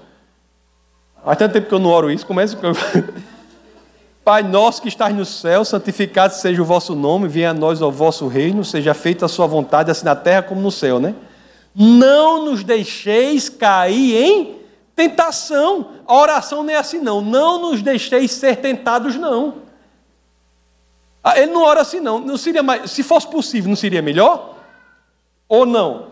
Há 1.24 1.36
tanto 1.36 1.53
tempo 1.53 1.68
que 1.68 1.74
eu 1.74 1.78
não 1.78 1.91
oro 1.91 2.11
isso, 2.11 2.26
começa 2.26 2.57
com 2.57 2.72
Pai 4.24 4.43
nosso 4.43 4.82
que 4.82 4.89
estás 4.89 5.14
no 5.14 5.24
céu, 5.24 5.64
santificado 5.64 6.34
seja 6.34 6.61
o 6.61 6.64
vosso 6.64 6.95
nome, 6.95 7.28
venha 7.28 7.51
a 7.51 7.55
nós 7.55 7.80
o 7.80 7.91
vosso 7.91 8.28
reino, 8.28 8.62
seja 8.62 8.93
feita 8.93 9.24
a 9.24 9.28
sua 9.28 9.47
vontade, 9.47 9.91
assim 9.91 10.05
na 10.05 10.14
terra 10.14 10.43
como 10.43 10.61
no 10.61 10.70
céu, 10.70 11.01
né? 11.01 11.14
Não 11.74 12.45
nos 12.45 12.62
deixeis 12.62 13.49
cair 13.49 14.16
em 14.16 14.57
Tentação. 14.99 15.90
A 16.09 16.16
oração 16.16 16.64
não 16.64 16.72
é 16.72 16.76
assim, 16.76 16.99
não. 16.99 17.20
Não 17.20 17.61
nos 17.61 17.80
deixeis 17.82 18.32
ser 18.32 18.57
tentados, 18.57 19.14
não. 19.14 19.59
Ah, 21.22 21.38
ele 21.38 21.53
não 21.53 21.62
ora 21.62 21.82
assim, 21.82 22.01
não. 22.01 22.18
não 22.18 22.36
seria 22.36 22.64
mais, 22.64 22.90
se 22.90 23.05
fosse 23.05 23.28
possível, 23.28 23.68
não 23.68 23.76
seria 23.76 24.03
melhor? 24.03 24.57
Ou 25.49 25.64
não? 25.64 26.09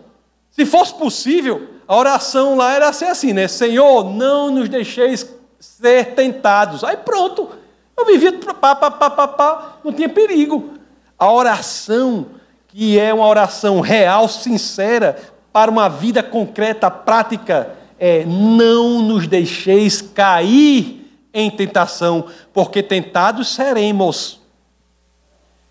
Se 0.53 0.64
fosse 0.64 0.95
possível, 0.95 1.68
a 1.89 1.97
oração 1.97 2.55
lá 2.55 2.74
era 2.74 2.93
ser 2.93 3.07
assim, 3.07 3.32
né? 3.32 3.49
Senhor, 3.49 4.05
não 4.05 4.53
nos 4.53 4.68
deixeis 4.68 5.34
ser 5.59 6.14
tentados. 6.14 6.84
Aí 6.84 6.97
pronto. 6.97 7.51
Eu 7.99 8.07
vivia 8.07 8.39
pá, 8.39 8.76
pá, 8.76 8.89
pá, 8.89 9.11
pá, 9.11 9.26
pá, 9.26 9.78
não 9.82 9.93
tinha 9.93 10.09
perigo. 10.09 10.74
A 11.18 11.32
oração, 11.32 12.26
que 12.68 13.01
é 13.01 13.12
uma 13.12 13.26
oração 13.26 13.80
real, 13.80 14.28
sincera, 14.28 15.18
para 15.53 15.72
uma 15.72 15.89
vida 15.89 16.22
concreta, 16.22 16.89
prática, 16.89 17.74
é: 17.99 18.24
não 18.24 19.03
nos 19.03 19.26
deixeis 19.26 20.01
cair 20.01 21.07
em 21.32 21.51
tentação, 21.51 22.28
porque 22.53 22.82
tentados 22.82 23.55
seremos. 23.55 24.40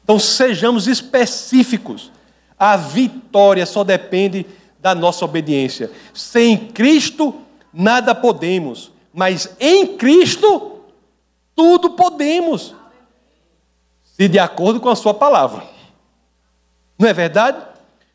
Então 0.04 0.20
sejamos 0.20 0.88
específicos. 0.88 2.12
A 2.58 2.78
vitória 2.78 3.66
só 3.66 3.84
depende 3.84 4.46
da 4.80 4.94
nossa 4.94 5.26
obediência. 5.26 5.92
Sem 6.14 6.56
Cristo, 6.68 7.34
nada 7.74 8.14
podemos, 8.14 8.92
mas 9.12 9.56
em 9.60 9.98
Cristo, 9.98 10.82
tudo 11.56 11.90
podemos. 11.90 12.76
Se 14.04 14.28
de 14.28 14.38
acordo 14.38 14.80
com 14.80 14.90
a 14.90 14.96
Sua 14.96 15.16
palavra. 15.16 15.64
Não 16.98 17.10
é 17.10 17.14
verdade? 17.14 17.58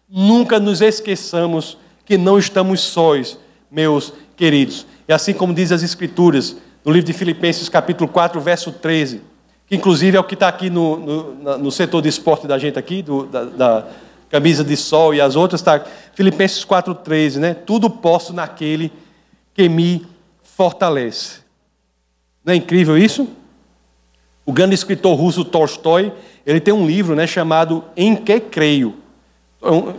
Nunca 0.09 0.61
nos 0.61 0.81
esqueçamos 0.81 1.77
que 2.05 2.17
não 2.17 2.39
estamos 2.39 2.81
sós 2.81 3.39
meus 3.71 4.13
queridos. 4.37 4.87
E 5.09 5.13
assim 5.13 5.33
como 5.33 5.55
diz 5.55 5.71
as 5.73 5.83
Escrituras, 5.83 6.57
no 6.85 6.93
livro 6.93 7.07
de 7.07 7.13
Filipenses, 7.13 7.69
capítulo 7.69 8.09
4, 8.09 8.41
verso 8.41 8.73
13, 8.73 9.23
que 9.67 9.77
inclusive 9.77 10.17
é 10.17 10.21
o 10.21 10.25
que 10.25 10.35
está 10.35 10.49
aqui 10.49 10.69
no, 10.69 10.97
no, 10.97 11.59
no, 11.59 11.71
setor 11.71 12.03
de 12.03 12.09
esporte 12.09 12.47
da 12.47 12.59
gente 12.59 12.79
aqui, 12.79 13.03
do, 13.03 13.27
da, 13.27 13.45
da, 13.45 13.87
camisa 14.29 14.65
de 14.65 14.77
sol 14.77 15.15
e 15.15 15.21
as 15.21 15.37
outras, 15.37 15.61
está 15.61 15.85
Filipenses 16.15 16.65
4, 16.65 16.95
13, 16.95 17.41
né? 17.41 17.55
Tudo 17.55 17.91
posso 17.91 18.33
naquele 18.33 18.93
que 19.53 19.69
me 19.69 20.07
fortalece. 20.43 21.41
Não 22.45 22.53
é 22.53 22.57
incrível 22.57 22.97
isso? 22.97 23.29
O 24.47 24.53
grande 24.53 24.75
escritor 24.75 25.17
russo 25.17 25.45
Tolstói, 25.45 26.13
ele 26.47 26.61
tem 26.61 26.73
um 26.73 26.87
livro 26.87 27.15
né, 27.15 27.27
chamado 27.27 27.85
Em 27.97 28.17
Que 28.17 28.41
Creio. 28.41 28.97
É 29.63 29.71
um, 29.71 29.95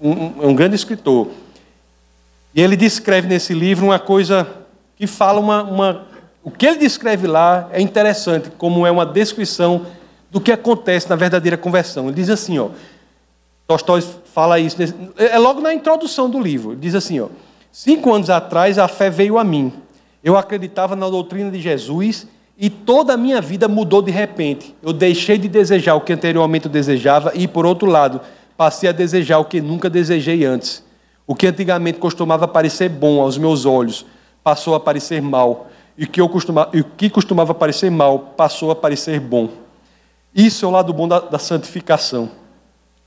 um, 0.00 0.42
é 0.42 0.46
um 0.46 0.54
grande 0.54 0.74
escritor. 0.74 1.28
E 2.54 2.60
ele 2.60 2.76
descreve 2.76 3.26
nesse 3.26 3.54
livro 3.54 3.86
uma 3.86 3.98
coisa 3.98 4.46
que 4.96 5.06
fala 5.06 5.40
uma, 5.40 5.62
uma. 5.62 6.06
O 6.42 6.50
que 6.50 6.66
ele 6.66 6.78
descreve 6.78 7.26
lá 7.26 7.68
é 7.72 7.80
interessante, 7.80 8.50
como 8.58 8.86
é 8.86 8.90
uma 8.90 9.06
descrição 9.06 9.86
do 10.30 10.40
que 10.40 10.52
acontece 10.52 11.08
na 11.08 11.16
verdadeira 11.16 11.56
conversão. 11.56 12.06
Ele 12.06 12.14
diz 12.14 12.30
assim, 12.30 12.58
ó. 12.58 12.68
Tolstói 13.66 14.02
fala 14.34 14.58
isso, 14.58 14.76
é 15.16 15.38
logo 15.38 15.60
na 15.60 15.72
introdução 15.72 16.28
do 16.28 16.40
livro. 16.40 16.72
Ele 16.72 16.80
diz 16.80 16.94
assim, 16.94 17.20
ó. 17.20 17.28
Cinco 17.70 18.12
anos 18.12 18.28
atrás 18.28 18.78
a 18.78 18.86
fé 18.86 19.08
veio 19.08 19.38
a 19.38 19.44
mim. 19.44 19.72
Eu 20.22 20.36
acreditava 20.36 20.94
na 20.94 21.08
doutrina 21.08 21.50
de 21.50 21.60
Jesus 21.60 22.26
e 22.58 22.68
toda 22.68 23.14
a 23.14 23.16
minha 23.16 23.40
vida 23.40 23.66
mudou 23.66 24.02
de 24.02 24.10
repente. 24.10 24.74
Eu 24.82 24.92
deixei 24.92 25.38
de 25.38 25.48
desejar 25.48 25.94
o 25.94 26.00
que 26.00 26.12
anteriormente 26.12 26.66
eu 26.66 26.72
desejava 26.72 27.32
e, 27.34 27.48
por 27.48 27.64
outro 27.64 27.88
lado, 27.88 28.20
passei 28.56 28.88
a 28.88 28.92
desejar 28.92 29.38
o 29.38 29.44
que 29.44 29.60
nunca 29.60 29.88
desejei 29.88 30.44
antes. 30.44 30.84
O 31.32 31.34
que 31.34 31.46
antigamente 31.46 31.98
costumava 31.98 32.46
parecer 32.46 32.90
bom 32.90 33.22
aos 33.22 33.38
meus 33.38 33.64
olhos 33.64 34.04
passou 34.44 34.74
a 34.74 34.80
parecer 34.80 35.22
mal. 35.22 35.70
E 35.96 36.04
o 36.04 36.06
que, 36.06 36.20
eu 36.20 36.28
costumava, 36.28 36.68
e 36.76 36.80
o 36.82 36.84
que 36.84 37.08
costumava 37.08 37.54
parecer 37.54 37.90
mal 37.90 38.18
passou 38.18 38.70
a 38.70 38.76
parecer 38.76 39.18
bom. 39.18 39.48
Isso 40.34 40.66
é 40.66 40.68
o 40.68 40.70
lado 40.70 40.92
bom 40.92 41.08
da, 41.08 41.20
da 41.20 41.38
santificação. 41.38 42.30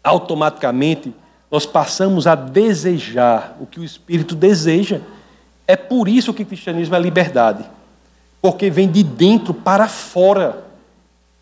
Automaticamente, 0.04 1.14
nós 1.52 1.68
passamos 1.68 2.26
a 2.26 2.34
desejar 2.34 3.58
o 3.62 3.68
que 3.68 3.80
o 3.80 3.84
Espírito 3.84 4.34
deseja. 4.34 5.02
É 5.68 5.76
por 5.76 6.08
isso 6.08 6.34
que 6.34 6.42
o 6.42 6.48
cristianismo 6.48 6.96
é 6.96 7.00
liberdade. 7.00 7.64
Porque 8.42 8.72
vem 8.72 8.90
de 8.90 9.04
dentro 9.04 9.54
para 9.54 9.88
fora. 9.88 10.66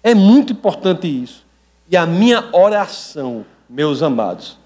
É 0.04 0.14
muito 0.14 0.52
importante 0.52 1.08
isso. 1.08 1.46
E 1.90 1.96
a 1.96 2.06
minha 2.06 2.50
oração, 2.52 3.46
meus 3.70 4.04
amados, 4.04 4.58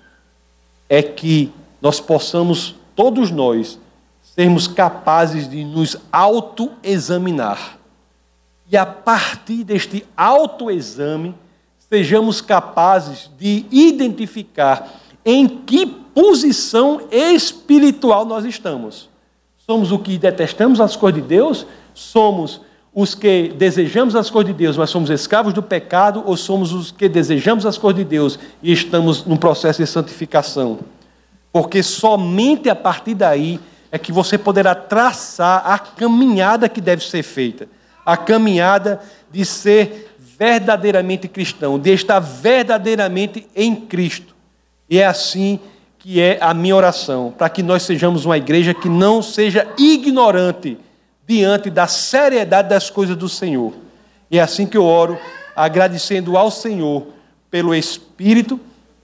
é 0.89 1.03
que 1.03 1.53
nós 1.81 1.99
possamos, 1.99 2.75
todos 2.95 3.31
nós, 3.31 3.79
sermos 4.21 4.67
capazes 4.67 5.49
de 5.49 5.63
nos 5.63 5.97
autoexaminar. 6.11 7.77
E 8.69 8.75
a 8.75 8.85
partir 8.85 9.63
deste 9.63 10.05
autoexame, 10.15 11.33
sejamos 11.89 12.41
capazes 12.41 13.29
de 13.37 13.65
identificar 13.71 14.91
em 15.23 15.47
que 15.47 15.85
posição 15.85 17.01
espiritual 17.11 18.25
nós 18.25 18.45
estamos. 18.45 19.09
Somos 19.57 19.91
o 19.91 19.99
que 19.99 20.17
detestamos 20.17 20.79
as 20.79 20.95
coisas 20.95 21.21
de 21.21 21.27
Deus? 21.27 21.65
Somos 21.93 22.61
os 22.93 23.13
que 23.13 23.49
desejamos 23.49 24.15
as 24.15 24.29
coisas 24.29 24.51
de 24.51 24.57
Deus, 24.57 24.77
mas 24.77 24.89
somos 24.89 25.09
escravos 25.09 25.53
do 25.53 25.61
pecado? 25.61 26.23
Ou 26.25 26.35
somos 26.35 26.73
os 26.73 26.91
que 26.91 27.07
desejamos 27.07 27.65
as 27.65 27.77
coisas 27.77 27.97
de 27.97 28.05
Deus 28.05 28.39
e 28.61 28.71
estamos 28.71 29.25
num 29.25 29.37
processo 29.37 29.81
de 29.81 29.87
santificação? 29.87 30.79
Porque 31.51 31.81
somente 31.81 32.69
a 32.69 32.75
partir 32.75 33.15
daí 33.15 33.59
é 33.91 33.97
que 33.97 34.11
você 34.11 34.37
poderá 34.37 34.75
traçar 34.75 35.61
a 35.65 35.79
caminhada 35.79 36.69
que 36.69 36.81
deve 36.81 37.03
ser 37.03 37.23
feita 37.23 37.67
a 38.07 38.15
caminhada 38.15 39.01
de 39.29 39.43
ser 39.43 40.15
verdadeiramente 40.17 41.27
cristão, 41.27 41.77
de 41.77 41.91
estar 41.91 42.21
verdadeiramente 42.21 43.45
em 43.53 43.75
Cristo. 43.75 44.33
E 44.89 44.97
é 44.97 45.05
assim 45.05 45.59
que 45.99 46.21
é 46.21 46.37
a 46.39 46.53
minha 46.53 46.73
oração, 46.73 47.35
para 47.37 47.49
que 47.49 47.61
nós 47.61 47.83
sejamos 47.83 48.23
uma 48.23 48.37
igreja 48.37 48.73
que 48.73 48.87
não 48.87 49.21
seja 49.21 49.67
ignorante 49.77 50.77
diante 51.27 51.69
da 51.69 51.85
seriedade 51.85 52.69
das 52.69 52.89
coisas 52.89 53.17
do 53.17 53.27
Senhor. 53.27 53.73
E 54.31 54.39
é 54.39 54.41
assim 54.41 54.65
que 54.65 54.77
eu 54.77 54.85
oro, 54.85 55.19
agradecendo 55.53 56.37
ao 56.37 56.49
Senhor 56.49 57.07
pelo 57.51 57.75
Espírito, 57.75 58.57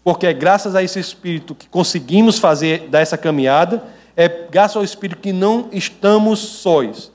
porque 0.03 0.27
é 0.27 0.33
graças 0.33 0.75
a 0.75 0.83
esse 0.83 0.99
Espírito 0.99 1.55
que 1.55 1.67
conseguimos 1.67 2.37
fazer 2.37 2.89
dessa 2.89 3.17
caminhada 3.17 3.83
é 4.15 4.27
graças 4.27 4.77
ao 4.77 4.83
Espírito 4.83 5.21
que 5.21 5.33
não 5.33 5.69
estamos 5.71 6.39
sóis. 6.39 7.11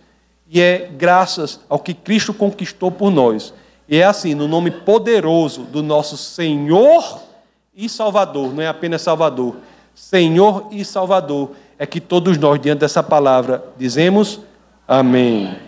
E 0.50 0.60
é 0.60 0.90
graças 0.96 1.60
ao 1.68 1.78
que 1.78 1.92
Cristo 1.94 2.32
conquistou 2.32 2.90
por 2.90 3.10
nós. 3.10 3.52
E 3.88 3.98
é 3.98 4.04
assim, 4.04 4.34
no 4.34 4.48
nome 4.48 4.70
poderoso 4.70 5.62
do 5.62 5.82
nosso 5.82 6.16
Senhor 6.16 7.22
e 7.74 7.88
Salvador, 7.88 8.52
não 8.52 8.62
é 8.62 8.66
apenas 8.66 9.02
Salvador, 9.02 9.56
Senhor 9.94 10.68
e 10.70 10.84
Salvador, 10.84 11.52
é 11.78 11.86
que 11.86 12.00
todos 12.00 12.36
nós, 12.36 12.60
diante 12.60 12.80
dessa 12.80 13.02
palavra, 13.02 13.64
dizemos 13.78 14.40
Amém. 14.86 15.67